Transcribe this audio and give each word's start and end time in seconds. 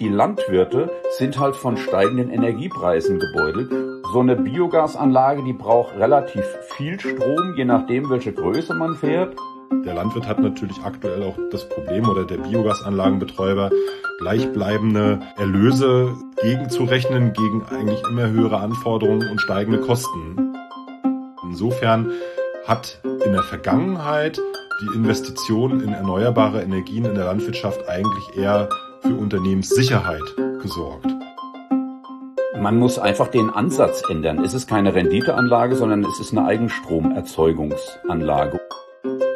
die 0.00 0.08
Landwirte 0.08 0.90
sind 1.18 1.38
halt 1.38 1.56
von 1.56 1.76
steigenden 1.76 2.30
Energiepreisen 2.30 3.18
gebeutelt. 3.18 3.70
So 4.12 4.20
eine 4.20 4.36
Biogasanlage, 4.36 5.42
die 5.44 5.52
braucht 5.52 5.96
relativ 5.96 6.44
viel 6.76 6.98
Strom, 6.98 7.54
je 7.56 7.64
nachdem, 7.64 8.10
welche 8.10 8.32
Größe 8.32 8.74
man 8.74 8.96
fährt. 8.96 9.36
Der 9.84 9.94
Landwirt 9.94 10.28
hat 10.28 10.38
natürlich 10.38 10.76
aktuell 10.84 11.22
auch 11.22 11.36
das 11.50 11.68
Problem 11.68 12.08
oder 12.08 12.24
der 12.24 12.36
Biogasanlagenbetreiber 12.36 13.70
gleichbleibende 14.18 15.20
Erlöse 15.38 16.14
gegenzurechnen 16.42 17.32
gegen 17.32 17.64
eigentlich 17.64 18.02
immer 18.08 18.28
höhere 18.28 18.58
Anforderungen 18.58 19.28
und 19.30 19.40
steigende 19.40 19.80
Kosten. 19.80 20.54
Insofern 21.42 22.12
hat 22.66 23.00
in 23.24 23.32
der 23.32 23.42
Vergangenheit 23.42 24.38
die 24.82 24.96
Investition 24.96 25.80
in 25.80 25.92
erneuerbare 25.92 26.62
Energien 26.62 27.04
in 27.04 27.14
der 27.14 27.24
Landwirtschaft 27.24 27.88
eigentlich 27.88 28.36
eher 28.36 28.68
für 29.02 29.14
Unternehmenssicherheit 29.14 30.22
gesorgt. 30.62 31.06
Man 32.58 32.78
muss 32.78 32.98
einfach 32.98 33.28
den 33.28 33.50
Ansatz 33.50 34.02
ändern. 34.08 34.42
Es 34.44 34.54
ist 34.54 34.66
keine 34.68 34.94
Renditeanlage, 34.94 35.76
sondern 35.76 36.04
es 36.04 36.18
ist 36.20 36.32
eine 36.32 36.46
Eigenstromerzeugungsanlage. 36.46 38.58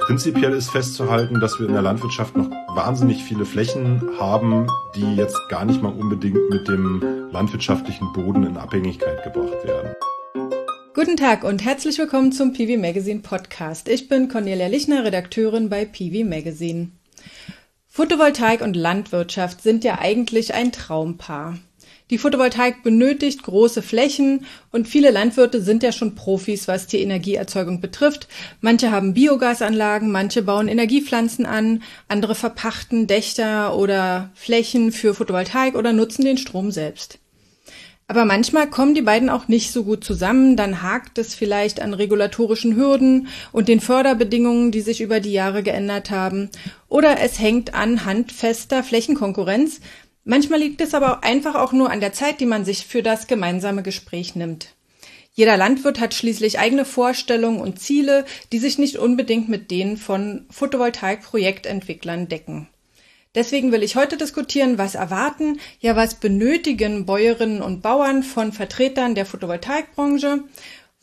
Prinzipiell 0.01 0.53
ist 0.53 0.71
festzuhalten, 0.71 1.41
dass 1.41 1.59
wir 1.59 1.67
in 1.67 1.73
der 1.73 1.83
Landwirtschaft 1.83 2.37
noch 2.37 2.49
wahnsinnig 2.77 3.25
viele 3.25 3.45
Flächen 3.45 4.09
haben, 4.21 4.69
die 4.95 5.17
jetzt 5.17 5.37
gar 5.49 5.65
nicht 5.65 5.83
mal 5.83 5.93
unbedingt 5.93 6.39
mit 6.51 6.69
dem 6.69 7.29
landwirtschaftlichen 7.33 8.13
Boden 8.13 8.47
in 8.47 8.57
Abhängigkeit 8.57 9.25
gebracht 9.25 9.65
werden. 9.65 9.97
Guten 10.95 11.17
Tag 11.17 11.43
und 11.43 11.65
herzlich 11.65 11.99
willkommen 11.99 12.31
zum 12.31 12.53
PV 12.53 12.81
Magazine 12.81 13.19
Podcast. 13.21 13.89
Ich 13.89 14.09
bin 14.09 14.29
Cornelia 14.29 14.69
Lichner, 14.69 15.05
Redakteurin 15.05 15.69
bei 15.69 15.85
PV 15.85 16.25
Magazine. 16.25 16.91
Photovoltaik 17.97 18.61
und 18.61 18.77
Landwirtschaft 18.77 19.63
sind 19.63 19.83
ja 19.83 19.99
eigentlich 19.99 20.53
ein 20.53 20.71
Traumpaar. 20.71 21.57
Die 22.11 22.19
Photovoltaik 22.19 22.83
benötigt 22.83 23.43
große 23.43 23.81
Flächen 23.81 24.45
und 24.71 24.87
viele 24.87 25.11
Landwirte 25.11 25.63
sind 25.63 25.83
ja 25.83 25.93
schon 25.93 26.15
Profis, 26.15 26.69
was 26.69 26.87
die 26.87 27.01
Energieerzeugung 27.01 27.81
betrifft. 27.81 28.29
Manche 28.61 28.91
haben 28.91 29.15
Biogasanlagen, 29.15 30.13
manche 30.13 30.43
bauen 30.43 30.69
Energiepflanzen 30.69 31.47
an, 31.47 31.83
andere 32.07 32.35
verpachten 32.35 33.07
Dächter 33.07 33.75
oder 33.75 34.31
Flächen 34.35 34.93
für 34.93 35.15
Photovoltaik 35.15 35.75
oder 35.75 35.95
nutzen 35.95 36.23
den 36.23 36.37
Strom 36.37 36.73
selbst. 36.73 37.19
Aber 38.09 38.25
manchmal 38.25 38.71
kommen 38.71 38.95
die 38.95 39.03
beiden 39.03 39.29
auch 39.29 39.49
nicht 39.49 39.73
so 39.73 39.83
gut 39.83 40.05
zusammen, 40.05 40.57
dann 40.57 40.83
hakt 40.83 41.19
es 41.19 41.35
vielleicht 41.35 41.81
an 41.81 41.93
regulatorischen 41.93 42.77
Hürden 42.77 43.27
und 43.51 43.67
den 43.67 43.81
Förderbedingungen, 43.81 44.71
die 44.71 44.81
sich 44.81 45.01
über 45.01 45.19
die 45.19 45.33
Jahre 45.33 45.65
geändert 45.65 46.11
haben, 46.11 46.51
oder 46.89 47.21
es 47.21 47.41
hängt 47.41 47.75
an 47.75 48.05
handfester 48.05 48.85
Flächenkonkurrenz. 48.85 49.81
Manchmal 50.23 50.61
liegt 50.61 50.81
es 50.81 50.95
aber 50.95 51.25
einfach 51.25 51.57
auch 51.57 51.73
nur 51.73 51.91
an 51.91 52.01
der 52.01 52.13
Zeit, 52.13 52.39
die 52.39 52.47
man 52.47 52.65
sich 52.65 52.87
für 52.87 53.03
das 53.03 53.27
gemeinsame 53.27 53.83
Gespräch 53.83 54.37
nimmt. 54.37 54.69
Jeder 55.33 55.57
Landwirt 55.57 56.01
hat 56.01 56.15
schließlich 56.15 56.59
eigene 56.61 56.85
Vorstellungen 56.85 57.61
und 57.61 57.81
Ziele, 57.81 58.25
die 58.53 58.59
sich 58.59 58.79
nicht 58.79 58.97
unbedingt 58.97 59.49
mit 59.49 59.71
denen 59.71 59.97
von 59.97 60.47
Photovoltaik-Projektentwicklern 60.51 62.29
decken. 62.29 62.69
Deswegen 63.37 63.71
will 63.71 63.83
ich 63.83 63.97
heute 63.97 64.17
diskutieren, 64.17 64.79
was 64.79 64.95
erwarten, 64.95 65.61
ja 65.79 65.95
was 65.95 66.15
benötigen 66.15 67.05
Bäuerinnen 67.05 67.61
und 67.61 67.83
Bauern 67.83 68.23
von 68.23 68.51
Vertretern 68.51 69.15
der 69.15 69.27
Photovoltaikbranche, 69.27 70.45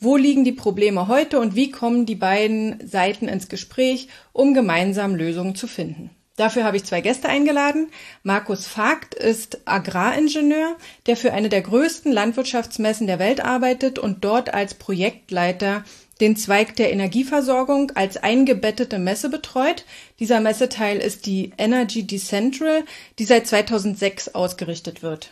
wo 0.00 0.16
liegen 0.16 0.42
die 0.42 0.52
Probleme 0.52 1.06
heute 1.06 1.38
und 1.38 1.54
wie 1.54 1.70
kommen 1.70 2.06
die 2.06 2.16
beiden 2.16 2.84
Seiten 2.86 3.28
ins 3.28 3.48
Gespräch, 3.48 4.08
um 4.32 4.52
gemeinsam 4.52 5.14
Lösungen 5.14 5.54
zu 5.54 5.68
finden. 5.68 6.10
Dafür 6.36 6.64
habe 6.64 6.76
ich 6.76 6.84
zwei 6.84 7.00
Gäste 7.00 7.28
eingeladen. 7.28 7.92
Markus 8.24 8.66
Vogt 8.66 9.14
ist 9.14 9.60
Agraringenieur, 9.66 10.76
der 11.06 11.16
für 11.16 11.32
eine 11.32 11.48
der 11.48 11.62
größten 11.62 12.10
Landwirtschaftsmessen 12.10 13.06
der 13.06 13.20
Welt 13.20 13.44
arbeitet 13.44 14.00
und 14.00 14.24
dort 14.24 14.52
als 14.52 14.74
Projektleiter 14.74 15.84
den 16.20 16.36
Zweig 16.36 16.76
der 16.76 16.92
Energieversorgung 16.92 17.92
als 17.94 18.16
eingebettete 18.16 18.98
Messe 18.98 19.28
betreut. 19.28 19.84
Dieser 20.20 20.40
Messeteil 20.40 20.98
ist 20.98 21.26
die 21.26 21.52
Energy 21.58 22.06
Decentral, 22.06 22.84
die 23.18 23.24
seit 23.24 23.46
2006 23.46 24.34
ausgerichtet 24.34 25.02
wird. 25.02 25.30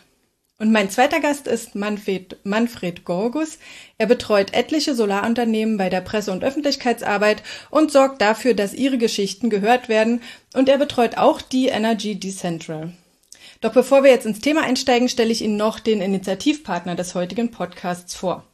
Und 0.59 0.71
mein 0.71 0.89
zweiter 0.89 1.19
Gast 1.19 1.47
ist 1.47 1.75
Manfred, 1.75 2.37
Manfred 2.43 3.05
Gorgus. 3.05 3.57
Er 3.97 4.05
betreut 4.05 4.53
etliche 4.53 4.95
Solarunternehmen 4.95 5.77
bei 5.77 5.89
der 5.89 6.01
Presse- 6.01 6.31
und 6.31 6.43
Öffentlichkeitsarbeit 6.43 7.43
und 7.69 7.91
sorgt 7.91 8.21
dafür, 8.21 8.53
dass 8.53 8.73
ihre 8.73 8.97
Geschichten 8.97 9.49
gehört 9.49 9.89
werden. 9.89 10.21
Und 10.53 10.69
er 10.69 10.77
betreut 10.77 11.17
auch 11.17 11.41
die 11.41 11.67
Energy 11.67 12.15
Decentral. 12.19 12.93
Doch 13.61 13.73
bevor 13.73 14.03
wir 14.03 14.11
jetzt 14.11 14.25
ins 14.25 14.41
Thema 14.41 14.61
einsteigen, 14.61 15.09
stelle 15.09 15.31
ich 15.31 15.41
Ihnen 15.41 15.57
noch 15.57 15.79
den 15.79 16.01
Initiativpartner 16.01 16.95
des 16.95 17.15
heutigen 17.15 17.49
Podcasts 17.49 18.13
vor. 18.13 18.45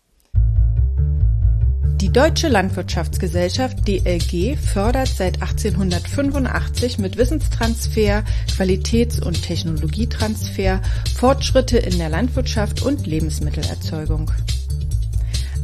Die 2.01 2.13
Deutsche 2.13 2.47
Landwirtschaftsgesellschaft 2.47 3.85
DLG 3.85 4.55
fördert 4.57 5.09
seit 5.09 5.41
1885 5.41 6.97
mit 6.97 7.17
Wissenstransfer, 7.17 8.23
Qualitäts- 8.55 9.19
und 9.19 9.43
Technologietransfer 9.43 10.81
Fortschritte 11.17 11.77
in 11.77 11.97
der 11.97 12.07
Landwirtschaft 12.07 12.83
und 12.83 13.05
Lebensmittelerzeugung. 13.05 14.31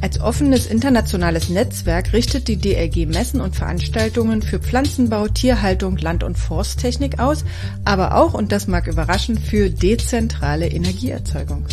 Als 0.01 0.19
offenes 0.19 0.67
internationales 0.67 1.47
Netzwerk 1.47 2.11
richtet 2.11 2.49
die 2.49 2.57
DLG 2.57 3.05
Messen 3.05 3.39
und 3.39 3.55
Veranstaltungen 3.55 4.41
für 4.41 4.59
Pflanzenbau, 4.59 5.29
Tierhaltung, 5.29 5.95
Land- 5.95 6.25
und 6.25 6.37
Forsttechnik 6.37 7.17
aus, 7.17 7.45
aber 7.85 8.13
auch, 8.17 8.33
und 8.33 8.51
das 8.51 8.67
mag 8.67 8.87
überraschen, 8.87 9.39
für 9.39 9.69
dezentrale 9.69 10.67
Energieerzeugung. 10.67 11.65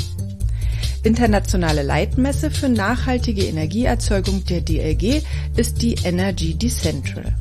Internationale 1.03 1.83
Leitmesse 1.83 2.51
für 2.51 2.69
nachhaltige 2.69 3.45
Energieerzeugung 3.45 4.45
der 4.45 4.61
DLG 4.61 5.23
ist 5.57 5.83
die 5.83 5.97
Energy 6.05 6.55
Decentral. 6.55 7.35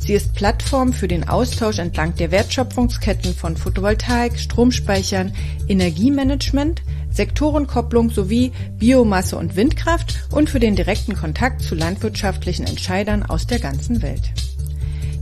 Sie 0.00 0.12
ist 0.12 0.34
Plattform 0.34 0.92
für 0.92 1.08
den 1.08 1.28
Austausch 1.28 1.78
entlang 1.78 2.14
der 2.16 2.30
Wertschöpfungsketten 2.30 3.34
von 3.34 3.56
Photovoltaik, 3.56 4.38
Stromspeichern, 4.38 5.32
Energiemanagement, 5.68 6.82
Sektorenkopplung 7.10 8.10
sowie 8.10 8.52
Biomasse 8.78 9.36
und 9.38 9.56
Windkraft 9.56 10.26
und 10.30 10.50
für 10.50 10.60
den 10.60 10.74
direkten 10.74 11.14
Kontakt 11.14 11.62
zu 11.62 11.74
landwirtschaftlichen 11.74 12.66
Entscheidern 12.66 13.22
aus 13.22 13.46
der 13.46 13.60
ganzen 13.60 14.02
Welt. 14.02 14.32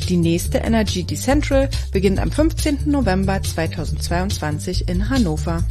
Die 0.08 0.16
nächste 0.16 0.58
Energy 0.58 1.04
Decentral 1.04 1.68
beginnt 1.92 2.18
am 2.18 2.32
15. 2.32 2.90
November 2.90 3.40
2022 3.40 4.88
in 4.88 5.10
Hannover. 5.10 5.62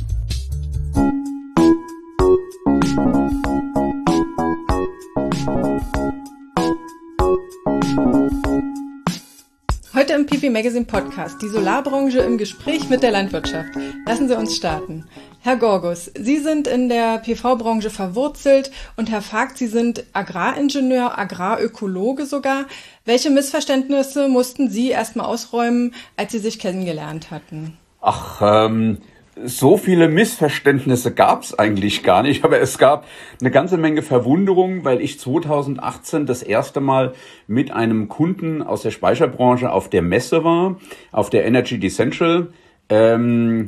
Heute 10.12 10.20
im 10.20 10.26
PP 10.26 10.50
Magazine 10.50 10.84
Podcast 10.84 11.42
die 11.42 11.48
Solarbranche 11.48 12.20
im 12.20 12.38
Gespräch 12.38 12.90
mit 12.90 13.02
der 13.02 13.12
Landwirtschaft. 13.12 13.70
Lassen 14.06 14.28
Sie 14.28 14.38
uns 14.38 14.58
starten. 14.58 15.06
Herr 15.40 15.56
Gorgus, 15.56 16.12
Sie 16.16 16.40
sind 16.40 16.68
in 16.68 16.90
der 16.90 17.20
PV-Branche 17.20 17.90
verwurzelt 17.90 18.72
und 18.98 19.10
Herr 19.10 19.22
Vogt, 19.22 19.58
Sie 19.58 19.68
sind 19.68 20.04
Agraringenieur, 20.12 21.18
Agrarökologe 21.18 22.26
sogar. 22.26 22.66
Welche 23.06 23.30
Missverständnisse 23.30 24.28
mussten 24.28 24.70
Sie 24.70 24.90
erstmal 24.90 25.28
ausräumen, 25.28 25.94
als 26.18 26.34
Sie 26.34 26.40
sich 26.40 26.60
kennengelernt 26.60 27.32
hatten? 27.32 27.78
Ach, 28.02 28.42
ähm, 28.42 28.98
so 29.46 29.78
viele 29.78 30.08
Missverständnisse 30.08 31.14
gab 31.14 31.44
es 31.44 31.58
eigentlich 31.58 32.04
gar 32.04 32.24
nicht, 32.24 32.44
aber 32.44 32.60
es 32.60 32.78
gab 32.78 33.06
eine 33.40 33.52
ganze 33.52 33.78
Menge 33.78 34.02
Verwunderung, 34.02 34.84
weil 34.84 35.02
ich 35.02 35.20
2018 35.20 36.26
das 36.26 36.44
erste 36.44 36.80
Mal 36.82 37.14
mit 37.48 37.72
einem 37.72 38.08
Kunden 38.08 38.62
aus 38.62 38.82
der 38.82 38.92
Speicherbranche 38.92 39.72
auf 39.72 39.90
der 39.90 40.02
Messe 40.02 40.44
war, 40.44 40.80
auf 41.12 41.30
der 41.30 41.46
Energy 41.46 41.80
Decentral, 41.80 42.48
ähm, 42.90 43.68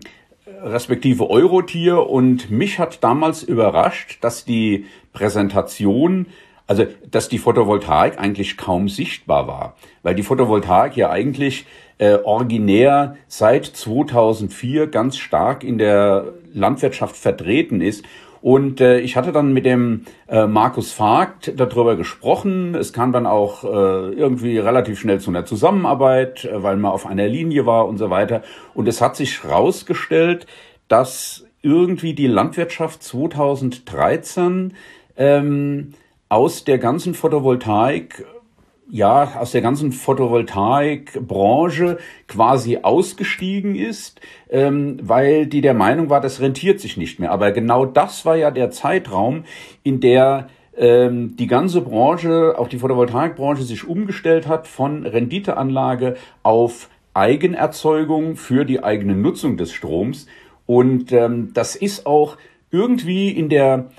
respektive 0.61 1.29
Eurotier. 1.29 2.09
Und 2.09 2.51
mich 2.51 2.79
hat 2.79 3.03
damals 3.03 3.43
überrascht, 3.43 4.17
dass 4.21 4.45
die 4.45 4.85
Präsentation 5.13 6.27
also, 6.65 6.85
dass 7.09 7.27
die 7.27 7.39
Photovoltaik 7.39 8.19
eigentlich 8.19 8.57
kaum 8.57 8.87
sichtbar 8.87 9.47
war, 9.47 9.75
weil 10.01 10.15
die 10.15 10.23
Photovoltaik 10.23 10.95
ja 10.95 11.09
eigentlich 11.09 11.65
äh, 11.97 12.15
originär 12.23 13.17
seit 13.27 13.65
2004 13.65 14.87
ganz 14.87 15.17
stark 15.17 15.63
in 15.63 15.77
der 15.77 16.33
Landwirtschaft 16.53 17.17
vertreten 17.17 17.81
ist. 17.81 18.05
Und 18.41 18.81
äh, 18.81 18.99
ich 18.99 19.15
hatte 19.15 19.31
dann 19.31 19.53
mit 19.53 19.65
dem 19.65 20.03
äh, 20.27 20.47
Markus 20.47 20.91
Vogt 20.91 21.53
darüber 21.55 21.95
gesprochen. 21.95 22.75
Es 22.75 22.91
kam 22.91 23.13
dann 23.13 23.25
auch 23.25 23.63
äh, 23.63 23.67
irgendwie 23.67 24.57
relativ 24.57 24.99
schnell 24.99 25.21
zu 25.21 25.31
einer 25.31 25.45
Zusammenarbeit, 25.45 26.43
äh, 26.43 26.61
weil 26.61 26.75
man 26.75 26.91
auf 26.91 27.05
einer 27.05 27.27
Linie 27.27 27.65
war 27.65 27.87
und 27.87 27.97
so 27.97 28.09
weiter. 28.09 28.41
Und 28.73 28.89
es 28.89 28.99
hat 28.99 29.15
sich 29.15 29.43
herausgestellt, 29.43 30.45
dass 30.89 31.45
irgendwie 31.61 32.13
die 32.13 32.27
Landwirtschaft 32.27 33.01
2013 33.01 34.73
ähm, 35.15 35.93
aus 36.33 36.63
der 36.63 36.79
ganzen 36.79 37.13
Photovoltaik 37.13 38.25
ja, 38.89 39.39
aus 39.39 39.51
der 39.51 39.61
ganzen 39.61 39.91
Photovoltaikbranche 39.91 41.99
quasi 42.27 42.79
ausgestiegen 42.81 43.75
ist, 43.75 44.19
ähm, 44.49 44.97
weil 45.01 45.45
die 45.45 45.61
der 45.61 45.75
Meinung 45.75 46.09
war, 46.09 46.21
das 46.21 46.41
rentiert 46.41 46.79
sich 46.79 46.97
nicht 46.97 47.19
mehr. 47.19 47.31
Aber 47.31 47.51
genau 47.51 47.85
das 47.85 48.25
war 48.25 48.35
ja 48.35 48.49
der 48.51 48.71
Zeitraum, 48.71 49.43
in 49.83 49.99
der 49.99 50.47
ähm, 50.75 51.35
die 51.37 51.47
ganze 51.47 51.81
Branche, 51.81 52.55
auch 52.57 52.67
die 52.67 52.79
Photovoltaikbranche, 52.79 53.61
sich 53.63 53.87
umgestellt 53.87 54.47
hat 54.47 54.67
von 54.67 55.05
Renditeanlage 55.05 56.15
auf 56.41 56.89
Eigenerzeugung 57.13 58.37
für 58.37 58.65
die 58.65 58.83
eigene 58.83 59.15
Nutzung 59.15 59.55
des 59.55 59.71
Stroms. 59.71 60.25
Und 60.65 61.11
ähm, 61.11 61.51
das 61.53 61.75
ist 61.75 62.07
auch 62.07 62.37
irgendwie 62.69 63.29
in 63.29 63.49
der, 63.49 63.91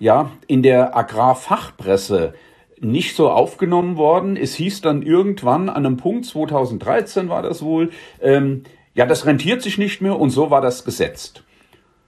ja, 0.00 0.32
in 0.48 0.62
der 0.64 0.96
Agrarfachpresse 0.96 2.34
nicht 2.80 3.14
so 3.14 3.30
aufgenommen 3.30 3.96
worden. 3.96 4.36
Es 4.36 4.54
hieß 4.54 4.80
dann 4.80 5.02
irgendwann 5.02 5.68
an 5.68 5.86
einem 5.86 5.96
Punkt, 5.98 6.24
2013 6.24 7.28
war 7.28 7.42
das 7.42 7.62
wohl, 7.62 7.90
ähm, 8.20 8.64
ja, 8.94 9.06
das 9.06 9.26
rentiert 9.26 9.62
sich 9.62 9.78
nicht 9.78 10.00
mehr 10.00 10.18
und 10.18 10.30
so 10.30 10.50
war 10.50 10.60
das 10.60 10.84
gesetzt. 10.84 11.44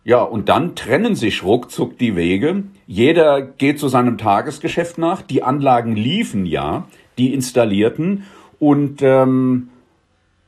Ja, 0.05 0.23
und 0.23 0.49
dann 0.49 0.75
trennen 0.75 1.15
sich 1.15 1.45
ruckzuck 1.45 1.97
die 1.97 2.17
Wege. 2.17 2.65
Jeder 2.89 3.41
geht 3.41 3.79
zu 3.79 3.87
seinem 3.87 4.19
Tagesgeschäft 4.19 4.99
nach. 4.99 5.23
Die 5.23 5.45
Anlagen 5.45 5.95
liefen 5.95 6.45
ja, 6.45 6.89
die 7.19 7.33
installierten. 7.33 8.25
Und 8.59 9.01
ähm, 9.03 9.69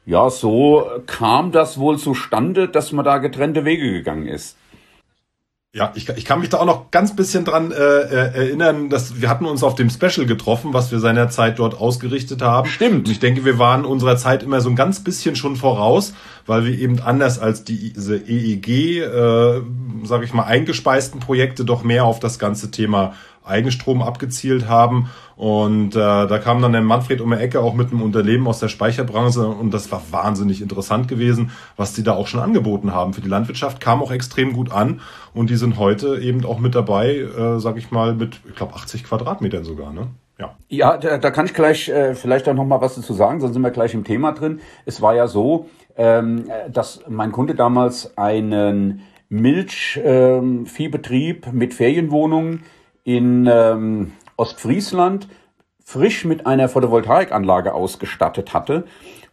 ja, 0.07 0.29
so 0.29 0.87
kam 1.07 1.53
das 1.53 1.79
wohl 1.79 1.99
zustande, 1.99 2.69
dass 2.69 2.91
man 2.91 3.05
da 3.05 3.19
getrennte 3.19 3.65
Wege 3.65 3.93
gegangen 3.93 4.27
ist. 4.27 4.57
Ja, 5.75 5.91
ich, 5.97 6.09
ich 6.09 6.25
kann 6.25 6.39
mich 6.39 6.51
da 6.51 6.59
auch 6.59 6.67
noch 6.67 6.93
ganz 6.93 7.17
bisschen 7.17 7.45
dran 7.45 7.73
äh, 7.73 7.75
äh, 7.75 8.33
erinnern, 8.33 8.91
dass 8.91 9.21
wir 9.21 9.29
hatten 9.29 9.45
uns 9.45 9.65
auf 9.65 9.75
dem 9.75 9.91
Special 9.91 10.25
getroffen, 10.25 10.73
was 10.73 10.93
wir 10.93 11.01
seinerzeit 11.01 11.59
dort 11.59 11.77
ausgerichtet 11.77 12.43
haben. 12.43 12.69
Stimmt. 12.69 13.09
Und 13.09 13.11
ich 13.11 13.19
denke, 13.19 13.45
wir 13.45 13.59
waren 13.59 13.85
unserer 13.85 14.17
Zeit 14.17 14.45
immer 14.45 14.61
so 14.61 14.71
ein 14.71 14.77
ganz 14.77 15.03
bisschen 15.03 15.35
schon 15.35 15.57
voraus, 15.57 16.15
weil 16.47 16.65
wir 16.65 16.79
eben 16.79 17.01
anders 17.01 17.41
als 17.41 17.65
die, 17.65 17.93
diese 17.93 18.19
EEG, 18.19 18.69
äh, 19.01 19.63
sage 20.05 20.25
ich 20.25 20.33
mal, 20.33 20.45
eingespeisten 20.45 21.19
Projekte 21.19 21.65
doch 21.65 21.83
mehr 21.83 22.05
auf 22.05 22.21
das 22.21 22.39
ganze 22.39 22.71
Thema 22.71 23.15
Eigenstrom 23.45 24.03
abgezielt 24.03 24.69
haben. 24.69 25.11
Und 25.37 25.97
äh, 25.97 25.99
da 25.99 26.39
kam 26.39 26.63
dann 26.63 26.73
der 26.73 26.81
Manfred 26.81 27.21
um 27.21 27.31
die 27.31 27.37
Ecke 27.37 27.61
auch 27.61 27.75
mit 27.75 27.91
einem 27.91 28.03
Unternehmen 28.03 28.47
aus 28.47 28.61
der 28.61 28.69
Speicherbranche 28.69 29.47
und 29.47 29.75
das 29.75 29.91
war 29.91 30.01
wahnsinnig 30.11 30.63
interessant 30.63 31.09
gewesen, 31.09 31.51
was 31.77 31.93
die 31.93 32.05
da 32.05 32.13
auch 32.13 32.29
schon 32.29 32.41
angeboten 32.41 32.95
haben 32.95 33.15
für 33.15 33.21
die 33.21 33.29
Landwirtschaft, 33.29 33.81
kam 33.81 34.03
auch 34.03 34.13
extrem 34.13 34.53
gut 34.53 34.71
an 34.71 35.01
und 35.33 35.51
die 35.51 35.57
sind 35.57 35.79
heute 35.79 36.21
eben 36.21 36.45
auch 36.45 36.61
mit 36.61 36.77
dabei, 36.77 37.17
äh, 37.17 37.59
sag 37.59 37.77
ich 37.77 37.91
mal, 37.91 38.15
mit, 38.15 38.41
ich 38.49 38.55
glaube, 38.55 38.75
80 38.75 39.05
Quadratmetern 39.05 39.65
sogar, 39.65 39.93
ne? 39.93 40.09
Ja, 40.39 40.55
ja 40.69 40.97
da, 40.97 41.31
kann 41.31 41.47
ich 41.47 41.55
gleich 41.55 41.89
äh, 41.89 42.15
vielleicht 42.15 42.49
auch 42.49 42.55
noch 42.55 42.65
mal 42.65 42.81
was 42.81 42.95
dazu 42.97 43.13
sagen, 43.13 43.41
sonst 43.41 43.55
sind 43.55 43.63
wir 43.63 43.71
gleich 43.71 43.95
im 43.95 44.03
Thema 44.05 44.33
drin. 44.33 44.61
Es 44.85 45.01
war 45.01 45.15
ja 45.15 45.29
so, 45.29 45.69
ähm, 45.97 46.51
dass 46.69 47.03
mein 47.09 47.31
Kunde 47.31 47.55
damals 47.55 48.19
einen 48.19 49.03
Milchviehbetrieb 49.29 51.47
ähm, 51.47 51.57
mit 51.57 51.75
Ferienwohnungen 51.75 52.65
in 53.05 53.47
ähm, 53.51 54.13
Ostfriesland 54.37 55.29
frisch 55.85 56.25
mit 56.25 56.47
einer 56.47 56.69
Photovoltaikanlage 56.69 57.75
ausgestattet 57.75 58.55
hatte. 58.55 58.85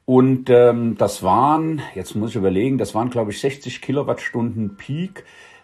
Und 0.06 0.50
ähm, 0.50 0.98
das 0.98 1.24
waren, 1.24 1.82
jetzt 1.96 2.16
muss 2.16 2.32
ich 2.32 2.36
überlegen, 2.36 2.78
das 2.78 2.94
waren, 2.94 3.10
glaube 3.10 3.32
ich, 3.32 3.40
60 3.40 3.82
Kilowattstunden 3.82 4.76
Peak 4.76 5.24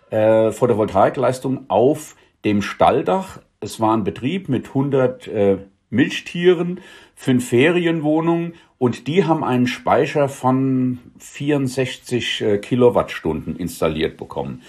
äh, 0.09 0.51
Photovoltaikleistung 0.51 1.65
auf 1.69 2.15
dem 2.45 2.61
Stalldach. 2.61 3.39
Es 3.59 3.79
war 3.79 3.95
ein 3.95 4.05
Betrieb 4.05 4.47
mit 4.47 4.67
100 4.67 5.27
äh, 5.27 5.57
Milchtieren, 5.89 6.81
fünf 7.15 7.49
Ferienwohnungen 7.49 8.53
und 8.77 9.07
die 9.07 9.25
haben 9.25 9.43
einen 9.43 9.67
Speicher 9.67 10.29
von 10.29 10.99
64 11.17 12.41
äh, 12.41 12.57
Kilowattstunden 12.59 13.55
installiert 13.55 14.17
bekommen. 14.17 14.61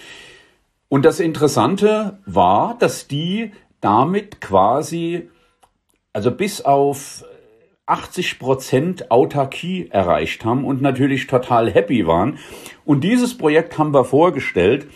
Und 0.89 1.05
das 1.05 1.19
Interessante 1.19 2.19
war, 2.25 2.75
dass 2.79 3.07
die 3.07 3.51
damit 3.79 4.41
quasi, 4.41 5.29
also 6.13 6.31
bis 6.31 6.61
auf 6.61 7.23
80 7.85 8.39
Prozent 8.39 9.11
Autarkie 9.11 9.87
erreicht 9.91 10.45
haben 10.45 10.65
und 10.65 10.81
natürlich 10.81 11.27
total 11.27 11.71
happy 11.71 12.05
waren. 12.05 12.37
Und 12.85 13.03
dieses 13.03 13.37
Projekt 13.37 13.77
haben 13.77 13.93
wir 13.93 14.03
vorgestellt. 14.03 14.87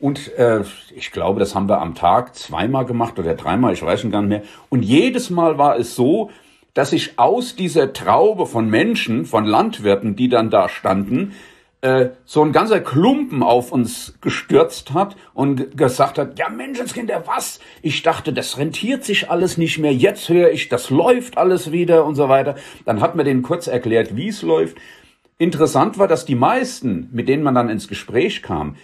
Und 0.00 0.36
äh, 0.36 0.64
ich 0.94 1.12
glaube, 1.12 1.40
das 1.40 1.54
haben 1.54 1.68
wir 1.68 1.80
am 1.80 1.94
Tag 1.94 2.34
zweimal 2.34 2.84
gemacht 2.84 3.18
oder 3.18 3.34
dreimal, 3.34 3.72
ich 3.72 3.82
weiß 3.82 4.00
schon 4.00 4.10
gar 4.10 4.20
nicht 4.20 4.28
mehr. 4.28 4.42
Und 4.68 4.82
jedes 4.82 5.30
Mal 5.30 5.56
war 5.56 5.78
es 5.78 5.94
so, 5.94 6.30
dass 6.74 6.92
ich 6.92 7.18
aus 7.18 7.54
dieser 7.54 7.92
Traube 7.92 8.46
von 8.46 8.68
Menschen, 8.68 9.24
von 9.24 9.44
Landwirten, 9.44 10.16
die 10.16 10.28
dann 10.28 10.50
da 10.50 10.68
standen, 10.68 11.32
äh, 11.84 12.12
so 12.24 12.42
ein 12.42 12.52
ganzer 12.52 12.80
Klumpen 12.80 13.42
auf 13.42 13.70
uns 13.70 14.14
gestürzt 14.22 14.94
hat 14.94 15.16
und 15.34 15.76
gesagt 15.76 16.16
hat, 16.16 16.38
ja 16.38 16.48
Menschenskinder, 16.48 17.24
was? 17.26 17.60
Ich 17.82 18.02
dachte, 18.02 18.32
das 18.32 18.56
rentiert 18.56 19.04
sich 19.04 19.30
alles 19.30 19.58
nicht 19.58 19.76
mehr. 19.78 19.92
Jetzt 19.92 20.30
höre 20.30 20.50
ich, 20.50 20.70
das 20.70 20.88
läuft 20.88 21.36
alles 21.36 21.72
wieder 21.72 22.06
und 22.06 22.14
so 22.14 22.30
weiter. 22.30 22.54
Dann 22.86 23.02
hat 23.02 23.16
mir 23.16 23.24
denen 23.24 23.42
kurz 23.42 23.66
erklärt, 23.66 24.16
wie 24.16 24.28
es 24.28 24.40
läuft. 24.40 24.78
Interessant 25.36 25.98
war, 25.98 26.08
dass 26.08 26.24
die 26.24 26.36
meisten, 26.36 27.10
mit 27.12 27.28
denen 27.28 27.42
man 27.42 27.54
dann 27.54 27.68
ins 27.68 27.86
Gespräch 27.86 28.40
kam, 28.40 28.76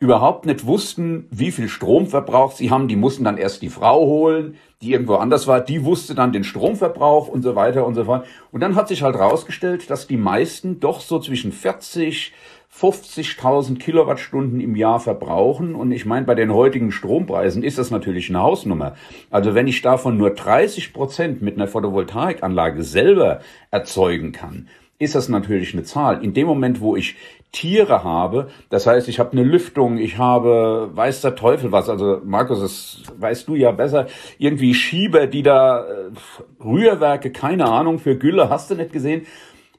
überhaupt 0.00 0.44
nicht 0.44 0.66
wussten, 0.66 1.26
wie 1.30 1.52
viel 1.52 1.68
Stromverbrauch 1.68 2.52
sie 2.52 2.70
haben. 2.70 2.88
Die 2.88 2.96
mussten 2.96 3.24
dann 3.24 3.38
erst 3.38 3.62
die 3.62 3.70
Frau 3.70 4.06
holen, 4.06 4.56
die 4.82 4.92
irgendwo 4.92 5.14
anders 5.14 5.46
war. 5.46 5.60
Die 5.60 5.84
wusste 5.84 6.14
dann 6.14 6.32
den 6.32 6.44
Stromverbrauch 6.44 7.28
und 7.28 7.42
so 7.42 7.54
weiter 7.54 7.86
und 7.86 7.94
so 7.94 8.04
fort. 8.04 8.26
Und 8.50 8.60
dann 8.60 8.74
hat 8.74 8.88
sich 8.88 9.02
halt 9.02 9.16
rausgestellt, 9.16 9.88
dass 9.88 10.06
die 10.06 10.16
meisten 10.16 10.80
doch 10.80 11.00
so 11.00 11.20
zwischen 11.20 11.52
40, 11.52 12.32
50.000 12.76 13.78
Kilowattstunden 13.78 14.60
im 14.60 14.74
Jahr 14.74 14.98
verbrauchen. 14.98 15.76
Und 15.76 15.92
ich 15.92 16.04
meine, 16.06 16.26
bei 16.26 16.34
den 16.34 16.52
heutigen 16.52 16.90
Strompreisen 16.90 17.62
ist 17.62 17.78
das 17.78 17.92
natürlich 17.92 18.28
eine 18.28 18.42
Hausnummer. 18.42 18.96
Also 19.30 19.54
wenn 19.54 19.68
ich 19.68 19.80
davon 19.80 20.18
nur 20.18 20.30
30 20.30 20.92
Prozent 20.92 21.40
mit 21.40 21.54
einer 21.54 21.68
Photovoltaikanlage 21.68 22.82
selber 22.82 23.40
erzeugen 23.70 24.32
kann, 24.32 24.68
ist 24.98 25.14
das 25.14 25.28
natürlich 25.28 25.74
eine 25.74 25.82
Zahl. 25.82 26.22
In 26.24 26.34
dem 26.34 26.46
Moment, 26.46 26.80
wo 26.80 26.96
ich 26.96 27.16
Tiere 27.52 28.02
habe, 28.02 28.48
das 28.68 28.86
heißt, 28.86 29.08
ich 29.08 29.20
habe 29.20 29.32
eine 29.32 29.44
Lüftung, 29.44 29.98
ich 29.98 30.18
habe, 30.18 30.90
weiß 30.92 31.20
der 31.20 31.36
Teufel 31.36 31.70
was, 31.72 31.88
also 31.88 32.20
Markus, 32.24 32.60
das 32.60 33.02
weißt 33.16 33.46
du 33.46 33.54
ja 33.54 33.70
besser, 33.70 34.06
irgendwie 34.38 34.74
Schieber, 34.74 35.26
die 35.26 35.42
da, 35.42 35.84
äh, 35.84 36.10
Rührwerke, 36.62 37.30
keine 37.30 37.66
Ahnung, 37.66 37.98
für 37.98 38.16
Gülle, 38.16 38.50
hast 38.50 38.70
du 38.70 38.74
nicht 38.74 38.92
gesehen. 38.92 39.26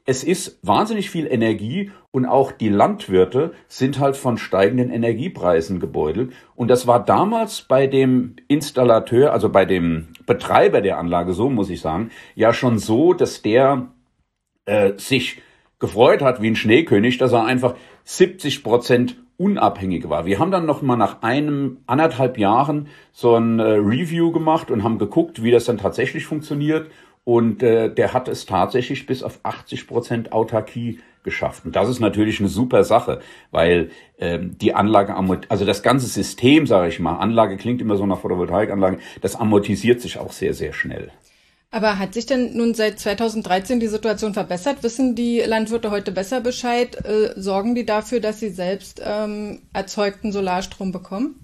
Es 0.08 0.22
ist 0.22 0.60
wahnsinnig 0.62 1.10
viel 1.10 1.26
Energie 1.26 1.90
und 2.12 2.26
auch 2.26 2.52
die 2.52 2.68
Landwirte 2.68 3.52
sind 3.66 3.98
halt 3.98 4.16
von 4.16 4.38
steigenden 4.38 4.88
Energiepreisen 4.88 5.80
gebeutelt. 5.80 6.32
Und 6.54 6.68
das 6.68 6.86
war 6.86 7.04
damals 7.04 7.62
bei 7.62 7.88
dem 7.88 8.36
Installateur, 8.46 9.32
also 9.32 9.50
bei 9.50 9.64
dem 9.64 10.08
Betreiber 10.24 10.80
der 10.80 10.98
Anlage, 10.98 11.32
so 11.32 11.50
muss 11.50 11.70
ich 11.70 11.80
sagen, 11.80 12.10
ja 12.36 12.52
schon 12.52 12.78
so, 12.78 13.14
dass 13.14 13.42
der 13.42 13.88
äh, 14.66 14.92
sich 14.98 15.42
gefreut 15.78 16.22
hat 16.22 16.40
wie 16.42 16.50
ein 16.50 16.56
Schneekönig, 16.56 17.18
dass 17.18 17.32
er 17.32 17.44
einfach 17.44 17.74
70 18.04 18.62
Prozent 18.62 19.16
unabhängig 19.38 20.08
war. 20.08 20.24
Wir 20.24 20.38
haben 20.38 20.50
dann 20.50 20.66
noch 20.66 20.82
mal 20.82 20.96
nach 20.96 21.22
einem 21.22 21.78
anderthalb 21.86 22.38
Jahren 22.38 22.88
so 23.12 23.36
ein 23.36 23.58
äh, 23.58 23.64
Review 23.64 24.32
gemacht 24.32 24.70
und 24.70 24.82
haben 24.82 24.98
geguckt, 24.98 25.42
wie 25.42 25.50
das 25.50 25.66
dann 25.66 25.78
tatsächlich 25.78 26.24
funktioniert. 26.24 26.90
Und 27.24 27.62
äh, 27.62 27.92
der 27.92 28.12
hat 28.12 28.28
es 28.28 28.46
tatsächlich 28.46 29.04
bis 29.04 29.22
auf 29.22 29.40
80 29.42 29.88
Prozent 29.88 30.32
Autarkie 30.32 31.00
geschafft. 31.24 31.66
Und 31.66 31.74
das 31.74 31.88
ist 31.88 31.98
natürlich 31.98 32.38
eine 32.38 32.48
super 32.48 32.84
Sache, 32.84 33.20
weil 33.50 33.90
ähm, 34.18 34.56
die 34.58 34.74
Anlage, 34.74 35.14
also 35.48 35.64
das 35.64 35.82
ganze 35.82 36.06
System, 36.06 36.66
sage 36.66 36.88
ich 36.88 37.00
mal, 37.00 37.16
Anlage 37.16 37.56
klingt 37.56 37.82
immer 37.82 37.96
so 37.96 38.06
nach 38.06 38.20
Photovoltaikanlage, 38.20 38.98
das 39.20 39.34
amortisiert 39.34 40.00
sich 40.00 40.18
auch 40.18 40.30
sehr, 40.30 40.54
sehr 40.54 40.72
schnell. 40.72 41.10
Aber 41.70 41.98
hat 41.98 42.14
sich 42.14 42.26
denn 42.26 42.56
nun 42.56 42.74
seit 42.74 42.98
2013 42.98 43.80
die 43.80 43.88
Situation 43.88 44.34
verbessert? 44.34 44.82
Wissen 44.82 45.14
die 45.14 45.40
Landwirte 45.40 45.90
heute 45.90 46.12
besser 46.12 46.40
Bescheid? 46.40 46.96
Äh, 47.04 47.32
sorgen 47.36 47.74
die 47.74 47.84
dafür, 47.84 48.20
dass 48.20 48.40
sie 48.40 48.50
selbst 48.50 49.02
ähm, 49.04 49.60
erzeugten 49.72 50.32
Solarstrom 50.32 50.92
bekommen? 50.92 51.40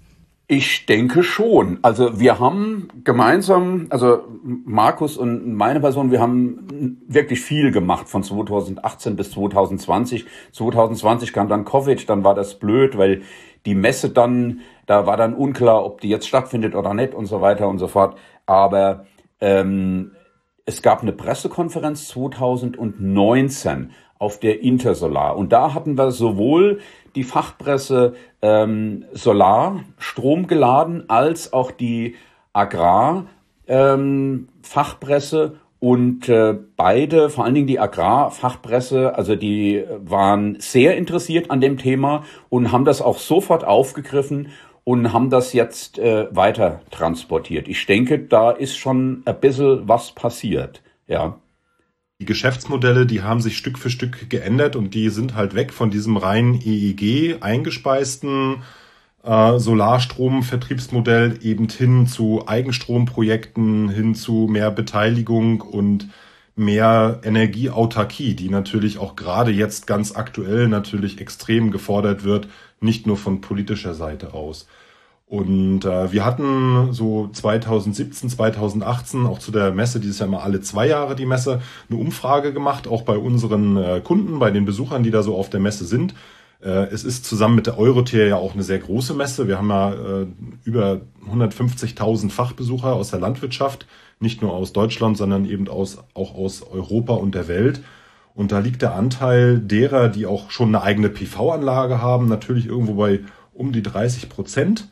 Ich 0.49 0.87
denke 0.87 1.23
schon. 1.23 1.79
Also 1.83 2.21
wir 2.21 2.39
haben 2.39 2.89
gemeinsam, 3.05 3.87
also 3.89 4.25
Markus 4.43 5.17
und 5.17 5.55
meine 5.55 5.81
Person, 5.81 6.11
wir 6.11 6.21
haben 6.21 6.99
wirklich 7.09 7.41
viel 7.41 7.71
gemacht 7.71 8.09
von 8.09 8.23
2018 8.23 9.17
bis 9.17 9.31
2020. 9.31 10.27
2020 10.53 11.33
kam 11.33 11.49
dann 11.49 11.65
Covid, 11.65 12.09
dann 12.09 12.23
war 12.23 12.35
das 12.35 12.59
blöd, 12.59 12.99
weil 12.99 13.23
die 13.65 13.75
Messe 13.75 14.11
dann, 14.11 14.61
da 14.87 15.07
war 15.07 15.17
dann 15.17 15.35
unklar, 15.35 15.87
ob 15.87 16.01
die 16.01 16.09
jetzt 16.09 16.29
stattfindet 16.29 16.75
oder 16.75 16.93
nicht 16.93 17.15
und 17.15 17.27
so 17.27 17.41
weiter 17.41 17.69
und 17.69 17.79
so 17.79 17.89
fort. 17.89 18.19
Aber 18.45 19.07
ähm, 19.43 20.13
es 20.65 20.81
gab 20.81 21.03
eine 21.03 21.13
Pressekonferenz 21.13 22.09
2019 22.09 23.91
auf 24.19 24.39
der 24.39 24.63
Intersolar. 24.63 25.37
Und 25.37 25.53
da 25.53 25.75
hatten 25.75 25.99
wir 25.99 26.13
sowohl 26.13 26.79
die 27.17 27.25
Fachpresse 27.25 28.15
ähm, 28.41 29.05
Solar, 29.13 29.81
Strom 29.99 30.47
geladen, 30.47 31.05
als 31.09 31.53
auch 31.53 31.73
die 31.73 32.15
Agrar 32.53 33.27
ähm, 33.67 34.49
Fachpresse. 34.63 35.57
Und 35.81 36.29
äh, 36.29 36.57
beide, 36.77 37.29
vor 37.29 37.45
allen 37.45 37.57
Dingen 37.57 37.67
die 37.67 37.81
Agrarfachpresse, 37.81 39.17
also 39.17 39.35
die 39.35 39.83
waren 39.99 40.61
sehr 40.61 40.97
interessiert 40.97 41.51
an 41.51 41.61
dem 41.61 41.77
Thema 41.77 42.23
und 42.49 42.71
haben 42.71 42.85
das 42.85 43.03
auch 43.03 43.19
sofort 43.19 43.65
aufgegriffen 43.65 44.51
und 44.85 45.13
haben 45.13 45.31
das 45.31 45.53
jetzt 45.53 45.99
äh, 45.99 46.27
weiter 46.35 46.81
transportiert. 46.91 47.69
Ich 47.69 47.87
denke, 47.87 48.19
da 48.19 48.51
ist 48.51 48.77
schon 48.77 49.23
ein 49.25 49.41
bisschen 49.41 49.89
was 49.89 50.13
passiert, 50.13 50.83
ja. 51.07 51.39
Die 52.21 52.27
Geschäftsmodelle, 52.27 53.05
die 53.05 53.23
haben 53.23 53.41
sich 53.41 53.59
Stück 53.59 53.79
für 53.79 53.91
Stück 53.91 54.31
geändert 54.31 54.77
und 54.77 54.95
die 54.95 55.09
sind 55.09 55.35
halt 55.35 55.55
weg 55.55 55.73
von 55.73 55.91
diesem 55.91 56.17
rein 56.17 56.55
EEG 56.55 57.39
eingespeisten 57.41 58.63
äh, 59.23 59.59
Solarstromvertriebsmodell 59.59 61.39
eben 61.43 61.69
hin 61.69 62.07
zu 62.07 62.47
Eigenstromprojekten, 62.47 63.89
hin 63.89 64.15
zu 64.15 64.49
mehr 64.51 64.71
Beteiligung 64.71 65.61
und 65.61 66.09
mehr 66.55 67.21
Energieautarkie, 67.25 68.35
die 68.35 68.51
natürlich 68.51 68.99
auch 68.99 69.17
gerade 69.17 69.51
jetzt 69.51 69.87
ganz 69.87 70.15
aktuell 70.15 70.69
natürlich 70.69 71.21
extrem 71.21 71.71
gefordert 71.71 72.25
wird, 72.25 72.49
nicht 72.83 73.07
nur 73.07 73.17
von 73.17 73.41
politischer 73.41 73.95
Seite 73.95 74.35
aus. 74.35 74.67
Und 75.27 75.87
äh, 75.87 76.13
wir 76.13 76.27
hatten 76.27 76.93
so 76.93 77.31
2017, 77.33 78.29
2018 78.29 79.25
auch 79.25 79.39
zu 79.39 79.51
der 79.51 79.73
Messe, 79.73 79.99
dieses 79.99 80.19
Jahr 80.19 80.29
mal 80.29 80.43
alle 80.43 80.61
zwei 80.61 80.87
Jahre 80.87 81.17
die 81.17 81.25
Messe, 81.25 81.63
eine 81.89 81.99
Umfrage 81.99 82.53
gemacht, 82.53 82.87
auch 82.87 83.01
bei 83.01 83.17
unseren 83.17 83.79
äh, 83.79 84.03
Kunden, 84.05 84.39
bei 84.39 84.51
den 84.51 84.67
Besuchern, 84.67 85.03
die 85.03 85.11
da 85.11 85.23
so 85.23 85.35
auf 85.35 85.49
der 85.49 85.61
Messe 85.61 85.87
sind. 85.87 86.15
Äh, 86.63 86.89
es 86.93 87.03
ist 87.03 87.25
zusammen 87.25 87.55
mit 87.55 87.67
der 87.67 87.79
Eurotier 87.79 88.27
ja 88.27 88.37
auch 88.37 88.53
eine 88.53 88.63
sehr 88.63 88.79
große 88.79 89.15
Messe. 89.15 89.49
Wir 89.49 89.57
haben 89.57 89.71
ja 89.71 89.93
äh, 89.93 90.27
über 90.65 91.01
150.000 91.27 92.31
Fachbesucher 92.31 92.93
aus 92.93 93.11
der 93.11 93.21
Landwirtschaft, 93.21 93.87
nicht 94.21 94.43
nur 94.43 94.53
aus 94.53 94.75
Deutschland, 94.75 95.17
sondern 95.17 95.47
eben 95.47 95.67
aus, 95.69 95.97
auch 96.13 96.35
aus 96.35 96.63
Europa 96.63 97.15
und 97.15 97.35
der 97.35 97.49
Welt. 97.49 97.81
Und 98.35 98.53
da 98.53 98.59
liegt 98.59 98.83
der 98.83 98.95
Anteil 98.95 99.59
derer, 99.59 100.09
die 100.09 100.27
auch 100.27 100.51
schon 100.51 100.69
eine 100.69 100.83
eigene 100.83 101.09
PV-Anlage 101.09 102.01
haben, 102.01 102.29
natürlich 102.29 102.67
irgendwo 102.67 102.95
bei 102.95 103.21
um 103.53 103.73
die 103.73 103.83
30 103.83 104.29
Prozent. 104.29 104.89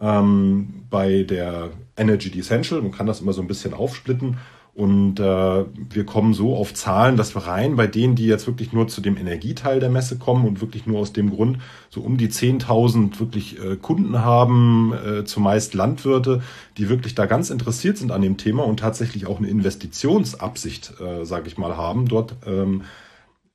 Ähm, 0.00 0.84
bei 0.90 1.22
der 1.22 1.70
Energy 1.96 2.36
Essential, 2.38 2.82
man 2.82 2.92
kann 2.92 3.06
das 3.06 3.20
immer 3.20 3.32
so 3.32 3.42
ein 3.42 3.48
bisschen 3.48 3.74
aufsplitten. 3.74 4.38
Und 4.80 5.20
äh, 5.20 5.64
wir 5.90 6.06
kommen 6.06 6.32
so 6.32 6.56
auf 6.56 6.72
Zahlen, 6.72 7.18
dass 7.18 7.34
wir 7.34 7.46
rein 7.46 7.76
bei 7.76 7.86
denen, 7.86 8.14
die 8.14 8.24
jetzt 8.24 8.46
wirklich 8.46 8.72
nur 8.72 8.88
zu 8.88 9.02
dem 9.02 9.18
Energieteil 9.18 9.78
der 9.78 9.90
Messe 9.90 10.16
kommen 10.16 10.48
und 10.48 10.62
wirklich 10.62 10.86
nur 10.86 11.00
aus 11.00 11.12
dem 11.12 11.28
Grund 11.28 11.58
so 11.90 12.00
um 12.00 12.16
die 12.16 12.30
10.000 12.30 13.20
wirklich 13.20 13.62
äh, 13.62 13.76
Kunden 13.76 14.20
haben, 14.20 14.94
äh, 14.94 15.24
zumeist 15.26 15.74
Landwirte, 15.74 16.42
die 16.78 16.88
wirklich 16.88 17.14
da 17.14 17.26
ganz 17.26 17.50
interessiert 17.50 17.98
sind 17.98 18.10
an 18.10 18.22
dem 18.22 18.38
Thema 18.38 18.64
und 18.64 18.80
tatsächlich 18.80 19.26
auch 19.26 19.36
eine 19.36 19.48
Investitionsabsicht, 19.48 20.94
äh, 20.98 21.26
sage 21.26 21.48
ich 21.48 21.58
mal, 21.58 21.76
haben, 21.76 22.08
dort 22.08 22.36
ähm, 22.46 22.84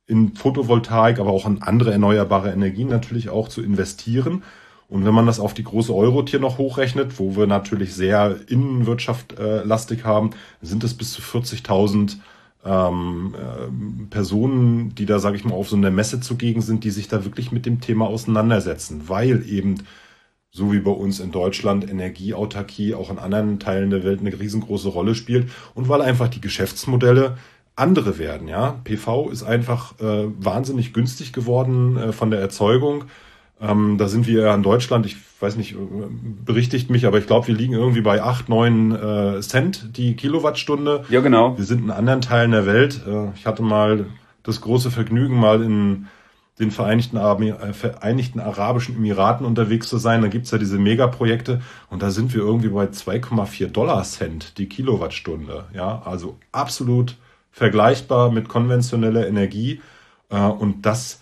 in 0.06 0.36
Photovoltaik, 0.36 1.18
aber 1.18 1.30
auch 1.30 1.46
in 1.48 1.60
andere 1.60 1.90
erneuerbare 1.90 2.52
Energien 2.52 2.86
natürlich 2.86 3.30
auch 3.30 3.48
zu 3.48 3.64
investieren. 3.64 4.44
Und 4.88 5.04
wenn 5.04 5.14
man 5.14 5.26
das 5.26 5.40
auf 5.40 5.54
die 5.54 5.64
große 5.64 5.94
Eurotier 5.94 6.38
noch 6.38 6.58
hochrechnet, 6.58 7.18
wo 7.18 7.36
wir 7.36 7.46
natürlich 7.46 7.94
sehr 7.94 8.36
innenwirtschaftlastig 8.48 10.00
äh, 10.00 10.04
haben, 10.04 10.30
sind 10.62 10.84
es 10.84 10.94
bis 10.94 11.12
zu 11.12 11.22
40.000 11.22 12.18
ähm, 12.64 13.34
äh, 13.34 14.06
Personen, 14.10 14.94
die 14.94 15.06
da, 15.06 15.18
sage 15.18 15.36
ich 15.36 15.44
mal, 15.44 15.54
auf 15.54 15.68
so 15.68 15.76
einer 15.76 15.90
Messe 15.90 16.20
zugegen 16.20 16.62
sind, 16.62 16.84
die 16.84 16.90
sich 16.90 17.08
da 17.08 17.24
wirklich 17.24 17.52
mit 17.52 17.66
dem 17.66 17.80
Thema 17.80 18.06
auseinandersetzen, 18.06 19.08
weil 19.08 19.48
eben 19.48 19.82
so 20.50 20.72
wie 20.72 20.80
bei 20.80 20.90
uns 20.90 21.20
in 21.20 21.32
Deutschland 21.32 21.88
Energieautarkie 21.88 22.94
auch 22.94 23.10
in 23.10 23.18
anderen 23.18 23.58
Teilen 23.58 23.90
der 23.90 24.04
Welt 24.04 24.20
eine 24.20 24.38
riesengroße 24.38 24.88
Rolle 24.88 25.14
spielt 25.14 25.50
und 25.74 25.88
weil 25.88 26.00
einfach 26.00 26.28
die 26.28 26.40
Geschäftsmodelle 26.40 27.36
andere 27.74 28.18
werden. 28.18 28.48
Ja, 28.48 28.80
PV 28.84 29.30
ist 29.30 29.42
einfach 29.42 30.00
äh, 30.00 30.28
wahnsinnig 30.38 30.94
günstig 30.94 31.32
geworden 31.32 31.96
äh, 31.98 32.12
von 32.12 32.30
der 32.30 32.40
Erzeugung 32.40 33.04
ähm, 33.60 33.96
da 33.98 34.08
sind 34.08 34.26
wir 34.26 34.42
ja 34.42 34.54
in 34.54 34.62
Deutschland, 34.62 35.06
ich 35.06 35.16
weiß 35.40 35.56
nicht, 35.56 35.76
berichtigt 36.44 36.90
mich, 36.90 37.06
aber 37.06 37.18
ich 37.18 37.26
glaube, 37.26 37.46
wir 37.48 37.54
liegen 37.54 37.72
irgendwie 37.72 38.02
bei 38.02 38.22
acht, 38.22 38.48
neun 38.48 38.92
äh, 38.92 39.40
Cent 39.40 39.96
die 39.96 40.14
Kilowattstunde. 40.14 41.04
Ja, 41.08 41.20
genau. 41.20 41.56
Wir 41.56 41.64
sind 41.64 41.82
in 41.82 41.90
anderen 41.90 42.20
Teilen 42.20 42.50
der 42.50 42.66
Welt. 42.66 43.02
Äh, 43.06 43.30
ich 43.34 43.46
hatte 43.46 43.62
mal 43.62 44.06
das 44.42 44.60
große 44.60 44.90
Vergnügen, 44.90 45.38
mal 45.38 45.62
in 45.62 46.06
den 46.58 46.70
Vereinigten, 46.70 47.16
äh, 47.16 47.72
Vereinigten 47.72 48.40
Arabischen 48.40 48.96
Emiraten 48.96 49.46
unterwegs 49.46 49.88
zu 49.88 49.98
sein. 49.98 50.22
Da 50.22 50.28
gibt's 50.28 50.50
ja 50.50 50.58
diese 50.58 50.78
Megaprojekte 50.78 51.60
und 51.90 52.02
da 52.02 52.10
sind 52.10 52.34
wir 52.34 52.40
irgendwie 52.40 52.68
bei 52.68 52.86
2,4 52.86 53.68
Dollar 53.68 54.02
Cent 54.04 54.58
die 54.58 54.68
Kilowattstunde. 54.68 55.64
Ja, 55.74 56.02
also 56.04 56.38
absolut 56.52 57.16
vergleichbar 57.50 58.30
mit 58.30 58.48
konventioneller 58.48 59.26
Energie. 59.26 59.80
Äh, 60.30 60.40
und 60.40 60.84
das 60.86 61.20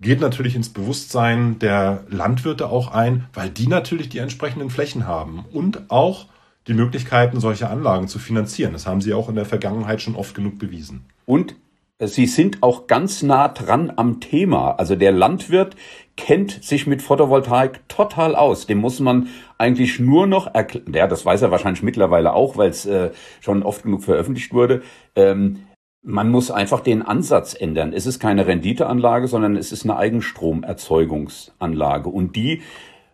geht 0.00 0.20
natürlich 0.20 0.54
ins 0.54 0.68
Bewusstsein 0.68 1.58
der 1.58 2.04
Landwirte 2.08 2.68
auch 2.68 2.92
ein, 2.92 3.26
weil 3.34 3.50
die 3.50 3.66
natürlich 3.66 4.08
die 4.08 4.18
entsprechenden 4.18 4.70
Flächen 4.70 5.06
haben 5.06 5.44
und 5.52 5.90
auch 5.90 6.26
die 6.66 6.74
Möglichkeiten, 6.74 7.40
solche 7.40 7.68
Anlagen 7.68 8.08
zu 8.08 8.18
finanzieren. 8.18 8.72
Das 8.74 8.86
haben 8.86 9.00
sie 9.00 9.14
auch 9.14 9.28
in 9.28 9.34
der 9.34 9.46
Vergangenheit 9.46 10.02
schon 10.02 10.14
oft 10.14 10.34
genug 10.34 10.58
bewiesen. 10.58 11.06
Und 11.24 11.54
Sie 12.00 12.26
sind 12.26 12.62
auch 12.62 12.86
ganz 12.86 13.24
nah 13.24 13.48
dran 13.48 13.92
am 13.96 14.20
Thema. 14.20 14.70
Also 14.78 14.94
der 14.94 15.10
Landwirt 15.10 15.74
kennt 16.16 16.62
sich 16.62 16.86
mit 16.86 17.02
Photovoltaik 17.02 17.88
total 17.88 18.36
aus. 18.36 18.68
Dem 18.68 18.78
muss 18.78 19.00
man 19.00 19.28
eigentlich 19.58 19.98
nur 19.98 20.28
noch 20.28 20.54
erklären. 20.54 20.94
Ja, 20.94 21.08
das 21.08 21.26
weiß 21.26 21.42
er 21.42 21.50
wahrscheinlich 21.50 21.82
mittlerweile 21.82 22.34
auch, 22.34 22.56
weil 22.56 22.70
es 22.70 22.86
äh, 22.86 23.10
schon 23.40 23.64
oft 23.64 23.82
genug 23.82 24.04
veröffentlicht 24.04 24.52
wurde. 24.52 24.82
Ähm, 25.16 25.64
man 26.02 26.30
muss 26.30 26.50
einfach 26.50 26.80
den 26.80 27.02
Ansatz 27.02 27.54
ändern. 27.54 27.92
Es 27.92 28.06
ist 28.06 28.18
keine 28.18 28.46
Renditeanlage, 28.46 29.28
sondern 29.28 29.56
es 29.56 29.72
ist 29.72 29.84
eine 29.84 29.96
Eigenstromerzeugungsanlage. 29.96 32.08
Und 32.08 32.34
die 32.36 32.62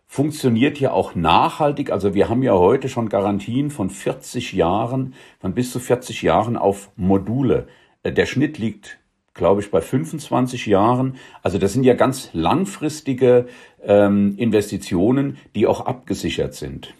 funktioniert 0.06 0.78
ja 0.78 0.92
auch 0.92 1.14
nachhaltig. 1.14 1.90
Also 1.90 2.14
wir 2.14 2.28
haben 2.28 2.42
ja 2.42 2.52
heute 2.54 2.88
schon 2.88 3.08
Garantien 3.08 3.70
von 3.70 3.90
40 3.90 4.52
Jahren, 4.52 5.14
von 5.40 5.54
bis 5.54 5.70
zu 5.72 5.80
40 5.80 6.22
Jahren 6.22 6.56
auf 6.56 6.90
Module. 6.96 7.66
Äh, 8.02 8.12
der 8.12 8.26
Schnitt 8.26 8.58
liegt, 8.58 8.98
glaube 9.32 9.60
ich, 9.60 9.72
bei 9.72 9.80
25 9.80 10.66
Jahren. 10.66 11.16
Also 11.42 11.58
das 11.58 11.72
sind 11.72 11.84
ja 11.84 11.94
ganz 11.94 12.30
langfristige 12.32 13.46
ähm, 13.82 14.34
Investitionen, 14.36 15.38
die 15.54 15.66
auch 15.66 15.84
abgesichert 15.84 16.54
sind. 16.54 16.94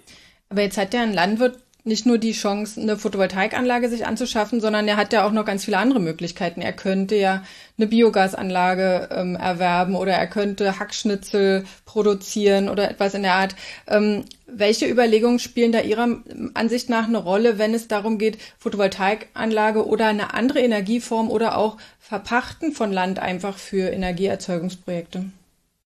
Aber 0.49 0.63
jetzt 0.63 0.79
hat 0.79 0.95
ja 0.95 1.03
ein 1.03 1.13
Landwirt 1.13 1.64
nicht 1.85 2.07
nur 2.07 2.17
die 2.17 2.33
Chance, 2.33 2.81
eine 2.81 2.97
Photovoltaikanlage 2.97 3.91
sich 3.91 4.07
anzuschaffen, 4.07 4.61
sondern 4.61 4.89
er 4.89 4.97
hat 4.97 5.13
ja 5.13 5.27
auch 5.27 5.33
noch 5.33 5.45
ganz 5.45 5.67
viele 5.67 5.77
andere 5.77 6.01
Möglichkeiten. 6.01 6.63
Er 6.63 6.73
könnte 6.73 7.15
ja 7.15 7.43
eine 7.77 7.87
Biogasanlage 7.87 9.11
ähm, 9.13 9.37
erwerben 9.37 9.95
oder 9.95 10.15
er 10.15 10.27
könnte 10.27 10.79
Hackschnitzel 10.79 11.65
produzieren 11.85 12.71
oder 12.71 12.91
etwas 12.91 13.13
in 13.13 13.23
der 13.23 13.35
Art. 13.35 13.55
Ähm, 13.87 14.25
welche 14.47 14.89
Überlegungen 14.89 15.39
spielen 15.39 15.73
da 15.73 15.81
Ihrer 15.81 16.09
Ansicht 16.55 16.89
nach 16.89 17.07
eine 17.07 17.19
Rolle, 17.19 17.59
wenn 17.59 17.75
es 17.75 17.87
darum 17.87 18.17
geht, 18.17 18.39
Photovoltaikanlage 18.59 19.87
oder 19.87 20.07
eine 20.07 20.33
andere 20.33 20.61
Energieform 20.61 21.31
oder 21.31 21.59
auch 21.59 21.77
Verpachten 21.99 22.73
von 22.73 22.93
Land 22.93 23.19
einfach 23.19 23.59
für 23.59 23.91
Energieerzeugungsprojekte? 23.91 25.27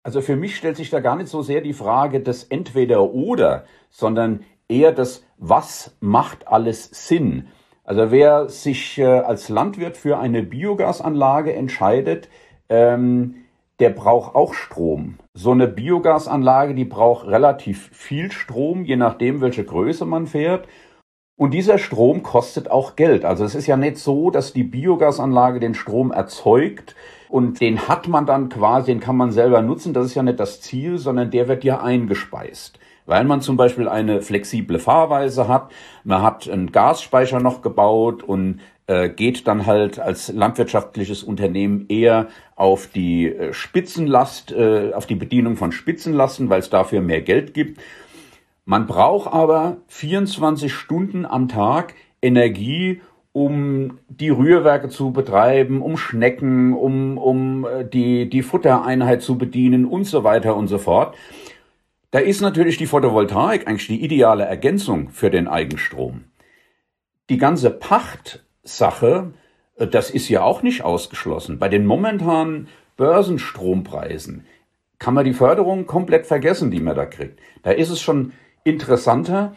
Also 0.03 0.21
für 0.21 0.38
mich 0.38 0.55
stellt 0.55 0.77
sich 0.77 0.89
da 0.89 1.01
gar 1.01 1.17
nicht 1.17 1.29
so 1.29 1.41
sehr 1.41 1.62
die 1.62 1.74
Frage 1.74 2.21
des 2.21 2.45
Entweder-Oder, 2.45 3.65
sondern 3.89 4.45
eher 4.71 4.91
das, 4.91 5.23
was 5.37 5.95
macht 5.99 6.47
alles 6.47 6.89
Sinn? 7.07 7.47
Also 7.83 8.11
wer 8.11 8.47
sich 8.47 8.97
äh, 8.97 9.05
als 9.05 9.49
Landwirt 9.49 9.97
für 9.97 10.17
eine 10.17 10.43
Biogasanlage 10.43 11.53
entscheidet, 11.53 12.29
ähm, 12.69 13.35
der 13.79 13.89
braucht 13.89 14.35
auch 14.35 14.53
Strom. 14.53 15.17
So 15.33 15.51
eine 15.51 15.67
Biogasanlage, 15.67 16.75
die 16.75 16.85
braucht 16.85 17.27
relativ 17.27 17.89
viel 17.91 18.31
Strom, 18.31 18.85
je 18.85 18.95
nachdem, 18.95 19.41
welche 19.41 19.63
Größe 19.63 20.05
man 20.05 20.27
fährt. 20.27 20.67
Und 21.35 21.55
dieser 21.55 21.79
Strom 21.79 22.21
kostet 22.21 22.69
auch 22.69 22.95
Geld. 22.95 23.25
Also 23.25 23.43
es 23.43 23.55
ist 23.55 23.65
ja 23.65 23.75
nicht 23.75 23.97
so, 23.97 24.29
dass 24.29 24.53
die 24.53 24.63
Biogasanlage 24.63 25.59
den 25.59 25.73
Strom 25.73 26.11
erzeugt 26.11 26.95
und 27.29 27.59
den 27.59 27.87
hat 27.87 28.07
man 28.07 28.27
dann 28.27 28.49
quasi, 28.49 28.91
den 28.91 28.99
kann 28.99 29.17
man 29.17 29.31
selber 29.31 29.63
nutzen. 29.63 29.93
Das 29.93 30.05
ist 30.05 30.13
ja 30.15 30.21
nicht 30.21 30.39
das 30.39 30.61
Ziel, 30.61 30.99
sondern 30.99 31.31
der 31.31 31.47
wird 31.47 31.63
ja 31.63 31.81
eingespeist 31.81 32.79
weil 33.05 33.24
man 33.24 33.41
zum 33.41 33.58
Beispiel 33.58 33.88
eine 33.88 34.22
flexible 34.22 34.79
Fahrweise 34.79 35.48
hat. 35.48 35.72
Man 36.03 36.22
hat 36.22 36.50
einen 36.50 36.72
Gasspeicher 36.72 37.39
noch 37.39 37.62
gebaut 37.62 38.24
und 38.24 38.60
äh, 38.91 39.10
geht 39.10 39.48
dann 39.48 39.65
halt 39.65 40.00
als 40.00 40.34
landwirtschaftliches 40.34 41.24
Unternehmen 41.24 41.86
eher 41.88 42.27
auf 42.55 42.88
die 42.88 43.27
äh, 43.27 43.53
Spitzenlast, 43.53 44.51
äh, 44.51 44.91
auf 44.93 45.05
die 45.05 45.15
Bedienung 45.15 45.55
von 45.55 45.72
Spitzenlasten, 45.72 46.50
weil 46.50 46.60
es 46.60 46.70
dafür 46.70 47.00
mehr 47.00 47.22
Geld 47.22 47.53
gibt. 47.53 47.79
Man 48.65 48.88
braucht 48.88 49.31
aber 49.31 49.77
24 49.88 50.74
Stunden 50.74 51.25
am 51.25 51.48
Tag 51.48 51.93
Energie, 52.22 53.01
um 53.31 54.00
die 54.10 54.29
Rührwerke 54.29 54.89
zu 54.89 55.12
betreiben, 55.12 55.81
um 55.81 55.96
Schnecken, 55.96 56.74
um, 56.74 57.17
um 57.17 57.65
die, 57.93 58.29
die 58.29 58.41
Futtereinheit 58.41 59.22
zu 59.22 59.38
bedienen 59.38 59.86
und 59.86 60.03
so 60.03 60.25
weiter 60.25 60.55
und 60.55 60.67
so 60.67 60.77
fort. 60.77 61.15
Da 62.12 62.20
ist 62.20 62.41
natürlich 62.41 62.77
die 62.77 62.88
Photovoltaik 62.88 63.68
eigentlich 63.68 63.88
die 63.88 64.03
ideale 64.03 64.44
Ergänzung 64.44 65.10
für 65.10 65.30
den 65.30 65.48
Eigenstrom. 65.48 66.25
Die 67.30 67.38
ganze 67.38 67.72
Pacht 67.72 68.44
Sache, 68.63 69.34
äh, 69.77 69.88
das 69.88 70.10
ist 70.10 70.27
ja 70.27 70.44
auch 70.44 70.62
nicht 70.62 70.84
ausgeschlossen. 70.84 71.58
Bei 71.58 71.70
den 71.70 71.86
momentanen 71.86 72.68
Börsenstrompreisen 72.98 74.46
kann 75.00 75.13
man 75.13 75.25
die 75.25 75.34
Förderung 75.34 75.88
komplett 75.88 76.27
vergessen, 76.27 76.70
die 76.70 76.82
man 76.82 76.96
da 76.96 77.06
kriegt. 77.06 77.39
Da 77.63 77.72
ist 77.72 77.89
es 77.89 78.01
schon 78.01 78.34
interessanter, 78.65 79.56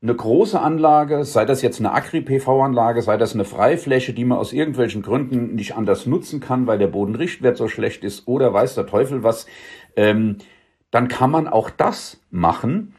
eine 0.00 0.14
große 0.14 0.60
Anlage, 0.60 1.24
sei 1.24 1.44
das 1.44 1.62
jetzt 1.62 1.80
eine 1.80 1.92
Agri-PV-Anlage, 1.92 3.02
sei 3.02 3.16
das 3.16 3.34
eine 3.34 3.44
Freifläche, 3.44 4.12
die 4.12 4.24
man 4.24 4.38
aus 4.38 4.52
irgendwelchen 4.52 5.02
Gründen 5.02 5.56
nicht 5.56 5.74
anders 5.74 6.06
nutzen 6.06 6.38
kann, 6.38 6.66
weil 6.66 6.78
der 6.78 6.86
Bodenrichtwert 6.86 7.56
so 7.56 7.66
schlecht 7.66 8.04
ist 8.04 8.28
oder 8.28 8.52
weiß 8.52 8.76
der 8.76 8.86
Teufel 8.86 9.24
was, 9.24 9.46
ähm, 9.96 10.36
dann 10.96 11.08
kann 11.08 11.30
man 11.30 11.46
auch 11.46 11.68
das 11.68 12.22
machen. 12.30 12.94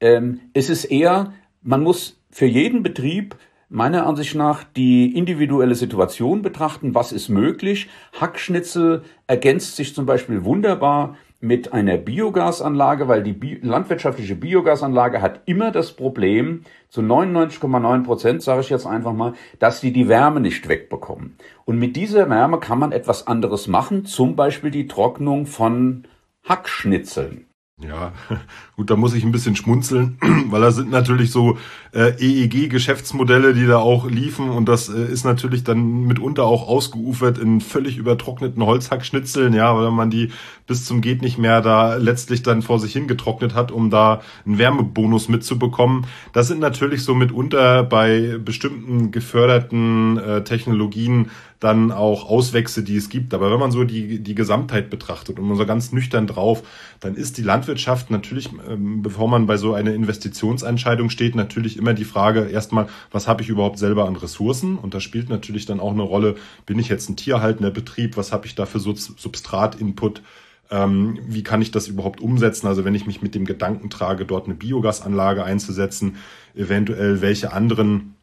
Ähm, 0.00 0.40
es 0.54 0.70
ist 0.70 0.86
eher, 0.86 1.34
man 1.60 1.82
muss 1.82 2.18
für 2.30 2.46
jeden 2.46 2.82
Betrieb 2.82 3.36
meiner 3.68 4.06
Ansicht 4.06 4.34
nach 4.34 4.64
die 4.64 5.14
individuelle 5.14 5.74
Situation 5.74 6.40
betrachten, 6.40 6.94
was 6.94 7.12
ist 7.12 7.28
möglich. 7.28 7.90
Hackschnitzel 8.18 9.02
ergänzt 9.26 9.76
sich 9.76 9.94
zum 9.94 10.06
Beispiel 10.06 10.46
wunderbar 10.46 11.18
mit 11.40 11.74
einer 11.74 11.98
Biogasanlage, 11.98 13.06
weil 13.06 13.22
die 13.22 13.34
Bi 13.34 13.58
landwirtschaftliche 13.60 14.34
Biogasanlage 14.34 15.20
hat 15.20 15.42
immer 15.44 15.72
das 15.72 15.92
Problem, 15.92 16.62
zu 16.88 17.02
99,9 17.02 18.02
Prozent 18.04 18.42
sage 18.42 18.62
ich 18.62 18.70
jetzt 18.70 18.86
einfach 18.86 19.12
mal, 19.12 19.34
dass 19.58 19.82
die 19.82 19.92
die 19.92 20.08
Wärme 20.08 20.40
nicht 20.40 20.70
wegbekommen. 20.70 21.36
Und 21.66 21.78
mit 21.78 21.96
dieser 21.96 22.30
Wärme 22.30 22.60
kann 22.60 22.78
man 22.78 22.92
etwas 22.92 23.26
anderes 23.26 23.68
machen, 23.68 24.06
zum 24.06 24.36
Beispiel 24.36 24.70
die 24.70 24.86
Trocknung 24.86 25.44
von 25.44 26.04
Hackschnitzeln. 26.44 27.46
Ja, 27.80 28.12
gut, 28.76 28.90
da 28.90 28.96
muss 28.96 29.14
ich 29.14 29.24
ein 29.24 29.32
bisschen 29.32 29.56
schmunzeln, 29.56 30.18
weil 30.50 30.60
da 30.60 30.70
sind 30.70 30.90
natürlich 30.90 31.30
so 31.30 31.58
äh, 31.92 32.12
EEG-Geschäftsmodelle, 32.18 33.54
die 33.54 33.66
da 33.66 33.78
auch 33.78 34.08
liefen 34.08 34.50
und 34.50 34.68
das 34.68 34.88
äh, 34.88 35.04
ist 35.04 35.24
natürlich 35.24 35.64
dann 35.64 36.04
mitunter 36.04 36.44
auch 36.44 36.68
ausgeufert 36.68 37.38
in 37.38 37.60
völlig 37.60 37.96
übertrockneten 37.96 38.64
Holzhackschnitzeln, 38.64 39.52
ja, 39.54 39.76
weil 39.76 39.90
man 39.90 40.10
die 40.10 40.30
bis 40.66 40.84
zum 40.84 41.00
geht 41.00 41.22
nicht 41.22 41.38
mehr 41.38 41.60
da 41.60 41.96
letztlich 41.96 42.42
dann 42.42 42.62
vor 42.62 42.78
sich 42.78 42.92
hingetrocknet 42.92 43.54
hat, 43.54 43.72
um 43.72 43.90
da 43.90 44.20
einen 44.46 44.58
Wärmebonus 44.58 45.28
mitzubekommen. 45.28 46.06
Das 46.32 46.48
sind 46.48 46.60
natürlich 46.60 47.02
so 47.02 47.14
mitunter 47.14 47.82
bei 47.82 48.38
bestimmten 48.42 49.10
geförderten 49.10 50.18
äh, 50.18 50.44
Technologien 50.44 51.30
dann 51.62 51.92
auch 51.92 52.28
Auswächse, 52.28 52.82
die 52.82 52.96
es 52.96 53.08
gibt. 53.08 53.32
Aber 53.34 53.52
wenn 53.52 53.60
man 53.60 53.70
so 53.70 53.84
die, 53.84 54.18
die 54.18 54.34
Gesamtheit 54.34 54.90
betrachtet 54.90 55.38
und 55.38 55.46
man 55.46 55.56
so 55.56 55.64
ganz 55.64 55.92
nüchtern 55.92 56.26
drauf, 56.26 56.64
dann 56.98 57.14
ist 57.14 57.38
die 57.38 57.42
Landwirtschaft 57.42 58.10
natürlich, 58.10 58.50
ähm, 58.68 59.02
bevor 59.02 59.28
man 59.28 59.46
bei 59.46 59.56
so 59.56 59.72
einer 59.72 59.94
Investitionsentscheidung 59.94 61.08
steht, 61.08 61.36
natürlich 61.36 61.76
immer 61.76 61.94
die 61.94 62.04
Frage 62.04 62.48
erstmal, 62.48 62.88
was 63.12 63.28
habe 63.28 63.42
ich 63.42 63.48
überhaupt 63.48 63.78
selber 63.78 64.06
an 64.06 64.16
Ressourcen? 64.16 64.76
Und 64.76 64.94
da 64.94 65.00
spielt 65.00 65.28
natürlich 65.28 65.64
dann 65.64 65.78
auch 65.78 65.92
eine 65.92 66.02
Rolle, 66.02 66.34
bin 66.66 66.80
ich 66.80 66.88
jetzt 66.88 67.08
ein 67.08 67.16
tierhaltender 67.16 67.70
Betrieb, 67.70 68.16
was 68.16 68.32
habe 68.32 68.46
ich 68.46 68.56
da 68.56 68.66
für 68.66 68.80
Substratinput? 68.80 70.20
Ähm, 70.68 71.20
wie 71.28 71.44
kann 71.44 71.62
ich 71.62 71.70
das 71.70 71.86
überhaupt 71.86 72.20
umsetzen? 72.20 72.66
Also 72.66 72.84
wenn 72.84 72.96
ich 72.96 73.06
mich 73.06 73.22
mit 73.22 73.36
dem 73.36 73.44
Gedanken 73.44 73.88
trage, 73.88 74.24
dort 74.24 74.46
eine 74.46 74.54
Biogasanlage 74.54 75.44
einzusetzen, 75.44 76.16
eventuell 76.56 77.20
welche 77.20 77.52
anderen 77.52 78.16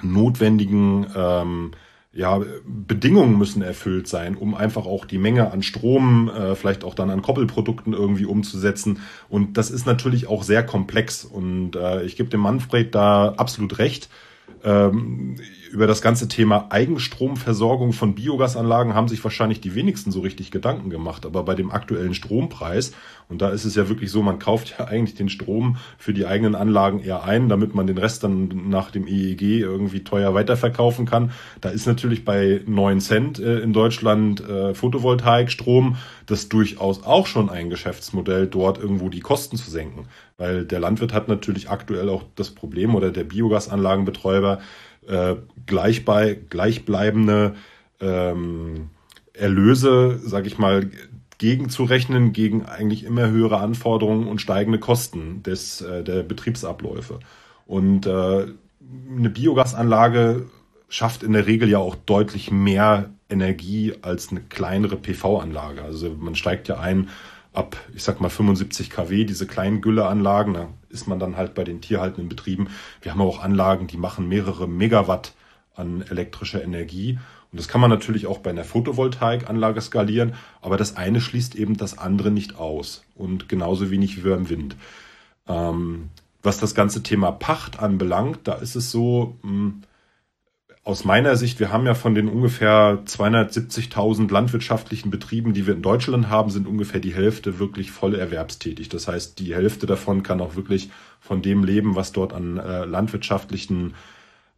notwendigen 0.00 1.06
ähm, 1.14 1.72
ja, 2.18 2.40
Bedingungen 2.66 3.38
müssen 3.38 3.62
erfüllt 3.62 4.08
sein, 4.08 4.34
um 4.34 4.56
einfach 4.56 4.86
auch 4.86 5.04
die 5.04 5.18
Menge 5.18 5.52
an 5.52 5.62
Strom, 5.62 6.28
äh, 6.28 6.56
vielleicht 6.56 6.82
auch 6.82 6.94
dann 6.94 7.10
an 7.10 7.22
Koppelprodukten 7.22 7.92
irgendwie 7.92 8.24
umzusetzen. 8.24 8.98
Und 9.28 9.56
das 9.56 9.70
ist 9.70 9.86
natürlich 9.86 10.26
auch 10.26 10.42
sehr 10.42 10.66
komplex. 10.66 11.24
Und 11.24 11.76
äh, 11.76 12.02
ich 12.02 12.16
gebe 12.16 12.28
dem 12.28 12.40
Manfred 12.40 12.92
da 12.92 13.34
absolut 13.36 13.78
recht. 13.78 14.08
Ähm, 14.64 15.36
über 15.68 15.86
das 15.86 16.02
ganze 16.02 16.28
Thema 16.28 16.66
Eigenstromversorgung 16.70 17.92
von 17.92 18.14
Biogasanlagen 18.14 18.94
haben 18.94 19.08
sich 19.08 19.22
wahrscheinlich 19.22 19.60
die 19.60 19.74
wenigsten 19.74 20.10
so 20.10 20.20
richtig 20.20 20.50
Gedanken 20.50 20.90
gemacht. 20.90 21.26
Aber 21.26 21.42
bei 21.42 21.54
dem 21.54 21.70
aktuellen 21.70 22.14
Strompreis, 22.14 22.92
und 23.28 23.42
da 23.42 23.50
ist 23.50 23.64
es 23.64 23.74
ja 23.74 23.88
wirklich 23.88 24.10
so, 24.10 24.22
man 24.22 24.38
kauft 24.38 24.74
ja 24.78 24.86
eigentlich 24.86 25.16
den 25.16 25.28
Strom 25.28 25.76
für 25.98 26.12
die 26.12 26.26
eigenen 26.26 26.54
Anlagen 26.54 27.00
eher 27.00 27.24
ein, 27.24 27.48
damit 27.48 27.74
man 27.74 27.86
den 27.86 27.98
Rest 27.98 28.24
dann 28.24 28.68
nach 28.68 28.90
dem 28.90 29.06
EEG 29.06 29.60
irgendwie 29.60 30.04
teuer 30.04 30.34
weiterverkaufen 30.34 31.06
kann. 31.06 31.32
Da 31.60 31.68
ist 31.68 31.86
natürlich 31.86 32.24
bei 32.24 32.62
9 32.66 33.00
Cent 33.00 33.38
äh, 33.38 33.60
in 33.60 33.72
Deutschland 33.72 34.40
äh, 34.40 34.74
Photovoltaikstrom 34.74 35.96
das 36.26 36.48
durchaus 36.48 37.04
auch 37.04 37.26
schon 37.26 37.48
ein 37.48 37.70
Geschäftsmodell, 37.70 38.46
dort 38.46 38.78
irgendwo 38.78 39.08
die 39.08 39.20
Kosten 39.20 39.56
zu 39.56 39.70
senken. 39.70 40.06
Weil 40.36 40.64
der 40.64 40.78
Landwirt 40.78 41.12
hat 41.12 41.28
natürlich 41.28 41.70
aktuell 41.70 42.08
auch 42.08 42.22
das 42.36 42.50
Problem 42.50 42.94
oder 42.94 43.10
der 43.10 43.24
Biogasanlagenbetreiber, 43.24 44.60
äh, 45.08 45.36
gleichbleibende 45.66 47.54
ähm, 48.00 48.90
Erlöse, 49.32 50.18
sag 50.22 50.46
ich 50.46 50.58
mal, 50.58 50.90
gegenzurechnen 51.38 52.32
gegen 52.32 52.66
eigentlich 52.66 53.04
immer 53.04 53.28
höhere 53.30 53.58
Anforderungen 53.58 54.26
und 54.26 54.40
steigende 54.40 54.78
Kosten 54.78 55.42
des, 55.42 55.80
äh, 55.80 56.02
der 56.02 56.22
Betriebsabläufe. 56.24 57.20
Und 57.66 58.06
äh, 58.06 58.46
eine 59.16 59.30
Biogasanlage 59.30 60.46
schafft 60.88 61.22
in 61.22 61.32
der 61.32 61.46
Regel 61.46 61.68
ja 61.68 61.78
auch 61.78 61.94
deutlich 61.94 62.50
mehr 62.50 63.10
Energie 63.28 63.94
als 64.02 64.30
eine 64.30 64.40
kleinere 64.40 64.96
PV-Anlage. 64.96 65.82
Also 65.82 66.10
man 66.18 66.34
steigt 66.34 66.68
ja 66.68 66.80
ein 66.80 67.08
ab, 67.58 67.76
ich 67.92 68.04
sag 68.04 68.20
mal 68.20 68.28
75 68.30 68.88
kW, 68.88 69.24
diese 69.24 69.46
kleinen 69.46 69.80
Gülleanlagen, 69.80 70.54
da 70.54 70.68
ist 70.88 71.08
man 71.08 71.18
dann 71.18 71.36
halt 71.36 71.54
bei 71.54 71.64
den 71.64 71.80
tierhaltenden 71.80 72.28
Betrieben. 72.28 72.68
Wir 73.02 73.12
haben 73.12 73.20
auch 73.20 73.42
Anlagen, 73.42 73.88
die 73.88 73.96
machen 73.96 74.28
mehrere 74.28 74.68
Megawatt 74.68 75.32
an 75.74 76.02
elektrischer 76.08 76.62
Energie. 76.62 77.18
Und 77.50 77.58
das 77.58 77.66
kann 77.66 77.80
man 77.80 77.90
natürlich 77.90 78.26
auch 78.26 78.38
bei 78.38 78.50
einer 78.50 78.64
Photovoltaikanlage 78.64 79.80
skalieren, 79.80 80.34
aber 80.60 80.76
das 80.76 80.96
eine 80.96 81.20
schließt 81.20 81.56
eben 81.56 81.76
das 81.76 81.98
andere 81.98 82.30
nicht 82.30 82.56
aus. 82.56 83.04
Und 83.16 83.48
genauso 83.48 83.90
wenig 83.90 84.16
wie 84.16 84.28
beim 84.28 84.48
Wind. 84.48 84.76
Ähm, 85.48 86.10
was 86.42 86.58
das 86.58 86.74
ganze 86.74 87.02
Thema 87.02 87.32
Pacht 87.32 87.80
anbelangt, 87.80 88.40
da 88.44 88.54
ist 88.54 88.76
es 88.76 88.90
so, 88.90 89.36
mh, 89.42 89.50
hm, 89.50 89.82
aus 90.88 91.04
meiner 91.04 91.36
Sicht, 91.36 91.60
wir 91.60 91.70
haben 91.70 91.84
ja 91.84 91.92
von 91.92 92.14
den 92.14 92.28
ungefähr 92.28 93.02
270.000 93.04 94.32
landwirtschaftlichen 94.32 95.10
Betrieben, 95.10 95.52
die 95.52 95.66
wir 95.66 95.74
in 95.74 95.82
Deutschland 95.82 96.30
haben, 96.30 96.48
sind 96.48 96.66
ungefähr 96.66 96.98
die 96.98 97.14
Hälfte 97.14 97.58
wirklich 97.58 97.90
voll 97.90 98.14
erwerbstätig. 98.14 98.88
Das 98.88 99.06
heißt, 99.06 99.38
die 99.38 99.54
Hälfte 99.54 99.84
davon 99.84 100.22
kann 100.22 100.40
auch 100.40 100.56
wirklich 100.56 100.88
von 101.20 101.42
dem 101.42 101.62
leben, 101.62 101.94
was 101.94 102.12
dort 102.12 102.32
an 102.32 102.56
äh, 102.56 102.86
landwirtschaftlichen 102.86 103.96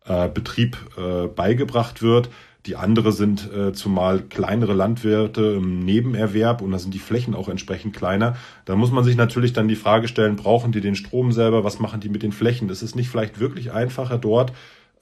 äh, 0.05 0.29
Betrieb 0.29 0.77
äh, 0.97 1.27
beigebracht 1.27 2.01
wird. 2.01 2.31
Die 2.65 2.77
andere 2.77 3.11
sind 3.11 3.53
äh, 3.53 3.73
zumal 3.73 4.21
kleinere 4.21 4.75
Landwirte 4.75 5.57
im 5.57 5.81
Nebenerwerb 5.81 6.63
und 6.63 6.71
da 6.71 6.79
sind 6.79 6.95
die 6.95 7.01
Flächen 7.01 7.35
auch 7.35 7.49
entsprechend 7.49 7.97
kleiner. 7.97 8.37
Da 8.67 8.77
muss 8.77 8.93
man 8.93 9.03
sich 9.03 9.17
natürlich 9.17 9.53
dann 9.53 9.67
die 9.67 9.75
Frage 9.75 10.07
stellen, 10.07 10.37
brauchen 10.37 10.71
die 10.71 10.81
den 10.81 10.95
Strom 10.95 11.33
selber? 11.33 11.65
Was 11.65 11.81
machen 11.81 11.99
die 11.99 12.09
mit 12.09 12.23
den 12.23 12.31
Flächen? 12.31 12.69
Das 12.69 12.83
ist 12.83 12.95
nicht 12.95 13.09
vielleicht 13.09 13.41
wirklich 13.41 13.73
einfacher 13.73 14.17
dort 14.17 14.53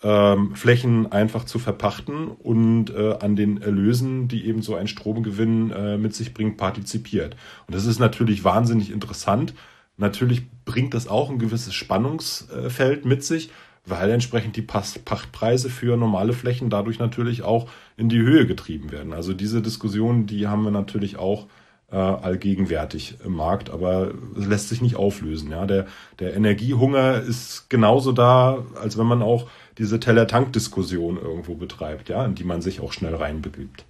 ähm, 0.03 0.55
Flächen 0.55 1.11
einfach 1.11 1.45
zu 1.45 1.59
verpachten 1.59 2.29
und 2.29 2.91
äh, 2.91 3.17
an 3.21 3.35
den 3.37 3.61
Erlösen, 3.61 4.29
die 4.29 4.47
eben 4.47 4.63
so 4.63 4.75
ein 4.77 4.89
Stromgewinn 4.89 5.71
äh, 5.71 5.99
mit 5.99 6.15
sich 6.15 6.35
bringt, 6.35 6.57
partizipiert. 6.57 7.37
Und 7.67 7.75
das 7.75 7.87
ist 7.87 7.99
natürlich 7.99 8.45
wahnsinnig 8.45 8.91
interessant. 8.91 9.55
Natürlich 9.97 10.43
bringt 10.65 10.95
das 10.95 11.09
auch 11.09 11.31
ein 11.31 11.41
gewisses 11.41 11.75
Spannungsfeld 11.75 13.05
mit 13.05 13.25
sich, 13.25 13.51
weil 13.85 14.11
entsprechend 14.11 14.55
die 14.55 14.63
Pachtpreise 14.63 15.71
für 15.71 15.97
normale 15.97 16.33
Flächen 16.33 16.71
dadurch 16.71 16.99
natürlich 16.99 17.43
auch 17.43 17.69
in 17.97 18.09
die 18.09 18.21
Höhe 18.21 18.47
getrieben 18.47 18.93
werden. 18.93 19.13
Also 19.13 19.33
diese 19.33 19.63
Diskussion, 19.63 20.27
die 20.27 20.47
haben 20.47 20.63
wir 20.63 20.71
natürlich 20.71 21.17
auch 21.17 21.47
äh, 21.91 21.97
allgegenwärtig 21.97 23.17
im 23.25 23.33
Markt, 23.33 23.71
aber 23.71 24.13
es 24.39 24.47
lässt 24.47 24.69
sich 24.69 24.83
nicht 24.83 24.97
auflösen. 24.97 25.51
Ja, 25.51 25.67
der, 25.67 25.87
der 26.19 26.37
Energiehunger 26.37 27.23
ist 27.23 27.71
genauso 27.71 28.13
da, 28.13 28.65
als 28.81 28.99
wenn 28.99 29.07
man 29.07 29.23
auch 29.23 29.49
diese 29.79 30.01
Teller-Tank-Diskussion 30.01 31.17
irgendwo 31.17 31.55
betreibt, 31.55 32.09
ja, 32.09 32.25
in 32.25 32.35
die 32.35 32.45
man 32.45 32.63
sich 32.63 32.81
auch 32.81 32.93
schnell 32.93 33.15
reinbegibt. 33.15 33.85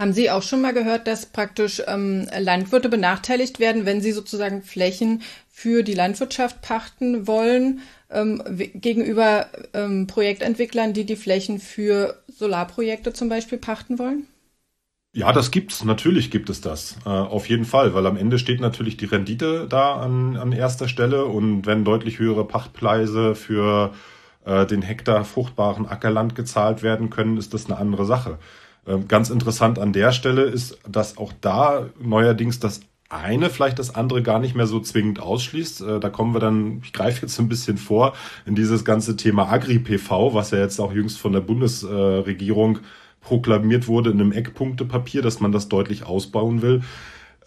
Haben 0.00 0.12
Sie 0.12 0.28
auch 0.28 0.42
schon 0.42 0.60
mal 0.60 0.74
gehört, 0.74 1.06
dass 1.06 1.26
praktisch 1.26 1.80
ähm, 1.86 2.26
Landwirte 2.36 2.88
benachteiligt 2.88 3.60
werden, 3.60 3.86
wenn 3.86 4.00
sie 4.00 4.10
sozusagen 4.10 4.62
Flächen 4.62 5.22
für 5.48 5.84
die 5.84 5.94
Landwirtschaft 5.94 6.62
pachten 6.62 7.28
wollen, 7.28 7.80
ähm, 8.10 8.42
gegenüber 8.74 9.46
ähm, 9.72 10.08
Projektentwicklern, 10.08 10.94
die 10.94 11.04
die 11.04 11.14
Flächen 11.14 11.60
für 11.60 12.20
Solarprojekte 12.26 13.12
zum 13.12 13.28
Beispiel 13.28 13.58
pachten 13.58 14.00
wollen? 14.00 14.26
Ja, 15.14 15.32
das 15.32 15.52
gibt's. 15.52 15.84
Natürlich 15.84 16.32
gibt 16.32 16.50
es 16.50 16.60
das. 16.60 16.96
Äh, 17.06 17.10
auf 17.10 17.48
jeden 17.48 17.64
Fall, 17.64 17.94
weil 17.94 18.06
am 18.06 18.16
Ende 18.16 18.40
steht 18.40 18.60
natürlich 18.60 18.96
die 18.96 19.04
Rendite 19.04 19.68
da 19.68 19.94
an, 19.94 20.36
an 20.36 20.50
erster 20.50 20.88
Stelle 20.88 21.26
und 21.26 21.66
wenn 21.66 21.84
deutlich 21.84 22.18
höhere 22.18 22.44
Pachtpreise 22.44 23.36
für 23.36 23.94
äh, 24.44 24.66
den 24.66 24.82
Hektar 24.82 25.24
fruchtbaren 25.24 25.86
Ackerland 25.86 26.34
gezahlt 26.34 26.82
werden 26.82 27.10
können, 27.10 27.36
ist 27.36 27.54
das 27.54 27.66
eine 27.66 27.78
andere 27.78 28.04
Sache. 28.04 28.38
Äh, 28.86 28.98
ganz 29.08 29.30
interessant 29.30 29.78
an 29.78 29.92
der 29.92 30.12
Stelle 30.12 30.42
ist, 30.42 30.78
dass 30.88 31.18
auch 31.18 31.32
da 31.40 31.86
neuerdings 32.00 32.60
das 32.60 32.80
eine 33.08 33.50
vielleicht 33.50 33.78
das 33.78 33.94
andere 33.94 34.22
gar 34.22 34.38
nicht 34.38 34.54
mehr 34.54 34.66
so 34.66 34.80
zwingend 34.80 35.20
ausschließt. 35.20 35.82
Äh, 35.82 36.00
da 36.00 36.10
kommen 36.10 36.34
wir 36.34 36.40
dann, 36.40 36.80
ich 36.82 36.92
greife 36.92 37.22
jetzt 37.22 37.38
ein 37.38 37.48
bisschen 37.48 37.78
vor, 37.78 38.14
in 38.46 38.54
dieses 38.54 38.84
ganze 38.84 39.16
Thema 39.16 39.50
Agri-PV, 39.50 40.34
was 40.34 40.50
ja 40.50 40.58
jetzt 40.58 40.80
auch 40.80 40.92
jüngst 40.92 41.18
von 41.18 41.32
der 41.32 41.40
Bundesregierung 41.40 42.80
proklamiert 43.20 43.88
wurde 43.88 44.10
in 44.10 44.20
einem 44.20 44.32
Eckpunktepapier, 44.32 45.22
dass 45.22 45.40
man 45.40 45.52
das 45.52 45.68
deutlich 45.68 46.04
ausbauen 46.04 46.60
will. 46.62 46.82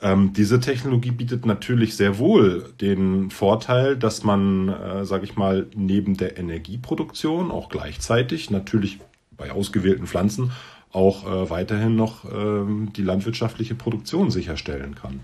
Ähm, 0.01 0.33
diese 0.33 0.60
Technologie 0.60 1.12
bietet 1.12 1.45
natürlich 1.45 1.95
sehr 1.95 2.19
wohl 2.19 2.71
den 2.81 3.31
Vorteil, 3.31 3.97
dass 3.97 4.23
man, 4.23 4.69
äh, 4.69 5.05
sage 5.05 5.25
ich 5.25 5.36
mal, 5.36 5.67
neben 5.75 6.17
der 6.17 6.38
Energieproduktion 6.38 7.49
auch 7.49 7.69
gleichzeitig 7.69 8.51
natürlich 8.51 8.99
bei 9.36 9.51
ausgewählten 9.51 10.05
Pflanzen 10.05 10.51
auch 10.91 11.25
äh, 11.25 11.49
weiterhin 11.49 11.95
noch 11.95 12.25
äh, 12.25 12.65
die 12.95 13.03
landwirtschaftliche 13.03 13.75
Produktion 13.75 14.31
sicherstellen 14.31 14.95
kann. 14.95 15.19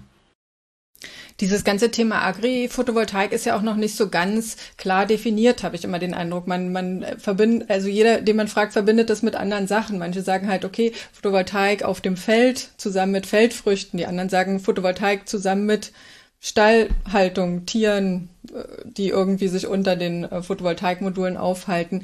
Dieses 1.39 1.63
ganze 1.63 1.89
Thema 1.89 2.22
Agri-Photovoltaik 2.22 3.32
ist 3.32 3.46
ja 3.46 3.58
auch 3.58 3.62
noch 3.62 3.76
nicht 3.76 3.96
so 3.96 4.10
ganz 4.10 4.58
klar 4.78 5.06
definiert, 5.06 5.63
habe 5.63 5.76
ich 5.76 5.84
immer 5.84 6.00
den 6.00 6.13
Eindruck. 6.13 6.48
Man, 6.48 6.72
man 6.72 7.06
verbindet, 7.17 7.69
also 7.69 7.88
jeder, 7.88 8.22
den 8.22 8.36
man 8.36 8.48
fragt, 8.48 8.74
verbindet 8.74 9.10
das 9.10 9.24
mit 9.24 9.36
anderen 9.36 9.67
Sachen. 9.67 9.98
Manche 9.98 10.22
sagen 10.22 10.48
halt, 10.48 10.63
okay, 10.63 10.93
Photovoltaik 11.12 11.84
auf 11.84 12.02
dem 12.02 12.17
Feld 12.17 12.69
zusammen 12.78 13.13
mit 13.13 13.26
Feldfrüchten. 13.26 13.98
Die 13.98 14.06
anderen 14.06 14.30
sagen 14.30 14.60
Photovoltaik 14.60 15.28
zusammen 15.28 15.65
mit 15.65 15.91
Stallhaltung, 16.39 17.65
Tieren, 17.65 18.28
äh, 18.54 18.63
die 18.84 19.08
irgendwie 19.10 19.48
sich 19.48 19.65
unter 19.65 19.96
den 19.96 20.26
äh, 20.26 20.43
Photovoltaikmodulen 20.43 21.38
aufhalten. 21.38 22.04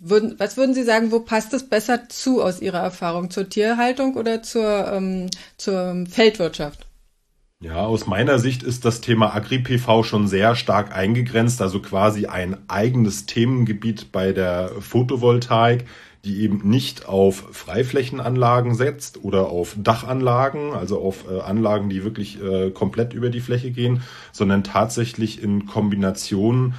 Würden, 0.00 0.34
was 0.38 0.56
würden 0.56 0.74
Sie 0.74 0.82
sagen, 0.82 1.12
wo 1.12 1.20
passt 1.20 1.54
es 1.54 1.68
besser 1.68 2.08
zu 2.08 2.42
aus 2.42 2.60
Ihrer 2.60 2.80
Erfahrung? 2.80 3.30
Zur 3.30 3.48
Tierhaltung 3.48 4.14
oder 4.16 4.42
zur, 4.42 4.92
ähm, 4.92 5.30
zur 5.56 6.04
Feldwirtschaft? 6.10 6.87
Ja, 7.60 7.84
aus 7.86 8.06
meiner 8.06 8.38
Sicht 8.38 8.62
ist 8.62 8.84
das 8.84 9.00
Thema 9.00 9.34
Agri-PV 9.34 10.04
schon 10.04 10.28
sehr 10.28 10.54
stark 10.54 10.94
eingegrenzt, 10.94 11.60
also 11.60 11.82
quasi 11.82 12.26
ein 12.26 12.56
eigenes 12.68 13.26
Themengebiet 13.26 14.12
bei 14.12 14.32
der 14.32 14.68
Photovoltaik, 14.78 15.84
die 16.24 16.42
eben 16.42 16.68
nicht 16.68 17.06
auf 17.08 17.48
Freiflächenanlagen 17.50 18.76
setzt 18.76 19.24
oder 19.24 19.48
auf 19.48 19.74
Dachanlagen, 19.76 20.72
also 20.72 21.00
auf 21.00 21.28
äh, 21.28 21.40
Anlagen, 21.40 21.88
die 21.88 22.04
wirklich 22.04 22.40
äh, 22.40 22.70
komplett 22.70 23.12
über 23.12 23.28
die 23.28 23.40
Fläche 23.40 23.72
gehen, 23.72 24.02
sondern 24.30 24.62
tatsächlich 24.62 25.42
in 25.42 25.66
Kombination 25.66 26.74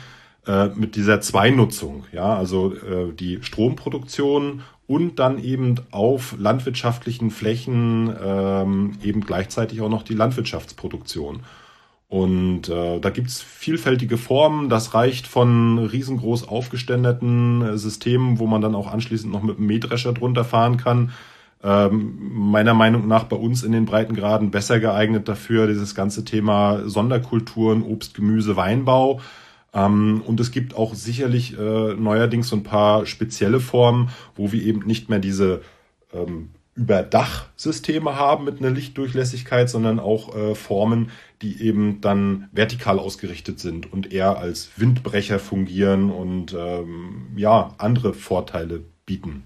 äh, 0.49 0.69
mit 0.73 0.95
dieser 0.95 1.21
Zweinutzung, 1.21 2.05
ja, 2.11 2.35
also 2.35 2.73
äh, 2.73 3.13
die 3.13 3.37
Stromproduktion 3.43 4.63
und 4.87 5.19
dann 5.19 5.37
eben 5.37 5.75
auf 5.91 6.33
landwirtschaftlichen 6.39 7.29
Flächen 7.29 8.11
ähm, 8.19 8.93
eben 9.03 9.21
gleichzeitig 9.21 9.79
auch 9.81 9.89
noch 9.89 10.01
die 10.01 10.15
Landwirtschaftsproduktion. 10.15 11.41
Und 12.07 12.67
äh, 12.67 12.99
da 12.99 13.11
gibt's 13.11 13.43
vielfältige 13.43 14.17
Formen. 14.17 14.69
Das 14.69 14.95
reicht 14.95 15.27
von 15.27 15.77
riesengroß 15.77 16.47
aufgeständeten 16.47 17.61
äh, 17.61 17.77
Systemen, 17.77 18.39
wo 18.39 18.47
man 18.47 18.63
dann 18.63 18.73
auch 18.73 18.91
anschließend 18.91 19.31
noch 19.31 19.43
mit 19.43 19.57
einem 19.57 19.67
Mähdrescher 19.67 20.13
drunter 20.13 20.45
fahren 20.45 20.77
kann. 20.77 21.11
Ähm, 21.61 22.17
meiner 22.31 22.73
Meinung 22.73 23.07
nach 23.07 23.25
bei 23.25 23.35
uns 23.35 23.61
in 23.61 23.71
den 23.71 23.85
Breitengraden 23.85 24.49
besser 24.49 24.79
geeignet 24.79 25.27
dafür, 25.27 25.67
dieses 25.67 25.93
ganze 25.93 26.25
Thema 26.25 26.89
Sonderkulturen, 26.89 27.83
Obst, 27.83 28.15
Gemüse, 28.15 28.55
Weinbau. 28.55 29.21
Ähm, 29.73 30.21
und 30.25 30.39
es 30.39 30.51
gibt 30.51 30.75
auch 30.75 30.95
sicherlich 30.95 31.57
äh, 31.57 31.93
neuerdings 31.93 32.49
so 32.49 32.55
ein 32.55 32.63
paar 32.63 33.05
spezielle 33.05 33.59
Formen, 33.59 34.09
wo 34.35 34.51
wir 34.51 34.61
eben 34.63 34.85
nicht 34.85 35.09
mehr 35.09 35.19
diese 35.19 35.61
ähm, 36.13 36.49
Überdachsysteme 36.75 38.15
haben 38.15 38.45
mit 38.45 38.59
einer 38.59 38.69
Lichtdurchlässigkeit, 38.69 39.69
sondern 39.69 39.99
auch 39.99 40.33
äh, 40.35 40.55
Formen, 40.55 41.11
die 41.41 41.61
eben 41.61 41.99
dann 41.99 42.47
vertikal 42.53 42.99
ausgerichtet 42.99 43.59
sind 43.59 43.91
und 43.91 44.13
eher 44.13 44.37
als 44.37 44.69
Windbrecher 44.77 45.39
fungieren 45.39 46.09
und 46.09 46.55
ähm, 46.57 47.33
ja, 47.35 47.75
andere 47.77 48.13
Vorteile 48.13 48.81
bieten. 49.05 49.43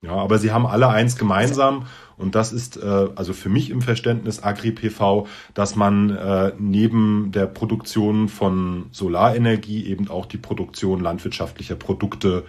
Ja, 0.00 0.12
aber 0.12 0.38
sie 0.38 0.52
haben 0.52 0.66
alle 0.66 0.88
eins 0.88 1.16
gemeinsam 1.16 1.86
und 2.16 2.36
das 2.36 2.52
ist 2.52 2.76
äh, 2.76 3.08
also 3.16 3.32
für 3.32 3.48
mich 3.48 3.70
im 3.70 3.82
Verständnis 3.82 4.42
Agri-PV, 4.42 5.26
dass 5.54 5.74
man 5.74 6.10
äh, 6.10 6.52
neben 6.56 7.32
der 7.32 7.46
Produktion 7.46 8.28
von 8.28 8.86
Solarenergie 8.92 9.86
eben 9.86 10.08
auch 10.08 10.26
die 10.26 10.36
Produktion 10.36 11.00
landwirtschaftlicher 11.00 11.74
Produkte 11.74 12.44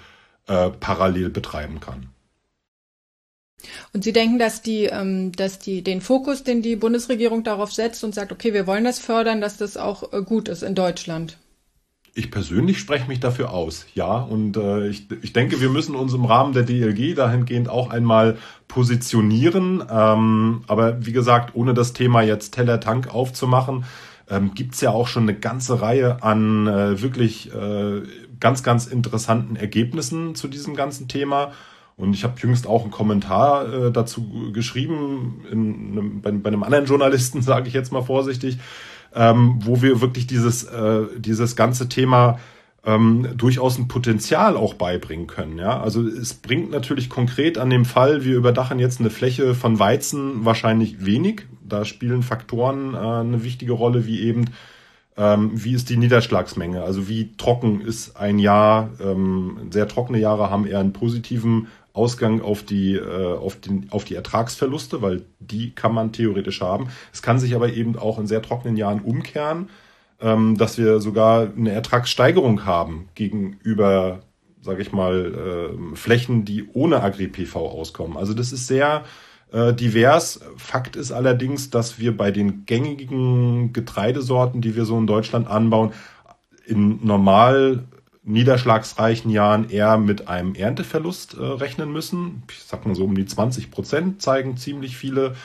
äh, 0.45 0.69
parallel 0.69 1.29
betreiben 1.31 1.79
kann. 1.79 2.09
Und 3.93 4.03
Sie 4.03 4.13
denken, 4.13 4.37
dass 4.37 4.61
die, 4.61 4.85
ähm, 4.85 5.31
dass 5.31 5.57
die 5.57 5.83
den 5.83 6.01
Fokus, 6.01 6.43
den 6.43 6.61
die 6.61 6.75
Bundesregierung 6.75 7.43
darauf 7.43 7.73
setzt 7.73 8.03
und 8.03 8.13
sagt, 8.13 8.31
okay, 8.31 8.53
wir 8.53 8.67
wollen 8.67 8.83
das 8.83 8.99
fördern, 8.99 9.41
dass 9.41 9.57
das 9.57 9.75
auch 9.75 10.13
äh, 10.13 10.21
gut 10.21 10.49
ist 10.49 10.61
in 10.61 10.75
Deutschland? 10.75 11.37
Ich 12.13 12.31
persönlich 12.31 12.79
spreche 12.79 13.07
mich 13.07 13.19
dafür 13.19 13.51
aus, 13.51 13.85
ja. 13.93 14.17
Und 14.17 14.57
äh, 14.57 14.87
ich, 14.87 15.07
ich 15.21 15.33
denke, 15.33 15.61
wir 15.61 15.69
müssen 15.69 15.95
uns 15.95 16.13
im 16.13 16.25
Rahmen 16.25 16.53
der 16.53 16.63
DLG 16.63 17.15
dahingehend 17.15 17.69
auch 17.69 17.89
einmal 17.89 18.37
positionieren. 18.67 19.83
Ähm, 19.89 20.61
aber 20.67 21.05
wie 21.05 21.11
gesagt, 21.11 21.55
ohne 21.55 21.73
das 21.73 21.93
Thema 21.93 22.21
jetzt 22.21 22.51
Teller 22.51 22.79
Tank 22.79 23.13
aufzumachen, 23.13 23.85
ähm, 24.29 24.53
gibt 24.53 24.79
ja 24.81 24.91
auch 24.91 25.07
schon 25.07 25.23
eine 25.23 25.35
ganze 25.35 25.81
Reihe 25.81 26.23
an 26.23 26.67
äh, 26.67 27.01
wirklich 27.01 27.53
äh, 27.53 28.03
ganz, 28.39 28.63
ganz 28.63 28.87
interessanten 28.87 29.55
Ergebnissen 29.55 30.35
zu 30.35 30.47
diesem 30.47 30.75
ganzen 30.75 31.07
Thema. 31.07 31.51
Und 31.97 32.13
ich 32.13 32.23
habe 32.23 32.39
jüngst 32.39 32.65
auch 32.65 32.83
einen 32.83 32.91
Kommentar 32.91 33.73
äh, 33.73 33.91
dazu 33.91 34.51
geschrieben, 34.53 35.45
in 35.51 35.91
einem, 35.91 36.21
bei, 36.21 36.31
bei 36.31 36.47
einem 36.47 36.63
anderen 36.63 36.85
Journalisten, 36.85 37.41
sage 37.43 37.67
ich 37.67 37.73
jetzt 37.73 37.91
mal 37.91 38.03
vorsichtig, 38.03 38.57
ähm, 39.15 39.59
wo 39.63 39.81
wir 39.81 40.01
wirklich 40.01 40.27
dieses, 40.27 40.63
äh, 40.63 41.03
dieses 41.17 41.55
ganze 41.55 41.89
Thema 41.89 42.39
ähm, 42.85 43.27
durchaus 43.35 43.77
ein 43.77 43.87
Potenzial 43.87 44.55
auch 44.55 44.73
beibringen 44.73 45.27
können. 45.27 45.57
Ja? 45.57 45.81
Also 45.81 46.05
es 46.07 46.33
bringt 46.33 46.71
natürlich 46.71 47.09
konkret 47.09 47.57
an 47.57 47.69
dem 47.69 47.85
Fall, 47.85 48.23
wir 48.23 48.35
überdachen 48.35 48.79
jetzt 48.79 48.99
eine 48.99 49.09
Fläche 49.09 49.55
von 49.55 49.79
Weizen 49.79 50.45
wahrscheinlich 50.45 51.05
wenig. 51.05 51.43
Da 51.61 51.85
spielen 51.85 52.23
Faktoren 52.23 52.93
äh, 52.93 52.97
eine 52.97 53.43
wichtige 53.43 53.73
Rolle, 53.73 54.05
wie 54.05 54.21
eben 54.21 54.45
ähm, 55.19 55.51
wie 55.53 55.73
ist 55.73 55.89
die 55.89 55.97
Niederschlagsmenge? 55.97 56.81
Also 56.81 57.09
wie 57.09 57.35
trocken 57.35 57.81
ist 57.81 58.15
ein 58.15 58.39
Jahr? 58.39 58.89
Ähm, 59.01 59.67
sehr 59.69 59.87
trockene 59.89 60.17
Jahre 60.17 60.49
haben 60.49 60.65
eher 60.65 60.79
einen 60.79 60.93
positiven 60.93 61.67
Ausgang 61.93 62.41
auf 62.41 62.63
die, 62.63 62.95
äh, 62.95 63.37
auf, 63.37 63.59
den, 63.59 63.87
auf 63.91 64.05
die 64.05 64.15
Ertragsverluste, 64.15 65.01
weil 65.01 65.23
die 65.39 65.71
kann 65.71 65.93
man 65.93 66.11
theoretisch 66.11 66.61
haben. 66.61 66.89
Es 67.11 67.21
kann 67.21 67.39
sich 67.39 67.55
aber 67.55 67.73
eben 67.73 67.97
auch 67.97 68.19
in 68.19 68.27
sehr 68.27 68.41
trockenen 68.41 68.77
Jahren 68.77 69.01
umkehren, 69.01 69.69
ähm, 70.21 70.57
dass 70.57 70.77
wir 70.77 70.99
sogar 70.99 71.51
eine 71.55 71.71
Ertragssteigerung 71.71 72.65
haben 72.65 73.09
gegenüber, 73.15 74.19
sage 74.61 74.81
ich 74.81 74.91
mal, 74.91 75.73
äh, 75.73 75.95
Flächen, 75.95 76.45
die 76.45 76.67
ohne 76.73 77.01
Agri-PV 77.01 77.55
auskommen. 77.55 78.17
Also 78.17 78.33
das 78.33 78.51
ist 78.51 78.67
sehr 78.67 79.03
äh, 79.51 79.73
divers. 79.73 80.41
Fakt 80.57 80.95
ist 80.95 81.11
allerdings, 81.11 81.69
dass 81.69 81.99
wir 81.99 82.15
bei 82.15 82.31
den 82.31 82.65
gängigen 82.65 83.73
Getreidesorten, 83.73 84.61
die 84.61 84.75
wir 84.75 84.85
so 84.85 84.97
in 84.97 85.07
Deutschland 85.07 85.47
anbauen, 85.47 85.91
in 86.65 87.03
normal 87.03 87.83
niederschlagsreichen 88.23 89.31
Jahren 89.31 89.69
eher 89.69 89.97
mit 89.97 90.27
einem 90.27 90.55
Ernteverlust 90.55 91.35
äh, 91.35 91.43
rechnen 91.43 91.91
müssen. 91.91 92.43
Ich 92.51 92.63
sag 92.63 92.85
mal 92.85 92.95
so 92.95 93.05
um 93.05 93.15
die 93.15 93.25
20 93.25 93.71
Prozent 93.71 94.21
zeigen 94.21 94.57
ziemlich 94.57 94.97
viele 94.97 95.35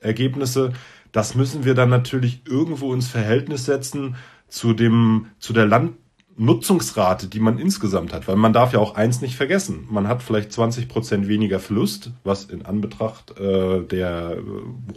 Ergebnisse. 0.00 0.72
Das 1.12 1.34
müssen 1.34 1.64
wir 1.64 1.74
dann 1.74 1.90
natürlich 1.90 2.42
irgendwo 2.46 2.94
ins 2.94 3.08
Verhältnis 3.08 3.66
setzen 3.66 4.16
zu 4.48 4.72
dem, 4.72 5.26
zu 5.38 5.52
der 5.52 5.66
Landnutzungsrate, 5.66 7.28
die 7.28 7.40
man 7.40 7.58
insgesamt 7.58 8.14
hat. 8.14 8.26
Weil 8.28 8.36
man 8.36 8.54
darf 8.54 8.72
ja 8.72 8.78
auch 8.78 8.94
eins 8.94 9.20
nicht 9.20 9.36
vergessen. 9.36 9.86
Man 9.90 10.08
hat 10.08 10.22
vielleicht 10.22 10.52
20 10.52 10.88
Prozent 10.88 11.28
weniger 11.28 11.60
Verlust, 11.60 12.12
was 12.24 12.46
in 12.46 12.64
Anbetracht 12.64 13.38
äh, 13.38 13.82
der 13.82 14.38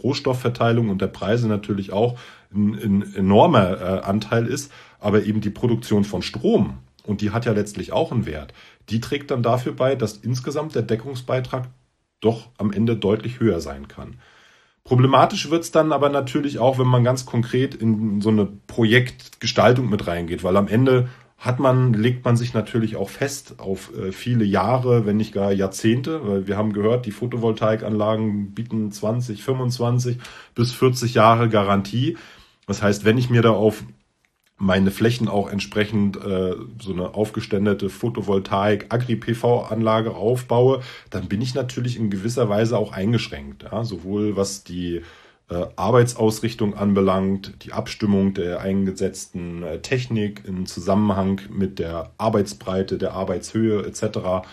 Rohstoffverteilung 0.02 0.88
und 0.88 1.02
der 1.02 1.08
Preise 1.08 1.48
natürlich 1.48 1.92
auch 1.92 2.18
ein, 2.52 2.74
ein 2.74 3.14
enormer 3.14 3.80
äh, 3.80 4.00
Anteil 4.00 4.46
ist. 4.46 4.72
Aber 4.98 5.24
eben 5.24 5.42
die 5.42 5.50
Produktion 5.50 6.04
von 6.04 6.22
Strom 6.22 6.78
und 7.06 7.20
die 7.20 7.30
hat 7.30 7.44
ja 7.44 7.52
letztlich 7.52 7.92
auch 7.92 8.12
einen 8.12 8.26
Wert, 8.26 8.52
die 8.88 9.00
trägt 9.00 9.30
dann 9.30 9.42
dafür 9.42 9.72
bei, 9.72 9.94
dass 9.94 10.16
insgesamt 10.16 10.74
der 10.74 10.82
Deckungsbeitrag 10.82 11.68
doch 12.20 12.50
am 12.58 12.72
Ende 12.72 12.96
deutlich 12.96 13.40
höher 13.40 13.60
sein 13.60 13.88
kann. 13.88 14.16
Problematisch 14.84 15.50
wird 15.50 15.64
es 15.64 15.72
dann 15.72 15.92
aber 15.92 16.08
natürlich 16.08 16.60
auch, 16.60 16.78
wenn 16.78 16.86
man 16.86 17.02
ganz 17.02 17.26
konkret 17.26 17.74
in 17.74 18.20
so 18.20 18.28
eine 18.28 18.46
Projektgestaltung 18.46 19.90
mit 19.90 20.06
reingeht, 20.06 20.44
weil 20.44 20.56
am 20.56 20.68
Ende 20.68 21.08
hat 21.38 21.58
man, 21.58 21.92
legt 21.92 22.24
man 22.24 22.36
sich 22.36 22.54
natürlich 22.54 22.96
auch 22.96 23.10
fest 23.10 23.56
auf 23.58 23.92
äh, 23.94 24.12
viele 24.12 24.44
Jahre, 24.44 25.04
wenn 25.04 25.16
nicht 25.16 25.34
gar 25.34 25.52
Jahrzehnte, 25.52 26.26
weil 26.26 26.46
wir 26.46 26.56
haben 26.56 26.72
gehört, 26.72 27.04
die 27.04 27.10
Photovoltaikanlagen 27.10 28.52
bieten 28.52 28.90
20, 28.90 29.42
25 29.42 30.18
bis 30.54 30.72
40 30.72 31.14
Jahre 31.14 31.48
Garantie. 31.48 32.16
Das 32.66 32.82
heißt, 32.82 33.04
wenn 33.04 33.18
ich 33.18 33.28
mir 33.28 33.42
da 33.42 33.50
auf 33.50 33.84
meine 34.58 34.90
Flächen 34.90 35.28
auch 35.28 35.50
entsprechend 35.50 36.16
äh, 36.16 36.54
so 36.80 36.92
eine 36.92 37.14
aufgeständete 37.14 37.90
Photovoltaik 37.90 38.86
Agri-PV-Anlage 38.88 40.14
aufbaue, 40.14 40.80
dann 41.10 41.28
bin 41.28 41.42
ich 41.42 41.54
natürlich 41.54 41.98
in 41.98 42.10
gewisser 42.10 42.48
Weise 42.48 42.78
auch 42.78 42.92
eingeschränkt. 42.92 43.64
Ja? 43.64 43.84
Sowohl 43.84 44.36
was 44.36 44.64
die 44.64 45.02
äh, 45.48 45.66
Arbeitsausrichtung 45.76 46.74
anbelangt, 46.74 47.64
die 47.64 47.72
Abstimmung 47.72 48.32
der 48.32 48.60
eingesetzten 48.60 49.62
äh, 49.62 49.78
Technik 49.80 50.42
im 50.46 50.66
Zusammenhang 50.66 51.42
mit 51.50 51.78
der 51.78 52.10
Arbeitsbreite, 52.16 52.96
der 52.96 53.12
Arbeitshöhe 53.12 53.84
etc. 53.86 54.46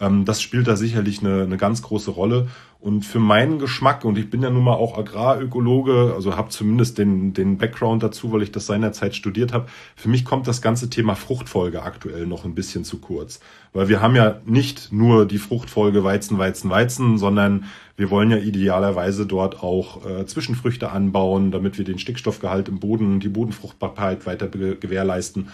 Ähm, 0.00 0.24
das 0.24 0.40
spielt 0.40 0.68
da 0.68 0.76
sicherlich 0.76 1.20
eine, 1.20 1.42
eine 1.42 1.56
ganz 1.56 1.82
große 1.82 2.10
Rolle. 2.10 2.48
Und 2.80 3.02
für 3.02 3.18
meinen 3.18 3.58
Geschmack, 3.58 4.04
und 4.04 4.16
ich 4.18 4.30
bin 4.30 4.40
ja 4.40 4.50
nun 4.50 4.62
mal 4.62 4.74
auch 4.74 4.96
Agrarökologe, 4.96 6.12
also 6.14 6.36
habe 6.36 6.50
zumindest 6.50 6.96
den, 6.98 7.32
den 7.32 7.58
Background 7.58 8.04
dazu, 8.04 8.30
weil 8.30 8.42
ich 8.42 8.52
das 8.52 8.66
seinerzeit 8.66 9.16
studiert 9.16 9.52
habe, 9.52 9.66
für 9.96 10.08
mich 10.08 10.24
kommt 10.24 10.46
das 10.46 10.62
ganze 10.62 10.88
Thema 10.88 11.16
Fruchtfolge 11.16 11.82
aktuell 11.82 12.26
noch 12.26 12.44
ein 12.44 12.54
bisschen 12.54 12.84
zu 12.84 12.98
kurz. 12.98 13.40
Weil 13.72 13.88
wir 13.88 14.00
haben 14.00 14.14
ja 14.14 14.40
nicht 14.44 14.92
nur 14.92 15.26
die 15.26 15.38
Fruchtfolge 15.38 16.04
Weizen, 16.04 16.38
Weizen, 16.38 16.70
Weizen, 16.70 17.18
sondern 17.18 17.64
wir 17.96 18.10
wollen 18.10 18.30
ja 18.30 18.36
idealerweise 18.36 19.26
dort 19.26 19.60
auch 19.60 20.06
äh, 20.06 20.24
Zwischenfrüchte 20.24 20.92
anbauen, 20.92 21.50
damit 21.50 21.78
wir 21.78 21.84
den 21.84 21.98
Stickstoffgehalt 21.98 22.68
im 22.68 22.78
Boden, 22.78 23.18
die 23.18 23.28
Bodenfruchtbarkeit 23.28 24.24
weiter 24.24 24.46
gewährleisten. 24.46 25.48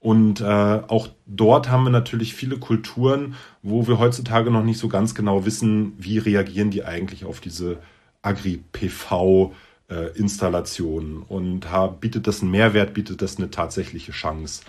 Und 0.00 0.40
äh, 0.40 0.44
auch 0.44 1.08
dort 1.26 1.70
haben 1.70 1.84
wir 1.84 1.90
natürlich 1.90 2.34
viele 2.34 2.58
Kulturen, 2.58 3.34
wo 3.62 3.86
wir 3.88 3.98
heutzutage 3.98 4.50
noch 4.50 4.62
nicht 4.62 4.78
so 4.78 4.88
ganz 4.88 5.14
genau 5.14 5.46
wissen, 5.46 5.94
wie 5.98 6.18
reagieren 6.18 6.70
die 6.70 6.84
eigentlich 6.84 7.24
auf 7.24 7.40
diese 7.40 7.78
Agri-PV-Installationen 8.22 11.22
äh, 11.22 11.32
und 11.32 11.66
bietet 12.00 12.26
das 12.26 12.42
einen 12.42 12.50
Mehrwert, 12.50 12.92
bietet 12.94 13.22
das 13.22 13.38
eine 13.38 13.50
tatsächliche 13.50 14.12
Chance. 14.12 14.62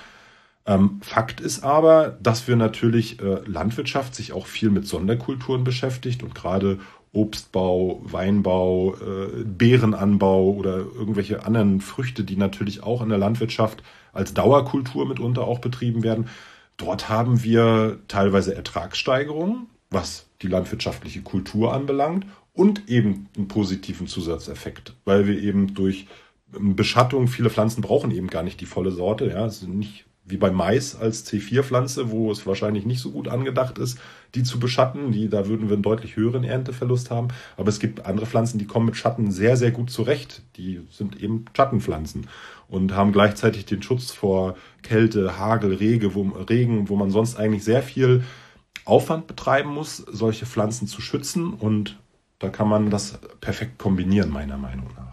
Ähm, 0.67 0.99
Fakt 1.01 1.39
ist 1.39 1.63
aber, 1.63 2.17
dass 2.21 2.47
wir 2.47 2.57
natürlich 2.57 3.21
äh, 3.21 3.39
Landwirtschaft 3.45 4.13
sich 4.13 4.33
auch 4.33 4.47
viel 4.47 4.69
mit 4.69 4.85
Sonderkulturen 4.85 5.63
beschäftigt 5.63 6.23
und 6.23 6.35
gerade 6.35 6.79
Obstbau, 7.13 8.01
Weinbau, 8.03 8.95
äh, 8.95 9.43
Beerenanbau 9.43 10.51
oder 10.51 10.77
irgendwelche 10.77 11.45
anderen 11.45 11.81
Früchte, 11.81 12.23
die 12.23 12.35
natürlich 12.35 12.83
auch 12.83 13.01
in 13.01 13.09
der 13.09 13.17
Landwirtschaft 13.17 13.83
als 14.13 14.33
Dauerkultur 14.33 15.07
mitunter 15.07 15.47
auch 15.47 15.59
betrieben 15.59 16.03
werden. 16.03 16.27
Dort 16.77 17.09
haben 17.09 17.43
wir 17.43 17.99
teilweise 18.07 18.55
Ertragssteigerungen, 18.55 19.67
was 19.89 20.27
die 20.41 20.47
landwirtschaftliche 20.47 21.21
Kultur 21.21 21.73
anbelangt 21.73 22.25
und 22.53 22.89
eben 22.89 23.29
einen 23.35 23.47
positiven 23.47 24.07
Zusatzeffekt, 24.07 24.93
weil 25.05 25.27
wir 25.27 25.39
eben 25.41 25.73
durch 25.73 26.07
Beschattung, 26.51 27.27
viele 27.27 27.49
Pflanzen 27.49 27.81
brauchen 27.81 28.11
eben 28.11 28.27
gar 28.27 28.43
nicht 28.43 28.61
die 28.61 28.65
volle 28.65 28.91
Sorte, 28.91 29.27
ja, 29.27 29.49
sind 29.49 29.77
nicht 29.77 30.06
wie 30.27 30.37
bei 30.37 30.51
Mais 30.51 30.95
als 30.95 31.25
C4-Pflanze, 31.25 32.11
wo 32.11 32.31
es 32.31 32.45
wahrscheinlich 32.45 32.85
nicht 32.85 32.99
so 32.99 33.11
gut 33.11 33.27
angedacht 33.27 33.77
ist, 33.77 33.97
die 34.35 34.43
zu 34.43 34.59
beschatten. 34.59 35.11
Die, 35.11 35.29
da 35.29 35.47
würden 35.47 35.69
wir 35.69 35.73
einen 35.73 35.83
deutlich 35.83 36.15
höheren 36.15 36.43
Ernteverlust 36.43 37.09
haben. 37.11 37.29
Aber 37.55 37.69
es 37.69 37.79
gibt 37.79 38.05
andere 38.05 38.25
Pflanzen, 38.25 38.57
die 38.57 38.65
kommen 38.65 38.85
mit 38.85 38.97
Schatten 38.97 39.31
sehr, 39.31 39.55
sehr 39.55 39.71
gut 39.71 39.89
zurecht. 39.89 40.41
Die 40.57 40.81
sind 40.91 41.21
eben 41.21 41.45
Schattenpflanzen 41.55 42.27
und 42.67 42.93
haben 42.93 43.13
gleichzeitig 43.13 43.65
den 43.65 43.81
Schutz 43.81 44.11
vor 44.11 44.55
Kälte, 44.83 45.39
Hagel, 45.39 45.73
Rege, 45.73 46.13
wo, 46.13 46.23
Regen, 46.49 46.89
wo 46.89 46.97
man 46.97 47.09
sonst 47.09 47.37
eigentlich 47.37 47.63
sehr 47.63 47.81
viel 47.81 48.23
Aufwand 48.83 49.27
betreiben 49.27 49.73
muss, 49.73 49.97
solche 49.97 50.45
Pflanzen 50.45 50.87
zu 50.87 51.01
schützen. 51.01 51.53
Und 51.53 51.97
da 52.39 52.49
kann 52.49 52.67
man 52.67 52.89
das 52.89 53.19
perfekt 53.39 53.77
kombinieren, 53.77 54.29
meiner 54.29 54.57
Meinung 54.57 54.89
nach. 54.95 55.06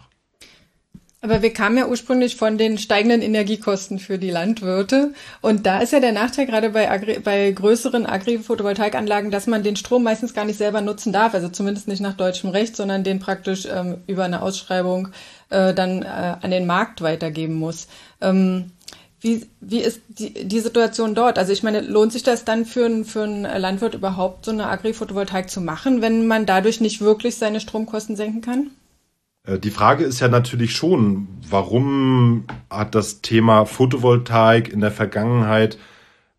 Aber 1.25 1.41
wir 1.41 1.55
kamen 1.55 1.79
ja 1.79 1.87
ursprünglich 1.87 2.37
von 2.37 2.59
den 2.59 2.77
steigenden 2.77 3.23
Energiekosten 3.23 3.99
für 3.99 4.19
die 4.19 4.29
Landwirte. 4.29 5.15
Und 5.41 5.65
da 5.65 5.79
ist 5.79 5.95
ja 5.95 6.01
der 6.01 6.13
Nachteil 6.13 6.45
gerade 6.45 6.69
bei, 6.69 6.91
Agri 6.91 7.19
bei 7.19 7.51
größeren 7.51 8.05
Agri-Photovoltaikanlagen, 8.05 9.31
dass 9.31 9.47
man 9.47 9.63
den 9.63 9.77
Strom 9.77 10.03
meistens 10.03 10.35
gar 10.35 10.45
nicht 10.45 10.59
selber 10.59 10.83
nutzen 10.83 11.15
darf. 11.15 11.33
Also 11.33 11.49
zumindest 11.49 11.89
nicht 11.89 12.03
nach 12.03 12.13
deutschem 12.13 12.51
Recht, 12.51 12.77
sondern 12.77 13.05
den 13.05 13.21
praktisch 13.21 13.65
ähm, 13.65 14.03
über 14.07 14.25
eine 14.25 14.43
Ausschreibung 14.43 15.09
äh, 15.49 15.73
dann 15.73 16.03
äh, 16.03 16.37
an 16.43 16.51
den 16.51 16.67
Markt 16.67 17.01
weitergeben 17.01 17.55
muss. 17.55 17.89
Ähm, 18.21 18.73
wie, 19.23 19.47
wie 19.63 19.81
ist 19.81 20.03
die, 20.09 20.47
die 20.47 20.61
Situation 20.61 21.15
dort? 21.15 21.39
Also 21.39 21.55
ich 21.55 21.63
meine, 21.63 21.81
lohnt 21.81 22.13
sich 22.13 22.23
das 22.23 22.45
dann 22.45 22.67
für, 22.67 22.85
ein, 22.85 23.07
für 23.07 23.23
einen 23.23 23.45
Landwirt 23.45 23.95
überhaupt, 23.95 24.45
so 24.45 24.51
eine 24.51 24.67
Agri-Photovoltaik 24.67 25.49
zu 25.49 25.63
machen, 25.63 26.03
wenn 26.03 26.27
man 26.27 26.45
dadurch 26.45 26.83
nicht 26.83 27.01
wirklich 27.01 27.37
seine 27.37 27.61
Stromkosten 27.61 28.15
senken 28.15 28.43
kann? 28.43 28.73
Äh, 29.45 29.59
die 29.59 29.71
Frage 29.71 30.05
ist 30.05 30.21
ja 30.21 30.29
natürlich 30.29 30.75
schon, 30.75 31.29
warum 31.49 32.45
hat 32.71 32.95
das 32.95 33.21
Thema 33.21 33.65
Photovoltaik 33.65 34.73
in 34.73 34.81
der 34.81 34.91
Vergangenheit 34.91 35.79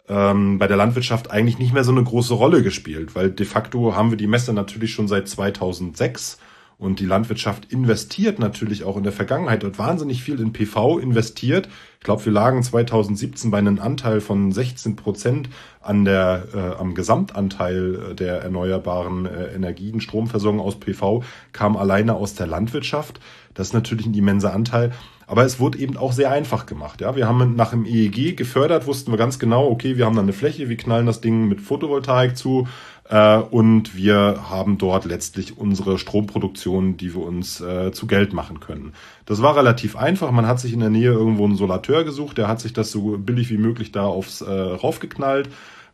ähm, 0.07 0.59
bei 0.59 0.67
der 0.67 0.77
Landwirtschaft 0.77 1.31
eigentlich 1.31 1.59
nicht 1.59 1.73
mehr 1.73 1.83
so 1.83 1.91
eine 1.91 2.03
große 2.03 2.33
Rolle 2.33 2.63
gespielt? 2.63 3.15
Weil 3.15 3.31
de 3.31 3.45
facto 3.45 3.95
haben 3.95 4.11
wir 4.11 4.17
die 4.17 4.27
Messe 4.27 4.53
natürlich 4.53 4.93
schon 4.93 5.07
seit 5.07 5.27
2006 5.27 6.39
und 6.77 6.99
die 6.99 7.05
Landwirtschaft 7.05 7.71
investiert 7.71 8.37
natürlich 8.37 8.83
auch 8.83 8.97
in 8.97 9.03
der 9.03 9.13
Vergangenheit, 9.13 9.63
hat 9.63 9.79
wahnsinnig 9.79 10.21
viel 10.21 10.39
in 10.41 10.51
PV 10.51 10.99
investiert. 10.99 11.69
Ich 11.99 12.03
glaube, 12.03 12.25
wir 12.25 12.33
lagen 12.33 12.61
2017 12.63 13.49
bei 13.49 13.59
einem 13.59 13.79
Anteil 13.79 14.19
von 14.19 14.51
16 14.51 14.97
Prozent 14.97 15.49
an 15.81 16.03
der, 16.03 16.47
äh, 16.53 16.79
am 16.79 16.93
Gesamtanteil 16.93 18.11
äh, 18.11 18.15
der 18.15 18.41
erneuerbaren 18.41 19.25
äh, 19.25 19.53
Energien, 19.53 20.01
Stromversorgung 20.01 20.59
aus 20.59 20.79
PV, 20.79 21.23
kam 21.53 21.77
alleine 21.77 22.15
aus 22.15 22.35
der 22.35 22.47
Landwirtschaft. 22.47 23.21
Das 23.53 23.67
ist 23.67 23.73
natürlich 23.73 24.05
ein 24.05 24.13
immenser 24.13 24.53
Anteil. 24.53 24.91
Aber 25.27 25.43
es 25.43 25.59
wurde 25.59 25.79
eben 25.79 25.97
auch 25.97 26.11
sehr 26.11 26.31
einfach 26.31 26.65
gemacht. 26.65 27.01
Ja, 27.01 27.15
wir 27.15 27.27
haben 27.27 27.55
nach 27.55 27.71
dem 27.71 27.85
EEG 27.85 28.37
gefördert, 28.37 28.85
wussten 28.85 29.11
wir 29.11 29.17
ganz 29.17 29.39
genau, 29.39 29.67
okay, 29.67 29.97
wir 29.97 30.05
haben 30.05 30.15
dann 30.15 30.25
eine 30.25 30.33
Fläche, 30.33 30.69
wir 30.69 30.77
knallen 30.77 31.07
das 31.07 31.21
Ding 31.21 31.47
mit 31.47 31.61
Photovoltaik 31.61 32.37
zu 32.37 32.67
äh, 33.07 33.37
und 33.37 33.95
wir 33.95 34.45
haben 34.49 34.77
dort 34.77 35.05
letztlich 35.05 35.57
unsere 35.57 35.99
Stromproduktion, 35.99 36.97
die 36.97 37.13
wir 37.13 37.21
uns 37.21 37.61
äh, 37.61 37.91
zu 37.91 38.07
Geld 38.07 38.33
machen 38.33 38.59
können. 38.59 38.93
Das 39.25 39.41
war 39.41 39.55
relativ 39.55 39.95
einfach. 39.95 40.31
Man 40.31 40.47
hat 40.47 40.59
sich 40.59 40.73
in 40.73 40.79
der 40.79 40.89
Nähe 40.89 41.11
irgendwo 41.11 41.45
einen 41.45 41.55
Solateur 41.55 42.03
gesucht, 42.03 42.37
der 42.37 42.47
hat 42.47 42.59
sich 42.59 42.73
das 42.73 42.91
so 42.91 43.17
billig 43.17 43.49
wie 43.49 43.57
möglich 43.57 43.91
da 43.91 44.05
aufs 44.05 44.41
äh, 44.41 44.51
raufgeknallt 44.51 45.49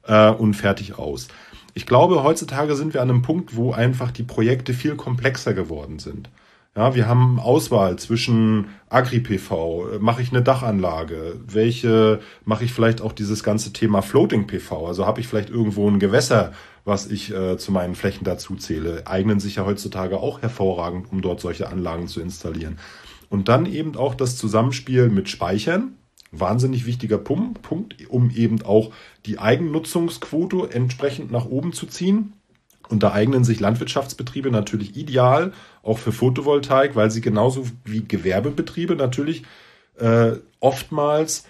äh, 0.08 0.30
und 0.30 0.54
fertig 0.54 0.98
aus. 0.98 1.28
Ich 1.74 1.86
glaube, 1.86 2.24
heutzutage 2.24 2.76
sind 2.76 2.94
wir 2.94 3.02
an 3.02 3.10
einem 3.10 3.22
Punkt, 3.22 3.56
wo 3.56 3.72
einfach 3.72 4.12
die 4.12 4.24
Projekte 4.24 4.74
viel 4.74 4.96
komplexer 4.96 5.54
geworden 5.54 6.00
sind. 6.00 6.30
Ja, 6.76 6.96
wir 6.96 7.06
haben 7.06 7.38
Auswahl 7.38 7.98
zwischen 7.98 8.68
Agri-PV, 8.90 10.00
mache 10.00 10.22
ich 10.22 10.32
eine 10.32 10.42
Dachanlage, 10.42 11.36
welche 11.46 12.22
mache 12.46 12.64
ich 12.64 12.72
vielleicht 12.72 13.02
auch 13.02 13.12
dieses 13.12 13.44
ganze 13.44 13.74
Thema 13.74 14.02
Floating 14.02 14.48
PV, 14.48 14.88
also 14.88 15.06
habe 15.06 15.20
ich 15.20 15.28
vielleicht 15.28 15.50
irgendwo 15.50 15.90
ein 15.90 16.00
Gewässer, 16.00 16.54
was 16.86 17.08
ich 17.08 17.32
äh, 17.32 17.58
zu 17.58 17.72
meinen 17.72 17.96
Flächen 17.96 18.24
dazu 18.24 18.56
zähle, 18.56 19.04
eignen 19.06 19.40
sich 19.40 19.56
ja 19.56 19.66
heutzutage 19.66 20.20
auch 20.20 20.42
hervorragend, 20.42 21.12
um 21.12 21.22
dort 21.22 21.40
solche 21.40 21.70
Anlagen 21.70 22.08
zu 22.08 22.22
installieren. 22.22 22.80
Und 23.30 23.48
dann 23.48 23.66
eben 23.66 23.96
auch 23.96 24.16
das 24.16 24.36
Zusammenspiel 24.36 25.10
mit 25.10 25.30
Speichern, 25.30 25.96
wahnsinnig 26.32 26.86
wichtiger 26.86 27.18
Punkt, 27.18 27.60
um 28.10 28.30
eben 28.32 28.62
auch 28.62 28.92
die 29.26 29.40
Eigennutzungsquote 29.40 30.74
entsprechend 30.74 31.32
nach 31.32 31.46
oben 31.46 31.74
zu 31.74 31.86
ziehen. 31.86 32.34
Und 32.90 33.04
da 33.04 33.14
eignen 33.14 33.46
sich 33.46 33.60
Landwirtschaftsbetriebe 33.60 34.52
natürlich 34.52 34.98
ideal, 34.98 35.54
auch 35.82 35.98
für 35.98 36.12
Photovoltaik, 36.12 36.96
weil 36.96 37.10
sie 37.10 37.22
genauso 37.22 37.66
wie 37.86 38.04
Gewerbebetriebe 38.04 38.96
natürlich 38.96 39.44
äh, 39.98 40.34
oftmals 40.60 41.46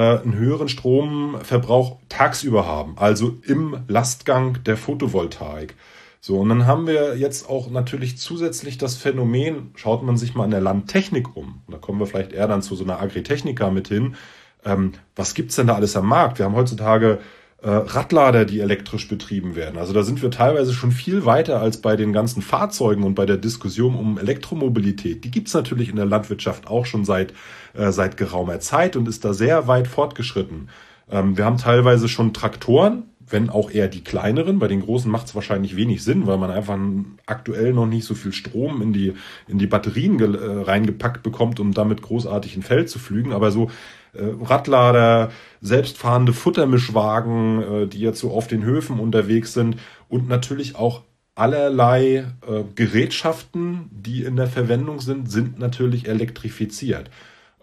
einen 0.00 0.34
höheren 0.34 0.68
Stromverbrauch 0.68 1.98
tagsüber 2.08 2.66
haben, 2.66 2.96
also 2.98 3.38
im 3.42 3.84
Lastgang 3.88 4.62
der 4.64 4.76
Photovoltaik. 4.76 5.74
So, 6.20 6.38
und 6.38 6.48
dann 6.48 6.66
haben 6.66 6.86
wir 6.86 7.16
jetzt 7.16 7.48
auch 7.48 7.70
natürlich 7.70 8.18
zusätzlich 8.18 8.78
das 8.78 8.96
Phänomen, 8.96 9.70
schaut 9.76 10.02
man 10.02 10.16
sich 10.16 10.34
mal 10.34 10.44
an 10.44 10.50
der 10.50 10.60
Landtechnik 10.60 11.36
um, 11.36 11.62
da 11.68 11.78
kommen 11.78 12.00
wir 12.00 12.06
vielleicht 12.06 12.32
eher 12.32 12.48
dann 12.48 12.62
zu 12.62 12.74
so 12.74 12.84
einer 12.84 13.00
Agritechnika 13.00 13.70
mit 13.70 13.88
hin, 13.88 14.16
ähm, 14.64 14.92
was 15.14 15.34
gibt's 15.34 15.56
denn 15.56 15.68
da 15.68 15.76
alles 15.76 15.96
am 15.96 16.06
Markt? 16.06 16.38
Wir 16.38 16.46
haben 16.46 16.56
heutzutage 16.56 17.12
äh, 17.12 17.18
Radlader, 17.68 18.44
die 18.44 18.60
elektrisch 18.60 19.08
betrieben 19.08 19.56
werden. 19.56 19.78
Also 19.78 19.92
da 19.92 20.02
sind 20.02 20.22
wir 20.22 20.30
teilweise 20.30 20.72
schon 20.72 20.92
viel 20.92 21.24
weiter 21.24 21.60
als 21.60 21.78
bei 21.78 21.96
den 21.96 22.12
ganzen 22.12 22.42
Fahrzeugen 22.42 23.02
und 23.02 23.14
bei 23.14 23.26
der 23.26 23.36
Diskussion 23.36 23.94
um 23.94 24.18
Elektromobilität. 24.18 25.24
Die 25.24 25.30
gibt's 25.30 25.54
natürlich 25.54 25.88
in 25.88 25.96
der 25.96 26.06
Landwirtschaft 26.06 26.68
auch 26.68 26.86
schon 26.86 27.04
seit, 27.04 27.32
äh, 27.74 27.90
seit 27.92 28.16
geraumer 28.16 28.60
Zeit 28.60 28.96
und 28.96 29.08
ist 29.08 29.24
da 29.24 29.34
sehr 29.34 29.66
weit 29.66 29.88
fortgeschritten. 29.88 30.68
Ähm, 31.10 31.36
wir 31.36 31.44
haben 31.44 31.58
teilweise 31.58 32.08
schon 32.08 32.32
Traktoren, 32.32 33.04
wenn 33.28 33.50
auch 33.50 33.70
eher 33.70 33.88
die 33.88 34.04
kleineren. 34.04 34.58
Bei 34.58 34.68
den 34.68 34.82
großen 34.82 35.10
macht 35.10 35.26
es 35.26 35.34
wahrscheinlich 35.34 35.76
wenig 35.76 36.04
Sinn, 36.04 36.26
weil 36.26 36.38
man 36.38 36.50
einfach 36.50 36.78
aktuell 37.26 37.72
noch 37.72 37.86
nicht 37.86 38.04
so 38.04 38.14
viel 38.14 38.32
Strom 38.32 38.80
in 38.82 38.92
die, 38.92 39.14
in 39.48 39.58
die 39.58 39.66
Batterien 39.66 40.20
äh, 40.20 40.62
reingepackt 40.62 41.22
bekommt, 41.22 41.58
um 41.58 41.72
damit 41.72 42.02
großartig 42.02 42.56
ein 42.56 42.62
Feld 42.62 42.88
zu 42.88 42.98
flügen. 42.98 43.32
Aber 43.32 43.50
so 43.50 43.64
äh, 43.64 44.05
Radlader, 44.42 45.30
selbstfahrende 45.60 46.32
Futtermischwagen, 46.32 47.62
äh, 47.62 47.86
die 47.86 48.00
jetzt 48.00 48.20
so 48.20 48.30
auf 48.32 48.46
den 48.46 48.64
Höfen 48.64 49.00
unterwegs 49.00 49.52
sind 49.52 49.76
und 50.08 50.28
natürlich 50.28 50.76
auch 50.76 51.02
allerlei 51.34 52.26
äh, 52.46 52.62
Gerätschaften, 52.74 53.90
die 53.92 54.22
in 54.22 54.36
der 54.36 54.46
Verwendung 54.46 55.00
sind, 55.00 55.30
sind 55.30 55.58
natürlich 55.58 56.08
elektrifiziert. 56.08 57.10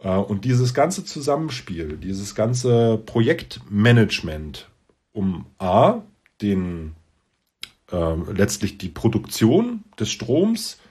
Äh, 0.04 0.10
und 0.10 0.46
dieses 0.46 0.74
ganze 0.74 1.06
Zusammenspiel, 1.06 1.98
dieses 1.98 2.36
ganze 2.36 3.02
Projektmanagement, 3.06 4.70
um 5.12 5.46
A, 5.58 6.02
den 6.42 6.94
äh, 7.92 8.16
letztlich 8.32 8.78
die 8.78 8.90
Produktion 8.90 9.84
des 10.00 10.12
Stroms 10.12 10.76
äh, 10.76 10.83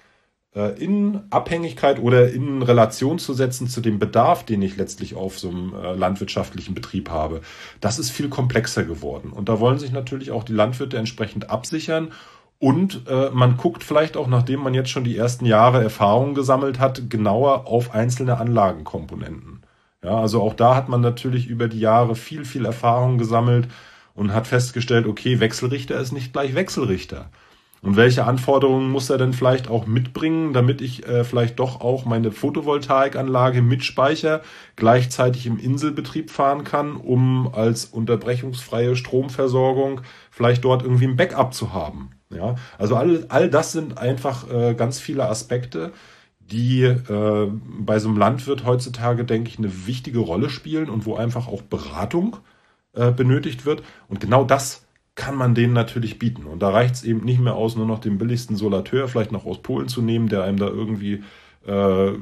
in 0.55 1.21
Abhängigkeit 1.31 1.99
oder 1.99 2.31
in 2.31 2.63
Relation 2.63 3.19
zu 3.19 3.33
setzen 3.33 3.69
zu 3.69 3.81
dem 3.81 3.99
Bedarf, 3.99 4.45
den 4.45 4.61
ich 4.61 4.77
letztlich 4.77 5.15
auf 5.15 5.39
so 5.39 5.49
einem 5.49 5.75
äh, 5.75 5.95
landwirtschaftlichen 5.95 6.75
Betrieb 6.75 7.09
habe. 7.09 7.41
Das 7.81 7.99
ist 7.99 8.11
viel 8.11 8.29
komplexer 8.29 8.85
geworden. 8.85 9.33
Und 9.33 9.49
da 9.49 9.61
wollen 9.61 9.79
sich 9.79 9.93
natürlich 9.93 10.31
auch 10.31 10.45
die 10.45 10.53
Landwirte 10.53 10.99
entsprechend 10.99 11.49
absichern. 11.49 12.13
Und 12.59 13.09
äh, 13.09 13.31
man 13.31 13.57
guckt 13.57 13.83
vielleicht 13.83 14.17
auch, 14.17 14.29
nachdem 14.29 14.61
man 14.61 14.75
jetzt 14.75 14.91
schon 14.91 15.05
die 15.05 15.17
ersten 15.17 15.47
Jahre 15.47 15.83
Erfahrung 15.83 16.35
gesammelt 16.35 16.79
hat, 16.79 17.09
genauer 17.09 17.67
auf 17.67 17.95
einzelne 17.95 18.37
Anlagenkomponenten. 18.37 19.63
Ja, 20.05 20.19
also 20.19 20.43
auch 20.43 20.55
da 20.55 20.75
hat 20.75 20.89
man 20.89 21.01
natürlich 21.01 21.47
über 21.47 21.67
die 21.67 21.81
Jahre 21.81 22.15
viel, 22.15 22.45
viel 22.45 22.67
Erfahrung 22.67 23.19
gesammelt 23.19 23.69
und 24.15 24.35
hat 24.35 24.47
festgestellt, 24.47 25.07
okay, 25.07 25.41
Wechselrichter 25.41 25.99
ist 25.99 26.13
nicht 26.13 26.33
gleich 26.33 26.55
Wechselrichter. 26.55 27.31
Und 27.83 27.97
welche 27.97 28.25
Anforderungen 28.25 28.91
muss 28.91 29.11
er 29.11 29.19
denn 29.19 29.33
vielleicht 29.33 29.69
auch 29.69 29.87
mitbringen, 29.87 30.53
damit 30.53 30.81
ich 30.81 31.05
äh, 31.07 31.25
vielleicht 31.25 31.59
doch 31.59 31.81
auch 31.81 32.05
meine 32.05 32.31
Photovoltaikanlage 32.31 33.61
mit 33.61 33.83
Speicher 33.83 34.41
gleichzeitig 34.77 35.47
im 35.47 35.59
Inselbetrieb 35.59 36.31
fahren 36.31 36.63
kann, 36.63 36.97
um 36.97 37.53
als 37.53 37.87
unterbrechungsfreie 37.87 38.95
Stromversorgung 38.95 40.03
vielleicht 40.31 40.65
dort 40.65 40.85
irgendwie 40.85 41.07
ein 41.07 41.17
Backup 41.17 41.55
zu 41.55 41.73
haben. 41.73 42.11
Ja, 42.31 42.55
also 42.79 42.95
all, 42.95 43.27
all 43.29 43.51
das 43.51 43.73
sind 43.73 43.99
einfach 43.99 44.49
äh, 44.49 44.75
ganz 44.75 45.01
viele 45.01 45.29
Aspekte, 45.29 45.93
die 46.39 46.83
äh, 46.85 47.51
bei 47.81 47.99
so 47.99 48.09
einem 48.09 48.17
Landwirt 48.17 48.65
heutzutage, 48.65 49.25
denke 49.25 49.51
ich, 49.51 49.59
eine 49.59 49.87
wichtige 49.87 50.21
Rolle 50.21 50.51
spielen 50.51 50.89
und 50.89 51.05
wo 51.05 51.17
einfach 51.17 51.49
auch 51.49 51.63
Beratung 51.63 52.37
äh, 52.95 53.11
benötigt 53.11 53.67
wird. 53.67 53.83
Und 54.09 54.21
genau 54.21 54.45
das 54.45 54.82
kann 55.15 55.37
man 55.37 55.55
denen 55.55 55.73
natürlich 55.73 56.19
bieten. 56.19 56.45
Und 56.45 56.61
da 56.61 56.71
reicht 56.71 56.95
es 56.95 57.05
eben 57.05 57.25
nicht 57.25 57.41
mehr 57.41 57.55
aus, 57.55 57.77
nur 57.77 57.87
noch 57.87 57.99
den 57.99 58.19
billigsten 58.19 58.57
Solateur 58.57 59.09
vielleicht 59.09 59.33
noch 59.33 59.45
aus 59.45 59.61
Polen 59.63 59.89
zu 59.89 60.03
nehmen, 60.03 60.29
der 60.29 60.45
einem 60.45 60.59
da 60.59 60.67
irgendwie 60.67 61.23
äh, 61.67 62.13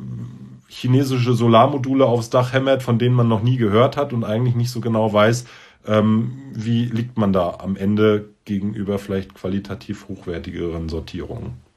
chinesische 0.68 1.34
Solarmodule 1.34 2.04
aufs 2.04 2.30
Dach 2.30 2.52
hämmert, 2.52 2.82
von 2.82 2.98
denen 2.98 3.14
man 3.14 3.28
noch 3.28 3.42
nie 3.42 3.56
gehört 3.56 3.96
hat 3.96 4.12
und 4.12 4.24
eigentlich 4.24 4.54
nicht 4.54 4.70
so 4.70 4.80
genau 4.80 5.12
weiß, 5.12 5.46
ähm, 5.86 6.32
wie 6.52 6.84
liegt 6.86 7.16
man 7.16 7.32
da 7.32 7.58
am 7.60 7.76
Ende 7.76 8.30
gegenüber 8.44 8.98
vielleicht 8.98 9.34
qualitativ 9.34 10.08
hochwertigeren 10.08 10.88
Sortierungen. 10.88 11.69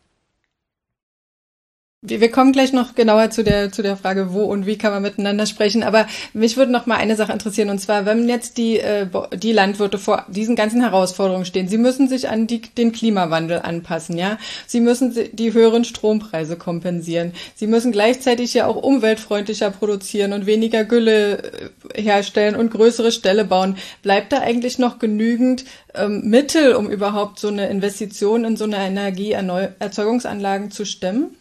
Wir, 2.06 2.20
wir 2.20 2.30
kommen 2.30 2.52
gleich 2.52 2.74
noch 2.74 2.96
genauer 2.96 3.30
zu 3.30 3.46
der, 3.46 3.72
zu 3.72 3.82
der 3.82 3.96
Frage, 3.96 4.34
wo 4.34 4.44
und 4.44 4.66
wie 4.66 4.78
kann 4.78 4.92
man 4.92 5.02
miteinander 5.02 5.46
sprechen. 5.46 5.84
Aber 5.84 6.06
mich 6.34 6.58
würde 6.58 6.74
noch 6.74 6.86
mal 6.86 6.98
eine 6.98 7.16
Sache 7.16 7.32
interessieren. 7.32 7.70
Und 7.70 7.80
zwar, 7.80 8.06
wenn 8.06 8.28
jetzt 8.28 8.58
die, 8.58 8.78
äh, 8.78 9.08
die 9.34 9.54
Landwirte 9.54 9.98
vor 9.98 10.26
diesen 10.28 10.58
ganzen 10.58 10.82
Herausforderungen 10.82 11.46
stehen, 11.46 11.70
sie 11.70 11.78
müssen 11.78 12.10
sich 12.10 12.28
an 12.28 12.46
die, 12.46 12.60
den 12.62 12.92
Klimawandel 12.92 13.62
anpassen, 13.62 14.18
ja. 14.18 14.38
Sie 14.68 14.82
müssen 14.82 15.16
die 15.32 15.54
höheren 15.54 15.86
Strompreise 15.86 16.58
kompensieren. 16.58 17.32
Sie 17.56 17.68
müssen 17.68 17.94
gleichzeitig 17.94 18.54
ja 18.54 18.68
auch 18.68 18.76
umweltfreundlicher 18.76 19.72
produzieren 19.72 20.34
und 20.34 20.46
weniger 20.46 20.84
Gülle 20.84 21.72
äh, 21.96 22.02
herstellen 22.02 22.58
und 22.58 22.70
größere 22.70 23.14
Ställe 23.14 23.46
bauen. 23.46 23.78
Bleibt 24.02 24.34
da 24.34 24.40
eigentlich 24.40 24.78
noch 24.78 25.00
genügend 25.00 25.64
ähm, 25.96 26.22
Mittel, 26.26 26.76
um 26.76 26.90
überhaupt 26.90 27.40
so 27.40 27.48
eine 27.48 27.70
Investition 27.70 28.44
in 28.44 28.58
so 28.58 28.66
eine 28.66 28.76
Energieerzeugungsanlagen 28.76 30.70
zu 30.70 30.84
stemmen? 30.84 31.38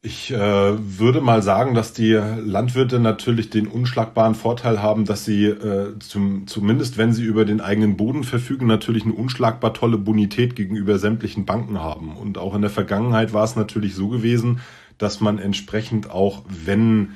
Ich 0.00 0.30
äh, 0.30 0.38
würde 0.38 1.20
mal 1.20 1.42
sagen, 1.42 1.74
dass 1.74 1.92
die 1.92 2.12
Landwirte 2.12 3.00
natürlich 3.00 3.50
den 3.50 3.66
unschlagbaren 3.66 4.36
Vorteil 4.36 4.80
haben, 4.80 5.04
dass 5.04 5.24
sie 5.24 5.46
äh, 5.46 5.98
zum, 5.98 6.46
zumindest, 6.46 6.98
wenn 6.98 7.12
sie 7.12 7.24
über 7.24 7.44
den 7.44 7.60
eigenen 7.60 7.96
Boden 7.96 8.22
verfügen, 8.22 8.68
natürlich 8.68 9.02
eine 9.04 9.14
unschlagbar 9.14 9.74
tolle 9.74 9.98
Bonität 9.98 10.54
gegenüber 10.54 11.00
sämtlichen 11.00 11.46
Banken 11.46 11.80
haben. 11.80 12.16
Und 12.16 12.38
auch 12.38 12.54
in 12.54 12.62
der 12.62 12.70
Vergangenheit 12.70 13.32
war 13.32 13.42
es 13.42 13.56
natürlich 13.56 13.96
so 13.96 14.06
gewesen, 14.08 14.60
dass 14.98 15.20
man 15.20 15.38
entsprechend 15.38 16.10
auch, 16.10 16.44
wenn 16.48 17.14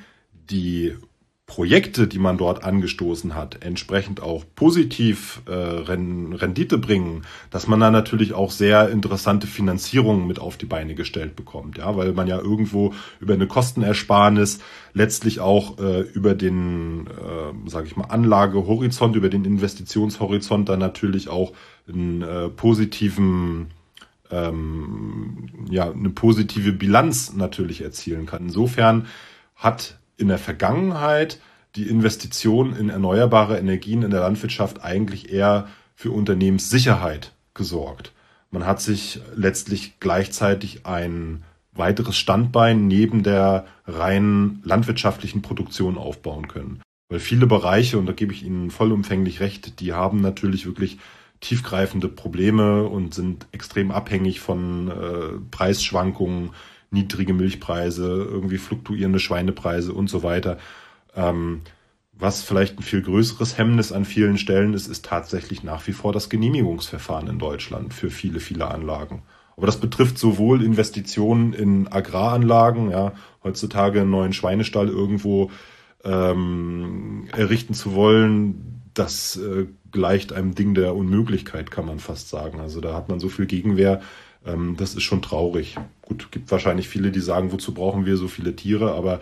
die 0.51 0.95
Projekte, 1.53 2.09
die 2.09 2.19
man 2.19 2.39
dort 2.39 2.65
angestoßen 2.65 3.35
hat, 3.35 3.63
entsprechend 3.63 4.23
auch 4.23 4.43
positiv 4.55 5.43
äh, 5.45 5.53
Rendite 5.53 6.79
bringen, 6.79 7.27
dass 7.51 7.67
man 7.67 7.79
da 7.79 7.91
natürlich 7.91 8.33
auch 8.33 8.51
sehr 8.51 8.89
interessante 8.89 9.47
Finanzierungen 9.47 10.27
mit 10.27 10.39
auf 10.39 10.57
die 10.57 10.65
Beine 10.65 10.95
gestellt 10.95 11.37
bekommt, 11.37 11.77
ja, 11.77 11.95
weil 11.95 12.15
man 12.15 12.27
ja 12.27 12.39
irgendwo 12.39 12.95
über 13.21 13.35
eine 13.35 13.47
Kostenersparnis 13.47 14.61
letztlich 14.95 15.41
auch 15.41 15.79
äh, 15.79 16.01
über 16.01 16.35
den, 16.35 17.07
äh, 17.09 17.69
sage 17.69 17.87
ich 17.87 17.97
mal, 17.97 18.07
Anlagehorizont, 18.07 19.15
über 19.15 19.29
den 19.29 19.45
Investitionshorizont 19.45 20.71
dann 20.71 20.79
natürlich 20.79 21.29
auch 21.29 21.53
einen 21.87 22.23
äh, 22.23 22.49
positiven 22.49 23.73
ähm, 24.31 25.51
ja, 25.69 25.91
eine 25.91 26.09
positive 26.09 26.73
Bilanz 26.73 27.35
natürlich 27.35 27.83
erzielen 27.83 28.25
kann. 28.25 28.45
Insofern 28.47 29.07
hat 29.55 29.99
in 30.23 30.29
der 30.29 30.39
Vergangenheit 30.39 31.39
die 31.77 31.89
Investition 31.89 32.75
in 32.75 32.89
erneuerbare 32.89 33.59
Energien 33.59 34.03
in 34.03 34.11
der 34.11 34.21
Landwirtschaft 34.21 34.83
eigentlich 34.83 35.33
eher 35.33 35.69
für 35.95 36.11
Unternehmenssicherheit 36.11 37.33
gesorgt. 37.55 38.13
Man 38.51 38.67
hat 38.67 38.81
sich 38.81 39.21
letztlich 39.35 39.99
gleichzeitig 40.01 40.87
ein 40.87 41.43
weiteres 41.75 42.17
Standbein 42.17 42.87
neben 42.87 43.23
der 43.23 43.67
rein 43.87 44.61
landwirtschaftlichen 44.65 45.43
Produktion 45.43 45.97
aufbauen 45.99 46.49
können. 46.49 46.83
Weil 47.09 47.21
viele 47.21 47.47
Bereiche, 47.47 47.99
und 47.99 48.07
da 48.07 48.13
gebe 48.13 48.33
ich 48.33 48.45
Ihnen 48.45 48.71
vollumfänglich 48.71 49.41
recht, 49.41 49.81
die 49.81 49.93
haben 49.93 50.21
natürlich 50.21 50.67
wirklich 50.67 50.99
tiefgreifende 51.41 52.09
Probleme 52.09 52.85
und 52.85 53.15
sind 53.15 53.47
extrem 53.53 53.91
abhängig 53.91 54.41
von 54.41 54.89
äh, 54.89 55.39
Preisschwankungen, 55.51 56.51
niedrige 56.93 57.35
Milchpreise, 57.35 58.07
irgendwie 58.07 58.59
fluktuierende 58.59 59.19
Schweinepreise 59.19 59.93
und 59.93 60.09
so 60.09 60.23
weiter. 60.23 60.59
Ähm, 61.15 61.63
was 62.13 62.43
vielleicht 62.43 62.79
ein 62.79 62.83
viel 62.83 63.03
größeres 63.03 63.59
Hemmnis 63.59 63.91
an 63.91 64.05
vielen 64.05 64.39
Stellen 64.39 64.75
ist, 64.75 64.87
ist 64.87 65.05
tatsächlich 65.05 65.63
nach 65.65 65.87
wie 65.87 65.93
vor 65.93 66.13
das 66.13 66.29
Genehmigungsverfahren 66.29 67.27
in 67.27 67.39
Deutschland 67.39 67.95
für 67.95 68.11
viele, 68.11 68.39
viele 68.39 68.69
Anlagen. 68.69 69.23
Aber 69.57 69.67
das 69.67 69.81
betrifft 69.81 70.19
sowohl 70.19 70.63
Investitionen 70.63 71.53
in 71.53 71.89
Agraranlagen, 71.89 72.91
ja, 72.91 73.13
heutzutage 73.43 74.01
einen 74.01 74.11
neuen 74.11 74.33
Schweinestall 74.33 74.89
irgendwo 74.89 75.51
ähm, 76.05 77.29
errichten 77.33 77.75
zu 77.75 77.95
wollen, 77.95 78.83
das 78.95 79.37
äh, 79.37 79.67
gleicht 79.91 80.33
einem 80.33 80.55
Ding 80.55 80.75
der 80.75 80.95
Unmöglichkeit, 80.95 81.71
kann 81.71 81.87
man 81.87 81.99
fast 81.99 82.29
sagen. 82.29 82.61
Also 82.61 82.81
da 82.81 82.95
hat 82.95 83.09
man 83.09 83.21
so 83.21 83.29
viel 83.29 83.47
Gegenwehr, 83.47 84.01
ähm, 84.47 84.77
das 84.77 84.95
ist 84.95 85.03
schon 85.03 85.23
traurig. 85.23 85.77
Gut, 86.03 86.31
gibt 86.31 86.51
wahrscheinlich 86.51 86.89
viele, 86.89 87.11
die 87.11 87.21
sagen, 87.21 87.53
wozu 87.53 87.75
brauchen 87.75 88.07
wir 88.07 88.17
so 88.17 88.29
viele 88.29 88.57
Tiere, 88.57 88.93
aber 88.93 89.21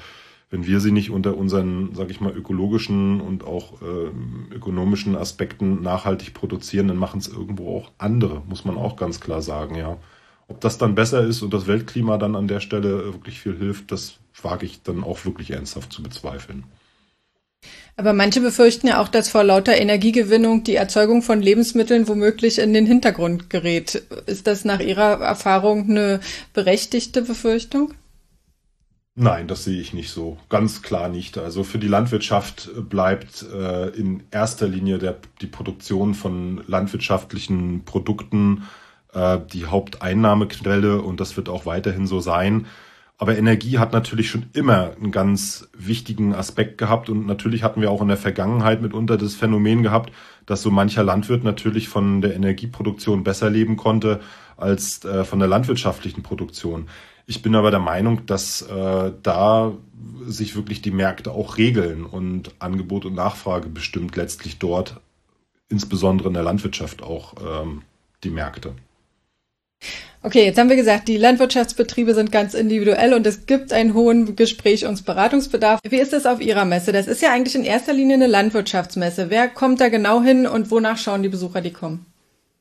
wenn 0.50 0.66
wir 0.66 0.80
sie 0.80 0.90
nicht 0.90 1.10
unter 1.10 1.36
unseren, 1.36 1.94
sage 1.94 2.10
ich 2.10 2.20
mal, 2.20 2.32
ökologischen 2.32 3.20
und 3.20 3.44
auch 3.44 3.80
äh, 3.82 4.54
ökonomischen 4.54 5.14
Aspekten 5.14 5.80
nachhaltig 5.82 6.34
produzieren, 6.34 6.88
dann 6.88 6.96
machen 6.96 7.20
es 7.20 7.28
irgendwo 7.28 7.78
auch 7.78 7.92
andere, 7.98 8.42
muss 8.48 8.64
man 8.64 8.76
auch 8.76 8.96
ganz 8.96 9.20
klar 9.20 9.42
sagen, 9.42 9.76
ja. 9.76 9.96
Ob 10.48 10.60
das 10.60 10.78
dann 10.78 10.96
besser 10.96 11.24
ist 11.24 11.42
und 11.42 11.54
das 11.54 11.68
Weltklima 11.68 12.18
dann 12.18 12.34
an 12.34 12.48
der 12.48 12.58
Stelle 12.58 13.04
wirklich 13.04 13.38
viel 13.38 13.56
hilft, 13.56 13.92
das 13.92 14.18
wage 14.42 14.66
ich 14.66 14.82
dann 14.82 15.04
auch 15.04 15.24
wirklich 15.24 15.52
ernsthaft 15.52 15.92
zu 15.92 16.02
bezweifeln. 16.02 16.64
Aber 17.96 18.14
manche 18.14 18.40
befürchten 18.40 18.86
ja 18.86 19.02
auch, 19.02 19.08
dass 19.08 19.28
vor 19.28 19.44
lauter 19.44 19.76
Energiegewinnung 19.76 20.64
die 20.64 20.74
Erzeugung 20.74 21.20
von 21.20 21.42
Lebensmitteln 21.42 22.08
womöglich 22.08 22.58
in 22.58 22.72
den 22.72 22.86
Hintergrund 22.86 23.50
gerät. 23.50 24.02
Ist 24.26 24.46
das 24.46 24.64
nach 24.64 24.80
Ihrer 24.80 25.20
Erfahrung 25.20 25.90
eine 25.90 26.20
berechtigte 26.54 27.20
Befürchtung? 27.20 27.92
Nein, 29.16 29.48
das 29.48 29.64
sehe 29.64 29.78
ich 29.80 29.92
nicht 29.92 30.10
so. 30.10 30.38
Ganz 30.48 30.80
klar 30.80 31.10
nicht. 31.10 31.36
Also 31.36 31.62
für 31.62 31.78
die 31.78 31.88
Landwirtschaft 31.88 32.70
bleibt 32.88 33.44
äh, 33.52 33.88
in 33.88 34.22
erster 34.30 34.66
Linie 34.66 34.98
der, 34.98 35.18
die 35.42 35.46
Produktion 35.46 36.14
von 36.14 36.64
landwirtschaftlichen 36.66 37.84
Produkten 37.84 38.62
äh, 39.12 39.38
die 39.52 39.66
Haupteinnahmequelle 39.66 41.02
und 41.02 41.20
das 41.20 41.36
wird 41.36 41.50
auch 41.50 41.66
weiterhin 41.66 42.06
so 42.06 42.20
sein. 42.20 42.66
Aber 43.20 43.36
Energie 43.36 43.76
hat 43.76 43.92
natürlich 43.92 44.30
schon 44.30 44.46
immer 44.54 44.96
einen 44.96 45.12
ganz 45.12 45.68
wichtigen 45.76 46.34
Aspekt 46.34 46.78
gehabt 46.78 47.10
und 47.10 47.26
natürlich 47.26 47.62
hatten 47.62 47.82
wir 47.82 47.90
auch 47.90 48.00
in 48.00 48.08
der 48.08 48.16
Vergangenheit 48.16 48.80
mitunter 48.80 49.18
das 49.18 49.34
Phänomen 49.34 49.82
gehabt, 49.82 50.10
dass 50.46 50.62
so 50.62 50.70
mancher 50.70 51.04
Landwirt 51.04 51.44
natürlich 51.44 51.90
von 51.90 52.22
der 52.22 52.34
Energieproduktion 52.34 53.22
besser 53.22 53.50
leben 53.50 53.76
konnte 53.76 54.20
als 54.56 55.04
äh, 55.04 55.24
von 55.24 55.38
der 55.38 55.48
landwirtschaftlichen 55.48 56.22
Produktion. 56.22 56.88
Ich 57.26 57.42
bin 57.42 57.54
aber 57.54 57.70
der 57.70 57.80
Meinung, 57.80 58.24
dass 58.24 58.62
äh, 58.62 59.12
da 59.22 59.72
sich 60.26 60.56
wirklich 60.56 60.80
die 60.80 60.90
Märkte 60.90 61.32
auch 61.32 61.58
regeln 61.58 62.06
und 62.06 62.54
Angebot 62.58 63.04
und 63.04 63.16
Nachfrage 63.16 63.68
bestimmt 63.68 64.16
letztlich 64.16 64.58
dort, 64.58 64.98
insbesondere 65.68 66.28
in 66.28 66.34
der 66.34 66.42
Landwirtschaft 66.42 67.02
auch 67.02 67.34
ähm, 67.34 67.82
die 68.24 68.30
Märkte. 68.30 68.72
Okay, 70.22 70.44
jetzt 70.44 70.58
haben 70.58 70.68
wir 70.68 70.76
gesagt, 70.76 71.08
die 71.08 71.16
Landwirtschaftsbetriebe 71.16 72.14
sind 72.14 72.30
ganz 72.30 72.52
individuell 72.52 73.14
und 73.14 73.26
es 73.26 73.46
gibt 73.46 73.72
einen 73.72 73.94
hohen 73.94 74.36
Gespräch- 74.36 74.86
und 74.86 75.06
Beratungsbedarf. 75.06 75.80
Wie 75.88 75.96
ist 75.96 76.12
das 76.12 76.26
auf 76.26 76.42
Ihrer 76.42 76.66
Messe? 76.66 76.92
Das 76.92 77.06
ist 77.06 77.22
ja 77.22 77.32
eigentlich 77.32 77.54
in 77.54 77.64
erster 77.64 77.94
Linie 77.94 78.16
eine 78.16 78.26
Landwirtschaftsmesse. 78.26 79.30
Wer 79.30 79.48
kommt 79.48 79.80
da 79.80 79.88
genau 79.88 80.22
hin 80.22 80.46
und 80.46 80.70
wonach 80.70 80.98
schauen 80.98 81.22
die 81.22 81.30
Besucher, 81.30 81.62
die 81.62 81.72
kommen? 81.72 82.04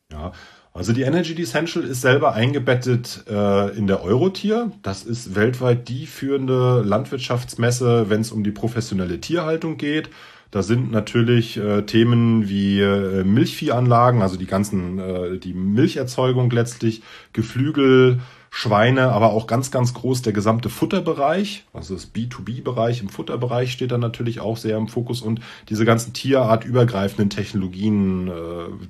Ja, 0.10 0.32
Also 0.72 0.94
die 0.94 1.02
Energy 1.02 1.40
Essential 1.42 1.84
ist 1.84 2.00
selber 2.02 2.34
eingebettet 2.34 3.26
äh, 3.30 3.78
in 3.78 3.88
der 3.88 4.04
Eurotier. 4.04 4.72
Das 4.82 5.04
ist 5.04 5.36
weltweit 5.36 5.90
die 5.90 6.06
führende 6.06 6.82
Landwirtschaftsmesse, 6.86 8.10
wenn 8.10 8.22
es 8.22 8.32
um 8.32 8.46
die 8.46 8.52
professionelle 8.52 9.20
Tierhaltung 9.20 9.76
geht. 9.76 10.10
Da 10.52 10.64
sind 10.64 10.92
natürlich 10.92 11.58
äh, 11.58 11.84
Themen 11.84 12.50
wie 12.50 12.80
äh, 12.82 13.24
Milchviehanlagen, 13.24 14.22
also 14.22 14.36
die 14.36 14.48
ganzen, 14.48 14.98
äh, 14.98 15.38
die 15.38 15.54
Milcherzeugung 15.54 16.50
letztlich, 16.50 17.04
Geflügel, 17.34 18.20
Schweine, 18.52 19.12
aber 19.12 19.32
auch 19.32 19.46
ganz, 19.46 19.70
ganz 19.70 19.94
groß 19.94 20.24
der 20.24 20.34
gesamte 20.34 20.70
Futterbereich, 20.70 21.66
also 21.72 21.94
das 21.94 22.12
B2B-Bereich 22.16 23.02
im 23.02 23.10
Futterbereich 23.10 23.72
steht 23.72 23.92
dann 23.92 24.02
natürlich 24.02 24.40
auch 24.40 24.58
sehr 24.58 24.76
im 24.76 24.88
Fokus 24.88 25.22
und 25.22 25.40
diese 25.70 25.86
ganzen 25.86 26.14
tierartübergreifenden 26.14 27.30
Technologien, 27.30 28.28
äh, 28.28 28.32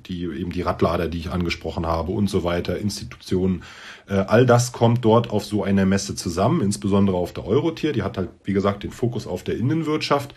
die 0.06 0.24
eben 0.24 0.50
die 0.50 0.62
Radlader, 0.62 1.08
die 1.08 1.18
ich 1.18 1.30
angesprochen 1.30 1.86
habe 1.86 2.12
und 2.12 2.30
so 2.30 2.42
weiter, 2.42 2.78
Institutionen, 2.78 3.62
äh, 4.08 4.14
all 4.14 4.46
das 4.46 4.72
kommt 4.72 5.04
dort 5.04 5.28
auf 5.28 5.44
so 5.44 5.62
einer 5.62 5.84
Messe 5.84 6.14
zusammen, 6.14 6.62
insbesondere 6.62 7.18
auf 7.18 7.34
der 7.34 7.46
Eurotier, 7.46 7.92
die 7.92 8.02
hat 8.02 8.16
halt, 8.16 8.30
wie 8.44 8.54
gesagt, 8.54 8.82
den 8.82 8.92
Fokus 8.92 9.26
auf 9.26 9.44
der 9.44 9.58
Innenwirtschaft 9.58 10.34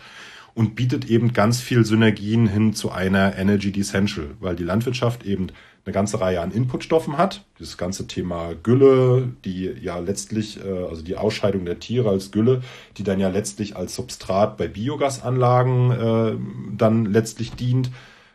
und 0.54 0.76
bietet 0.76 1.10
eben 1.10 1.32
ganz 1.32 1.60
viel 1.60 1.84
Synergien 1.84 2.46
hin 2.46 2.74
zu 2.74 2.90
einer 2.90 3.36
Energy 3.36 3.72
Essential, 3.78 4.30
weil 4.40 4.56
die 4.56 4.64
Landwirtschaft 4.64 5.24
eben 5.24 5.48
eine 5.84 5.92
ganze 5.92 6.20
Reihe 6.20 6.40
an 6.40 6.50
Inputstoffen 6.50 7.18
hat. 7.18 7.44
Das 7.58 7.76
ganze 7.76 8.06
Thema 8.06 8.54
Gülle, 8.62 9.32
die 9.44 9.64
ja 9.64 9.98
letztlich, 9.98 10.64
äh, 10.64 10.86
also 10.88 11.02
die 11.02 11.16
Ausscheidung 11.16 11.64
der 11.64 11.78
Tiere 11.78 12.08
als 12.08 12.30
Gülle, 12.30 12.62
die 12.96 13.02
dann 13.02 13.20
ja 13.20 13.28
letztlich 13.28 13.76
als 13.76 13.94
Substrat 13.94 14.56
bei 14.56 14.68
Biogasanlagen 14.68 15.90
äh, 15.90 16.36
dann 16.76 17.04
letztlich 17.04 17.52
dient. 17.52 17.90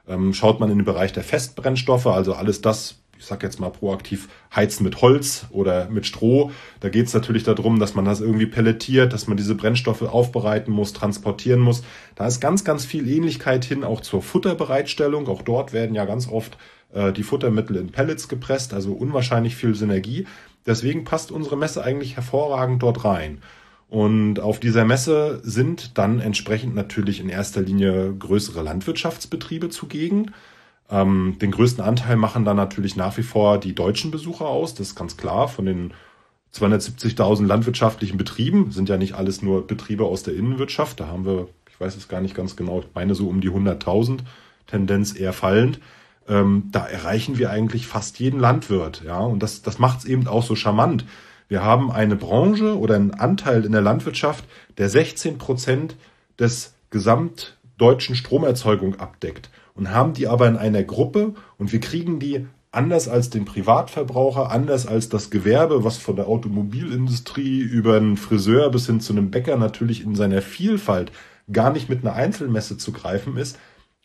Ähm, 0.08 0.34
schaut 0.34 0.60
man 0.60 0.70
in 0.70 0.80
den 0.80 0.86
Bereich 0.86 1.14
der 1.14 1.24
Festbrennstoffe, 1.24 2.08
also 2.08 2.34
alles 2.34 2.62
das, 2.62 3.00
ich 3.20 3.26
sage 3.26 3.46
jetzt 3.46 3.60
mal 3.60 3.70
proaktiv, 3.70 4.30
heizen 4.56 4.86
mit 4.86 5.02
Holz 5.02 5.46
oder 5.52 5.90
mit 5.90 6.06
Stroh. 6.06 6.52
Da 6.80 6.88
geht 6.88 7.08
es 7.08 7.14
natürlich 7.14 7.44
darum, 7.44 7.78
dass 7.78 7.94
man 7.94 8.06
das 8.06 8.22
irgendwie 8.22 8.46
pelletiert, 8.46 9.12
dass 9.12 9.28
man 9.28 9.36
diese 9.36 9.56
Brennstoffe 9.56 10.02
aufbereiten 10.04 10.72
muss, 10.72 10.94
transportieren 10.94 11.60
muss. 11.60 11.84
Da 12.16 12.26
ist 12.26 12.40
ganz, 12.40 12.64
ganz 12.64 12.86
viel 12.86 13.08
Ähnlichkeit 13.10 13.66
hin 13.66 13.84
auch 13.84 14.00
zur 14.00 14.22
Futterbereitstellung. 14.22 15.28
Auch 15.28 15.42
dort 15.42 15.74
werden 15.74 15.96
ja 15.96 16.06
ganz 16.06 16.30
oft 16.30 16.58
äh, 16.94 17.12
die 17.12 17.24
Futtermittel 17.24 17.76
in 17.76 17.92
Pellets 17.92 18.30
gepresst, 18.30 18.74
also 18.74 18.94
unwahrscheinlich 18.94 19.58
viel 19.58 19.76
Synergie. 19.76 20.26
Deswegen 20.66 21.04
passt 21.04 21.30
unsere 21.30 21.58
Messe 21.58 21.84
eigentlich 21.84 22.16
hervorragend 22.16 22.82
dort 22.82 23.04
rein. 23.04 23.42
Und 23.90 24.40
auf 24.40 24.62
dieser 24.62 24.86
Messe 24.86 25.42
sind 25.44 25.98
dann 25.98 26.22
entsprechend 26.22 26.74
natürlich 26.74 27.20
in 27.20 27.28
erster 27.28 27.62
Linie 27.62 28.14
größere 28.18 28.62
Landwirtschaftsbetriebe 28.62 29.70
zugegen. 29.70 30.32
Ähm, 30.90 31.38
den 31.40 31.52
größten 31.52 31.84
Anteil 31.84 32.16
machen 32.16 32.46
dann 32.46 32.58
natürlich 32.58 32.96
nach 32.96 33.18
wie 33.18 33.24
vor 33.24 33.60
die 33.60 33.76
deutschen 33.76 34.12
Besucher 34.12 34.48
aus. 34.48 34.74
Das 34.74 34.90
ist 34.90 34.96
ganz 34.96 35.18
klar. 35.18 35.48
Von 35.48 35.66
den 35.66 35.94
270.000 36.54 37.46
landwirtschaftlichen 37.46 38.18
Betrieben 38.18 38.72
sind 38.72 38.90
ja 38.90 38.98
nicht 38.98 39.14
alles 39.14 39.42
nur 39.42 39.68
Betriebe 39.68 40.06
aus 40.06 40.24
der 40.24 40.36
Innenwirtschaft. 40.36 41.00
Da 41.00 41.08
haben 41.08 41.26
wir, 41.26 41.48
ich 41.70 41.80
weiß 41.80 41.96
es 41.96 42.08
gar 42.08 42.22
nicht 42.22 42.36
ganz 42.36 42.56
genau, 42.56 42.80
ich 42.80 42.88
meine 42.96 43.14
so 43.14 43.28
um 43.28 43.42
die 43.42 43.52
100.000, 43.52 44.20
Tendenz 44.68 45.16
eher 45.16 45.34
fallend 45.34 45.80
ähm, 46.30 46.70
da 46.72 46.86
erreichen 46.86 47.38
wir 47.38 47.50
eigentlich 47.50 47.88
fast 47.88 48.20
jeden 48.20 48.40
Landwirt. 48.40 49.02
Ja, 49.06 49.20
und 49.20 49.42
das, 49.42 49.62
das 49.62 49.80
macht 49.80 50.00
es 50.00 50.06
eben 50.06 50.28
auch 50.28 50.44
so 50.44 50.56
charmant. 50.56 51.06
Wir 51.48 51.64
haben 51.64 51.92
eine 51.92 52.16
Branche 52.16 52.78
oder 52.78 52.96
einen 52.96 53.16
Anteil 53.16 53.66
in 53.66 53.72
der 53.72 53.82
Landwirtschaft, 53.82 54.46
der 54.78 54.88
16 54.88 55.40
Prozent 55.40 55.96
des 56.38 56.74
gesamtdeutschen 56.92 58.16
Stromerzeugung 58.16 59.00
abdeckt 59.00 59.50
und 59.80 59.92
haben 59.92 60.14
die 60.14 60.28
aber 60.28 60.48
in 60.48 60.58
einer 60.58 60.84
Gruppe 60.84 61.34
und 61.58 61.72
wir 61.72 61.80
kriegen 61.80 62.20
die 62.20 62.46
anders 62.72 63.08
als 63.08 63.30
den 63.30 63.46
Privatverbraucher, 63.46 64.52
anders 64.52 64.86
als 64.86 65.08
das 65.08 65.30
Gewerbe, 65.30 65.86
was 65.86 65.98
von 65.98 66.18
der 66.18 66.28
Automobilindustrie 66.28 67.60
über 67.60 67.96
einen 67.96 68.18
Friseur 68.18 68.70
bis 68.72 68.88
hin 68.88 69.00
zu 69.00 69.14
einem 69.14 69.32
Bäcker 69.32 69.56
natürlich 69.56 70.04
in 70.04 70.16
seiner 70.16 70.42
Vielfalt 70.42 71.14
gar 71.52 71.72
nicht 71.72 71.88
mit 71.88 72.02
einer 72.02 72.14
Einzelmesse 72.14 72.78
zu 72.78 72.92
greifen 72.92 73.38
ist, 73.38 73.58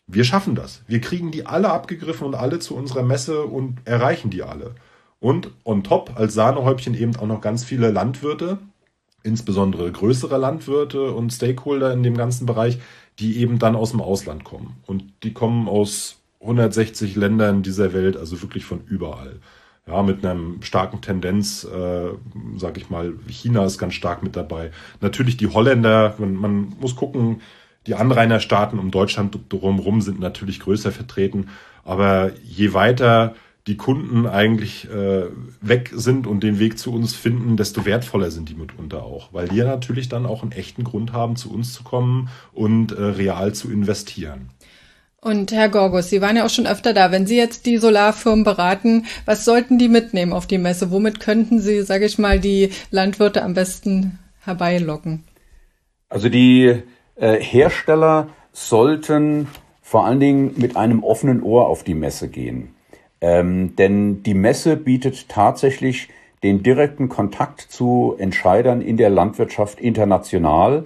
wir 0.07 0.23
schaffen 0.23 0.55
das. 0.55 0.81
Wir 0.87 1.01
kriegen 1.01 1.31
die 1.31 1.45
alle 1.45 1.69
abgegriffen 1.71 2.25
und 2.25 2.35
alle 2.35 2.59
zu 2.59 2.75
unserer 2.75 3.03
Messe 3.03 3.43
und 3.43 3.79
erreichen 3.83 4.29
die 4.29 4.43
alle. 4.43 4.75
Und 5.19 5.51
on 5.65 5.83
top 5.83 6.13
als 6.15 6.33
Sahnehäubchen 6.35 6.95
eben 6.95 7.15
auch 7.17 7.27
noch 7.27 7.41
ganz 7.41 7.63
viele 7.63 7.91
Landwirte, 7.91 8.59
insbesondere 9.23 9.91
größere 9.91 10.37
Landwirte 10.37 11.11
und 11.11 11.33
Stakeholder 11.33 11.91
in 11.91 12.03
dem 12.03 12.15
ganzen 12.15 12.45
Bereich, 12.45 12.79
die 13.19 13.37
eben 13.37 13.59
dann 13.59 13.75
aus 13.75 13.91
dem 13.91 14.01
Ausland 14.01 14.43
kommen. 14.43 14.77
Und 14.85 15.03
die 15.23 15.33
kommen 15.33 15.67
aus 15.67 16.17
160 16.41 17.15
Ländern 17.15 17.63
dieser 17.63 17.93
Welt, 17.93 18.17
also 18.17 18.41
wirklich 18.41 18.65
von 18.65 18.81
überall. 18.85 19.39
Ja, 19.87 20.01
mit 20.01 20.25
einem 20.25 20.61
starken 20.63 21.01
Tendenz, 21.01 21.63
äh, 21.63 22.09
sag 22.57 22.77
ich 22.77 22.89
mal, 22.89 23.13
China 23.27 23.65
ist 23.65 23.77
ganz 23.77 23.93
stark 23.93 24.23
mit 24.23 24.35
dabei. 24.35 24.71
Natürlich 24.99 25.37
die 25.37 25.47
Holländer, 25.47 26.15
man, 26.17 26.33
man 26.33 26.73
muss 26.79 26.95
gucken, 26.95 27.41
die 27.85 27.93
Anrainerstaaten 27.93 28.79
um 28.79 28.89
Deutschland 28.89 29.37
drumherum 29.49 30.01
sind 30.01 30.19
natürlich 30.19 30.59
größer 30.59 30.91
vertreten. 30.91 31.49
Aber 31.83 32.31
je 32.43 32.73
weiter 32.73 33.35
die 33.67 33.77
Kunden 33.77 34.27
eigentlich 34.27 34.87
äh, 34.89 35.23
weg 35.59 35.91
sind 35.93 36.27
und 36.27 36.43
den 36.43 36.59
Weg 36.59 36.77
zu 36.77 36.93
uns 36.93 37.15
finden, 37.15 37.57
desto 37.57 37.85
wertvoller 37.85 38.29
sind 38.29 38.49
die 38.49 38.53
mitunter 38.53 39.03
auch, 39.03 39.33
weil 39.33 39.47
die 39.47 39.55
ja 39.55 39.65
natürlich 39.65 40.07
dann 40.07 40.27
auch 40.27 40.43
einen 40.43 40.51
echten 40.51 40.83
Grund 40.83 41.13
haben, 41.13 41.35
zu 41.35 41.51
uns 41.51 41.73
zu 41.73 41.83
kommen 41.83 42.29
und 42.53 42.91
äh, 42.91 43.01
real 43.01 43.53
zu 43.53 43.71
investieren. 43.71 44.49
Und 45.19 45.51
Herr 45.51 45.69
Gorgus, 45.69 46.11
Sie 46.11 46.21
waren 46.21 46.35
ja 46.35 46.45
auch 46.45 46.51
schon 46.51 46.67
öfter 46.67 46.93
da. 46.93 47.11
Wenn 47.11 47.25
Sie 47.25 47.35
jetzt 47.35 47.65
die 47.65 47.77
Solarfirmen 47.79 48.43
beraten, 48.43 49.07
was 49.25 49.43
sollten 49.43 49.79
die 49.79 49.87
mitnehmen 49.87 50.33
auf 50.33 50.45
die 50.45 50.59
Messe? 50.59 50.91
Womit 50.91 51.19
könnten 51.19 51.59
Sie, 51.59 51.81
sage 51.81 52.05
ich 52.05 52.19
mal, 52.19 52.39
die 52.39 52.69
Landwirte 52.91 53.41
am 53.41 53.55
besten 53.55 54.19
herbeilocken? 54.41 55.23
Also 56.09 56.29
die 56.29 56.83
äh, 57.15 57.39
Hersteller 57.39 58.29
sollten 58.51 59.47
vor 59.81 60.05
allen 60.05 60.19
Dingen 60.19 60.53
mit 60.57 60.77
einem 60.77 61.03
offenen 61.03 61.41
Ohr 61.41 61.69
auf 61.69 61.83
die 61.83 61.95
Messe 61.95 62.29
gehen. 62.29 62.74
Ähm, 63.21 63.75
denn 63.75 64.23
die 64.23 64.33
Messe 64.33 64.75
bietet 64.77 65.29
tatsächlich 65.29 66.09
den 66.43 66.63
direkten 66.63 67.09
Kontakt 67.09 67.61
zu 67.61 68.15
Entscheidern 68.17 68.81
in 68.81 68.97
der 68.97 69.09
Landwirtschaft 69.09 69.79
international. 69.79 70.85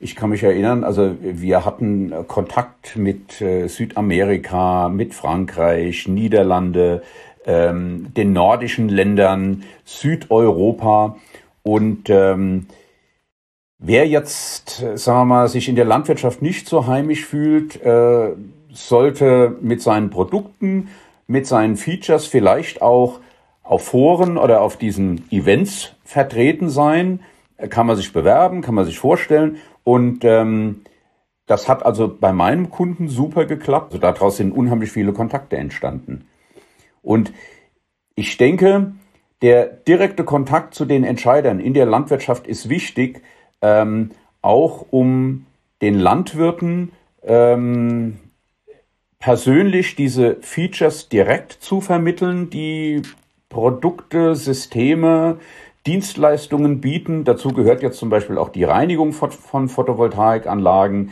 Ich 0.00 0.16
kann 0.16 0.30
mich 0.30 0.42
erinnern, 0.42 0.84
also 0.84 1.14
wir 1.20 1.64
hatten 1.64 2.12
Kontakt 2.26 2.96
mit 2.96 3.40
äh, 3.40 3.68
Südamerika, 3.68 4.88
mit 4.88 5.14
Frankreich, 5.14 6.08
Niederlande, 6.08 7.02
ähm, 7.46 8.12
den 8.14 8.32
nordischen 8.32 8.88
Ländern, 8.88 9.62
Südeuropa 9.84 11.16
und 11.62 12.10
ähm, 12.10 12.66
Wer 13.78 14.06
jetzt, 14.08 14.82
äh, 14.82 14.96
sagen 14.96 15.20
wir 15.20 15.24
mal, 15.26 15.48
sich 15.48 15.68
in 15.68 15.76
der 15.76 15.84
Landwirtschaft 15.84 16.40
nicht 16.40 16.66
so 16.66 16.86
heimisch 16.86 17.26
fühlt, 17.26 17.80
äh, 17.82 18.30
sollte 18.72 19.56
mit 19.60 19.82
seinen 19.82 20.08
Produkten, 20.08 20.88
mit 21.26 21.46
seinen 21.46 21.76
Features 21.76 22.26
vielleicht 22.26 22.82
auch 22.82 23.20
auf 23.62 23.84
Foren 23.86 24.38
oder 24.38 24.60
auf 24.60 24.76
diesen 24.76 25.30
Events 25.30 25.94
vertreten 26.04 26.68
sein. 26.68 27.20
Kann 27.70 27.86
man 27.86 27.96
sich 27.96 28.12
bewerben, 28.12 28.60
kann 28.60 28.74
man 28.74 28.84
sich 28.84 28.98
vorstellen. 28.98 29.56
Und 29.82 30.24
ähm, 30.24 30.82
das 31.46 31.68
hat 31.68 31.84
also 31.84 32.08
bei 32.08 32.32
meinem 32.32 32.70
Kunden 32.70 33.08
super 33.08 33.46
geklappt. 33.46 33.92
Also 33.92 33.98
daraus 33.98 34.36
sind 34.36 34.52
unheimlich 34.52 34.90
viele 34.90 35.12
Kontakte 35.12 35.56
entstanden. 35.56 36.26
Und 37.02 37.32
ich 38.14 38.36
denke, 38.36 38.92
der 39.42 39.66
direkte 39.66 40.24
Kontakt 40.24 40.74
zu 40.74 40.84
den 40.84 41.04
Entscheidern 41.04 41.60
in 41.60 41.74
der 41.74 41.86
Landwirtschaft 41.86 42.46
ist 42.46 42.68
wichtig, 42.68 43.22
ähm, 43.62 44.10
auch 44.42 44.86
um 44.90 45.46
den 45.82 45.98
Landwirten 45.98 46.92
ähm, 47.22 48.18
persönlich 49.26 49.96
diese 49.96 50.36
Features 50.40 51.08
direkt 51.08 51.50
zu 51.50 51.80
vermitteln, 51.80 52.48
die 52.48 53.02
Produkte, 53.48 54.36
Systeme, 54.36 55.38
Dienstleistungen 55.84 56.80
bieten. 56.80 57.24
Dazu 57.24 57.48
gehört 57.48 57.82
jetzt 57.82 57.98
zum 57.98 58.08
Beispiel 58.08 58.38
auch 58.38 58.50
die 58.50 58.62
Reinigung 58.62 59.12
von, 59.12 59.68
Photovoltaikanlagen, 59.68 61.10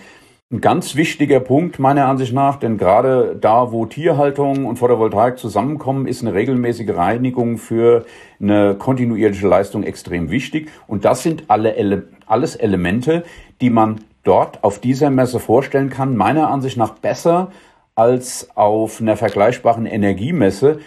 ein 0.52 0.60
ganz 0.60 0.94
wichtiger 0.94 1.40
Punkt 1.40 1.80
meiner 1.80 2.06
Ansicht 2.06 2.32
nach, 2.32 2.54
denn 2.54 2.78
gerade 2.78 3.34
da, 3.34 3.72
wo 3.72 3.84
Tierhaltung 3.84 4.64
und 4.64 4.76
Photovoltaik 4.76 5.36
zusammenkommen, 5.36 6.06
ist 6.06 6.22
eine 6.22 6.34
regelmäßige 6.34 6.94
Reinigung 6.94 7.58
für 7.58 8.04
eine 8.40 8.76
kontinuierliche 8.76 9.48
Leistung 9.48 9.82
extrem 9.82 10.30
wichtig. 10.30 10.70
Und 10.86 11.04
das 11.04 11.24
sind 11.24 11.46
alle 11.48 11.74
Ele 11.74 12.06
alles 12.26 12.54
Elemente, 12.54 13.24
die 13.60 13.70
man 13.70 14.02
dort 14.22 14.62
auf 14.62 14.78
dieser 14.78 15.10
Messe 15.10 15.40
vorstellen 15.40 15.90
kann, 15.90 16.16
meiner 16.16 16.48
Ansicht 16.48 16.76
nach 16.76 16.94
besser 16.94 17.50
als 17.94 18.48
auf 18.56 19.00
einer 19.00 19.16
vergleichbaren 19.16 19.86
Energiemesse, 19.86 20.80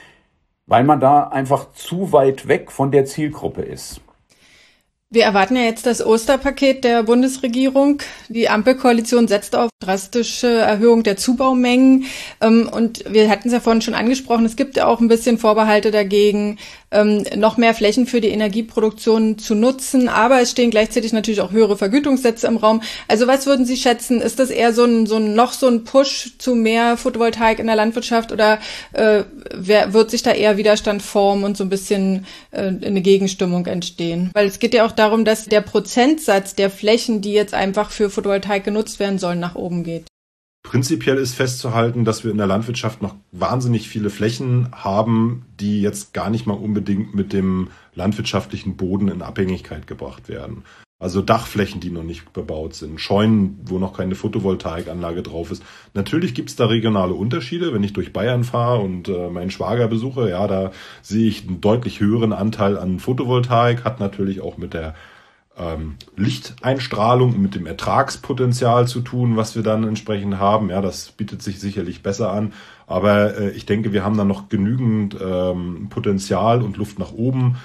weil 0.65 0.83
man 0.83 0.99
da 0.99 1.23
einfach 1.23 1.71
zu 1.71 2.11
weit 2.11 2.47
weg 2.47 2.71
von 2.71 2.91
der 2.91 3.05
Zielgruppe 3.05 3.61
ist. 3.61 4.01
Wir 5.09 5.23
erwarten 5.23 5.55
ja 5.55 5.61
jetzt 5.61 5.85
das 5.85 6.05
Osterpaket 6.05 6.83
der 6.83 7.03
Bundesregierung. 7.03 8.01
Die 8.27 8.49
Ampelkoalition 8.49 9.29
setzt 9.29 9.55
auf 9.55 9.69
drastische 9.79 10.49
Erhöhung 10.49 11.03
der 11.03 11.15
Zubaumengen. 11.15 12.05
Ähm, 12.41 12.69
und 12.69 13.05
wir 13.09 13.29
hatten 13.29 13.47
es 13.47 13.53
ja 13.53 13.61
vorhin 13.61 13.81
schon 13.81 13.93
angesprochen, 13.93 14.45
es 14.45 14.57
gibt 14.57 14.75
ja 14.75 14.85
auch 14.85 14.99
ein 14.99 15.07
bisschen 15.07 15.37
Vorbehalte 15.37 15.91
dagegen, 15.91 16.57
ähm, 16.91 17.23
noch 17.37 17.55
mehr 17.55 17.73
Flächen 17.73 18.05
für 18.05 18.19
die 18.19 18.29
Energieproduktion 18.29 19.37
zu 19.37 19.55
nutzen. 19.55 20.09
Aber 20.09 20.41
es 20.41 20.51
stehen 20.51 20.71
gleichzeitig 20.71 21.13
natürlich 21.13 21.39
auch 21.39 21.51
höhere 21.51 21.77
Vergütungssätze 21.77 22.47
im 22.47 22.57
Raum. 22.57 22.81
Also 23.07 23.27
was 23.27 23.45
würden 23.45 23.65
Sie 23.65 23.77
schätzen? 23.77 24.19
Ist 24.19 24.39
das 24.39 24.49
eher 24.49 24.73
so 24.73 24.83
ein, 24.83 25.05
so 25.05 25.15
ein 25.15 25.35
noch 25.35 25.53
so 25.53 25.67
ein 25.67 25.85
Push 25.85 26.33
zu 26.37 26.53
mehr 26.53 26.97
Photovoltaik 26.97 27.59
in 27.59 27.67
der 27.67 27.77
Landwirtschaft 27.77 28.33
oder 28.33 28.59
äh, 28.91 29.23
wer, 29.53 29.93
wird 29.93 30.11
sich 30.11 30.23
da 30.23 30.31
eher 30.31 30.57
Widerstand 30.57 31.01
formen 31.01 31.45
und 31.45 31.55
so 31.55 31.63
ein 31.63 31.69
bisschen 31.69 32.25
äh, 32.51 32.67
eine 32.67 33.01
Gegenstimmung 33.01 33.65
entstehen? 33.67 34.31
Weil 34.33 34.47
es 34.47 34.59
geht 34.59 34.73
ja 34.73 34.85
auch 34.85 34.96
darum, 34.99 35.25
dass 35.25 35.45
der 35.45 35.61
Prozentsatz 35.61 36.55
der 36.55 36.69
Flächen, 36.69 37.21
die 37.21 37.33
jetzt 37.33 37.53
einfach 37.53 37.91
für 37.91 38.09
Photovoltaik 38.09 38.63
genutzt 38.63 38.99
werden 38.99 39.19
sollen, 39.19 39.39
nach 39.39 39.55
oben 39.55 39.83
geht. 39.83 40.05
Prinzipiell 40.63 41.17
ist 41.17 41.33
festzuhalten, 41.33 42.03
dass 42.03 42.25
wir 42.25 42.31
in 42.31 42.37
der 42.37 42.47
Landwirtschaft 42.47 43.01
noch 43.01 43.15
wahnsinnig 43.31 43.87
viele 43.87 44.09
Flächen 44.09 44.69
haben, 44.73 45.45
die 45.61 45.81
jetzt 45.81 46.13
gar 46.13 46.29
nicht 46.29 46.45
mal 46.45 46.55
unbedingt 46.55 47.15
mit 47.15 47.31
dem 47.31 47.69
landwirtschaftlichen 47.95 48.75
Boden 48.75 49.07
in 49.07 49.21
Abhängigkeit 49.21 49.87
gebracht 49.87 50.27
werden. 50.27 50.65
Also 50.99 51.21
Dachflächen, 51.21 51.79
die 51.79 51.91
noch 51.91 52.03
nicht 52.03 52.33
bebaut 52.33 52.73
sind, 52.73 52.99
Scheunen, 52.99 53.59
wo 53.65 53.77
noch 53.77 53.95
keine 53.95 54.15
Photovoltaikanlage 54.15 55.21
drauf 55.21 55.51
ist. 55.51 55.61
Natürlich 55.93 56.33
gibt 56.33 56.49
es 56.49 56.55
da 56.55 56.65
regionale 56.65 57.13
Unterschiede. 57.13 57.71
Wenn 57.71 57.83
ich 57.83 57.93
durch 57.93 58.13
Bayern 58.13 58.43
fahre 58.43 58.79
und 58.79 59.07
äh, 59.07 59.29
meinen 59.29 59.51
Schwager 59.51 59.87
besuche, 59.87 60.27
ja, 60.31 60.47
da 60.47 60.71
sehe 61.03 61.27
ich 61.27 61.47
einen 61.47 61.61
deutlich 61.61 61.99
höheren 61.99 62.33
Anteil 62.33 62.79
an 62.79 62.99
Photovoltaik, 62.99 63.83
hat 63.83 63.99
natürlich 63.99 64.41
auch 64.41 64.57
mit 64.57 64.73
der 64.73 64.95
ähm, 65.55 65.97
Lichteinstrahlung, 66.15 67.39
mit 67.39 67.53
dem 67.53 67.67
Ertragspotenzial 67.67 68.87
zu 68.87 69.01
tun, 69.01 69.37
was 69.37 69.55
wir 69.55 69.61
dann 69.61 69.83
entsprechend 69.83 70.39
haben. 70.39 70.71
Ja, 70.71 70.81
das 70.81 71.11
bietet 71.11 71.43
sich 71.43 71.59
sicherlich 71.59 72.01
besser 72.01 72.31
an. 72.31 72.53
Aber 72.87 73.37
äh, 73.37 73.49
ich 73.51 73.67
denke, 73.67 73.93
wir 73.93 74.03
haben 74.03 74.17
da 74.17 74.25
noch 74.25 74.49
genügend 74.49 75.15
ähm, 75.21 75.89
Potenzial 75.89 76.63
und 76.63 76.77
Luft 76.77 76.97
nach 76.97 77.11
oben. 77.11 77.57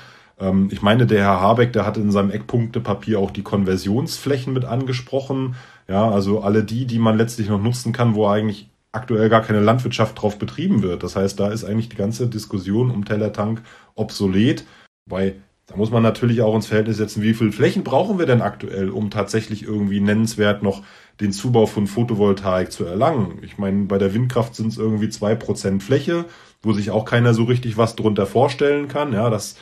Ähm, 0.43 0.69
ich 0.71 0.83
meine, 0.83 1.07
der 1.07 1.23
Herr 1.23 1.41
Habeck, 1.41 1.73
der 1.73 1.87
hat 1.87 1.97
in 1.97 2.11
seinem 2.11 2.31
Eckpunktepapier 2.31 3.19
auch 3.19 3.31
die 3.31 3.43
Konversionsflächen 3.43 4.53
mit 4.53 4.65
angesprochen. 4.65 5.55
Ja, 5.89 6.11
also 6.11 6.41
alle 6.41 6.65
die, 6.65 6.87
die 6.87 6.99
man 6.99 7.17
letztlich 7.17 7.49
noch 7.49 7.63
nutzen 7.63 7.93
kann, 7.93 8.15
wo 8.15 8.27
eigentlich 8.27 8.69
aktuell 8.93 9.29
gar 9.29 9.43
keine 9.43 9.61
Landwirtschaft 9.61 10.21
drauf 10.21 10.39
betrieben 10.39 10.83
wird. 10.83 11.03
Das 11.03 11.17
heißt, 11.17 11.41
da 11.41 11.49
ist 11.49 11.65
eigentlich 11.65 11.89
die 11.89 11.97
ganze 11.97 12.27
Diskussion 12.27 12.91
um 12.91 13.05
Tellertank 13.05 13.63
obsolet, 13.95 14.65
weil 15.09 15.37
da 15.67 15.77
muss 15.77 15.91
man 15.91 16.03
natürlich 16.03 16.43
auch 16.43 16.55
ins 16.55 16.67
Verhältnis 16.67 16.99
setzen, 16.99 17.23
wie 17.23 17.35
viele 17.35 17.53
Flächen 17.53 17.85
brauchen 17.85 18.19
wir 18.19 18.27
denn 18.27 18.43
aktuell, 18.43 18.91
um 18.91 19.11
tatsächlich 19.11 19.63
irgendwie 19.63 20.01
nennenswert 20.01 20.63
noch 20.63 20.83
den 21.21 21.33
Zubau 21.33 21.67
von 21.67 21.87
Photovoltaik 21.87 22.73
zu 22.73 22.85
erlangen. 22.85 23.39
Ich 23.43 23.59
meine, 23.59 23.87
bei 23.87 23.97
der 23.97 24.13
Windkraft 24.13 24.55
sind 24.55 24.69
es 24.69 24.79
irgendwie 24.79 25.09
zwei 25.09 25.35
Prozent 25.35 25.83
Fläche, 25.83 26.27
wo 26.63 26.73
sich 26.73 26.91
auch 26.91 27.05
keiner 27.05 27.33
so 27.33 27.45
richtig 27.45 27.79
was 27.79 27.97
drunter 27.97 28.27
vorstellen 28.27 28.89
kann. 28.89 29.13
Ja, 29.13 29.31
das 29.31 29.57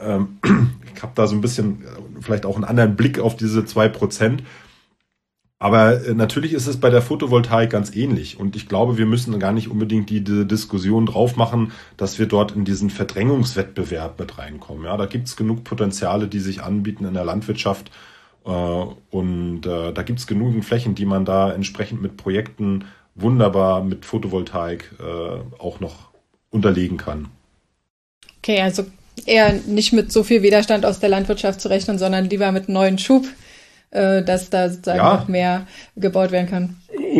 ähm, 0.00 0.38
ich 0.94 1.02
habe 1.02 1.12
da 1.14 1.26
so 1.26 1.34
ein 1.34 1.40
bisschen 1.40 1.84
vielleicht 2.20 2.46
auch 2.46 2.56
einen 2.56 2.64
anderen 2.64 2.96
Blick 2.96 3.18
auf 3.18 3.36
diese 3.36 3.64
zwei 3.64 3.88
Prozent. 3.88 4.42
Aber 5.58 6.06
äh, 6.06 6.14
natürlich 6.14 6.54
ist 6.54 6.66
es 6.66 6.80
bei 6.80 6.88
der 6.88 7.02
Photovoltaik 7.02 7.70
ganz 7.70 7.94
ähnlich. 7.94 8.40
Und 8.40 8.56
ich 8.56 8.66
glaube, 8.66 8.96
wir 8.96 9.06
müssen 9.06 9.38
gar 9.38 9.52
nicht 9.52 9.68
unbedingt 9.68 10.08
die, 10.08 10.24
die 10.24 10.46
Diskussion 10.46 11.06
drauf 11.06 11.36
machen, 11.36 11.72
dass 11.98 12.18
wir 12.18 12.26
dort 12.26 12.52
in 12.52 12.64
diesen 12.64 12.88
Verdrängungswettbewerb 12.88 14.18
mit 14.18 14.38
reinkommen. 14.38 14.84
Ja, 14.84 14.96
da 14.96 15.06
gibt 15.06 15.28
es 15.28 15.36
genug 15.36 15.62
Potenziale, 15.62 16.28
die 16.28 16.40
sich 16.40 16.62
anbieten 16.62 17.04
in 17.04 17.14
der 17.14 17.26
Landwirtschaft. 17.26 17.90
Äh, 18.46 18.50
und 18.50 19.66
äh, 19.66 19.92
da 19.92 20.02
gibt 20.02 20.18
es 20.18 20.26
genügend 20.26 20.64
Flächen, 20.64 20.94
die 20.94 21.04
man 21.04 21.26
da 21.26 21.52
entsprechend 21.52 22.00
mit 22.00 22.16
Projekten 22.16 22.86
wunderbar 23.14 23.84
mit 23.84 24.06
Photovoltaik 24.06 24.94
auch 25.58 25.80
noch 25.80 26.10
unterlegen 26.50 26.96
kann. 26.96 27.28
Okay, 28.38 28.62
also 28.62 28.86
eher 29.26 29.54
nicht 29.66 29.92
mit 29.92 30.12
so 30.12 30.22
viel 30.22 30.42
Widerstand 30.42 30.86
aus 30.86 31.00
der 31.00 31.08
Landwirtschaft 31.08 31.60
zu 31.60 31.68
rechnen, 31.68 31.98
sondern 31.98 32.26
lieber 32.26 32.52
mit 32.52 32.68
neuen 32.68 32.98
Schub 32.98 33.26
äh, 33.90 34.22
dass 34.22 34.50
da 34.50 34.68
sozusagen 34.68 34.98
ja. 34.98 35.16
noch 35.16 35.26
mehr 35.28 35.66
gebaut 35.96 36.30
werden 36.30 36.48
kann. 36.48 36.76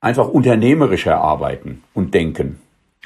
einfach 0.00 0.28
unternehmerischer 0.28 1.20
arbeiten 1.20 1.82
und 1.92 2.14
denken. 2.14 2.61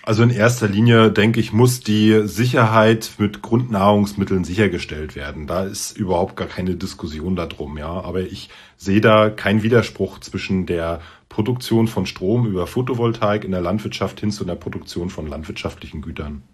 Also 0.06 0.22
in 0.22 0.30
erster 0.30 0.68
Linie, 0.68 1.10
denke 1.10 1.40
ich, 1.40 1.52
muss 1.52 1.80
die 1.80 2.28
Sicherheit 2.28 3.14
mit 3.18 3.42
Grundnahrungsmitteln 3.42 4.44
sichergestellt 4.44 5.16
werden. 5.16 5.48
Da 5.48 5.64
ist 5.64 5.98
überhaupt 5.98 6.36
gar 6.36 6.46
keine 6.46 6.76
Diskussion 6.76 7.34
darum, 7.34 7.76
ja. 7.76 7.88
Aber 7.88 8.20
ich 8.20 8.48
sehe 8.76 9.00
da 9.00 9.30
keinen 9.30 9.64
Widerspruch 9.64 10.20
zwischen 10.20 10.64
der 10.64 11.00
Produktion 11.28 11.88
von 11.88 12.06
Strom 12.06 12.46
über 12.46 12.68
Photovoltaik 12.68 13.42
in 13.42 13.50
der 13.50 13.60
Landwirtschaft 13.60 14.20
hin 14.20 14.30
zu 14.30 14.44
einer 14.44 14.54
Produktion 14.54 15.10
von 15.10 15.26
landwirtschaftlichen 15.26 16.02
Gütern. 16.02 16.44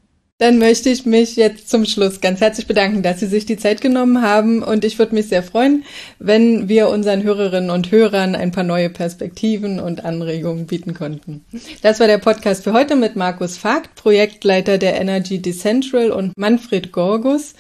Dann 0.43 0.59
möchte 0.59 0.89
ich 0.91 1.07
mich 1.07 1.37
jetzt 1.37 1.71
zum 1.71 1.85
Schluss 1.85 2.21
ganz 2.21 2.41
herzlich 2.41 2.67
bedanken, 2.67 3.05
dass 3.05 3.21
Sie 3.21 3.29
sich 3.29 3.47
die 3.47 3.57
Zeit 3.57 3.81
genommen 3.81 4.23
haben. 4.23 4.65
Und 4.65 4.85
ich 4.85 4.99
würde 4.99 5.15
mich 5.15 5.29
sehr 5.29 5.45
freuen, 5.45 5.85
wenn 6.19 6.69
wir 6.69 6.89
unseren 6.89 7.23
Hörerinnen 7.23 7.71
und 7.71 7.93
Hörern 7.93 8.35
ein 8.35 8.51
paar 8.51 8.65
neue 8.65 8.91
Perspektiven 8.91 9.79
und 9.79 10.05
Anregungen 10.05 10.67
bieten 10.67 10.95
konnten. 10.95 11.45
Das 11.83 12.01
war 12.01 12.09
der 12.09 12.19
Podcast 12.19 12.65
für 12.65 12.73
heute 12.73 12.97
mit 12.97 13.15
Markus 13.15 13.57
Vogt, 13.57 13.95
Projektleiter 13.95 14.79
der 14.79 15.01
Energy 15.01 15.41
Decentral 15.41 16.11
und 16.11 16.37
Manfred 16.37 16.91
Gorgus, 16.91 17.55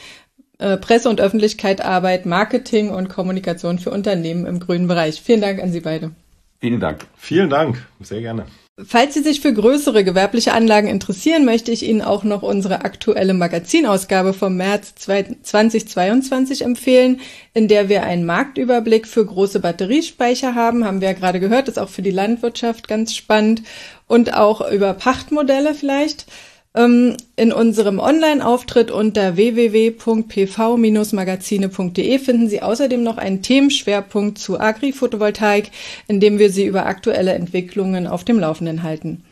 äh, 0.58 0.76
Presse- 0.76 1.08
und 1.08 1.20
Öffentlichkeitsarbeit, 1.20 2.26
Marketing 2.26 2.90
und 2.90 3.08
Kommunikation 3.08 3.78
für 3.78 3.92
Unternehmen 3.92 4.44
im 4.44 4.58
grünen 4.58 4.88
Bereich. 4.88 5.22
Vielen 5.22 5.40
Dank 5.40 5.62
an 5.62 5.70
Sie 5.70 5.82
beide. 5.82 6.10
Vielen 6.58 6.80
Dank. 6.80 7.06
Vielen 7.16 7.48
Dank. 7.48 7.86
Sehr 8.00 8.22
gerne. 8.22 8.46
Falls 8.86 9.14
Sie 9.14 9.22
sich 9.22 9.40
für 9.40 9.52
größere 9.52 10.02
gewerbliche 10.02 10.52
Anlagen 10.52 10.88
interessieren, 10.88 11.44
möchte 11.44 11.70
ich 11.70 11.82
Ihnen 11.82 12.02
auch 12.02 12.24
noch 12.24 12.42
unsere 12.42 12.84
aktuelle 12.84 13.34
Magazinausgabe 13.34 14.32
vom 14.32 14.56
März 14.56 14.94
2022 14.94 16.62
empfehlen, 16.62 17.20
in 17.54 17.68
der 17.68 17.88
wir 17.88 18.02
einen 18.02 18.24
Marktüberblick 18.24 19.06
für 19.06 19.24
große 19.24 19.60
Batteriespeicher 19.60 20.54
haben. 20.54 20.84
Haben 20.84 21.00
wir 21.00 21.08
ja 21.08 21.14
gerade 21.14 21.38
gehört, 21.38 21.68
ist 21.68 21.78
auch 21.78 21.90
für 21.90 22.02
die 22.02 22.10
Landwirtschaft 22.10 22.88
ganz 22.88 23.14
spannend 23.14 23.62
und 24.06 24.34
auch 24.34 24.68
über 24.70 24.94
Pachtmodelle 24.94 25.74
vielleicht. 25.74 26.26
Ähm, 26.74 27.18
in 27.36 27.52
unserem 27.52 27.98
Online-Auftritt 27.98 28.90
unter 28.90 29.36
www.pv-magazine.de 29.36 32.18
finden 32.18 32.48
Sie 32.48 32.62
außerdem 32.62 33.02
noch 33.02 33.18
einen 33.18 33.42
Themenschwerpunkt 33.42 34.38
zu 34.38 34.58
Agri-Photovoltaik, 34.58 35.70
in 36.08 36.20
dem 36.20 36.38
wir 36.38 36.48
Sie 36.50 36.64
über 36.64 36.86
aktuelle 36.86 37.34
Entwicklungen 37.34 38.06
auf 38.06 38.24
dem 38.24 38.38
Laufenden 38.38 38.82
halten. 38.82 39.22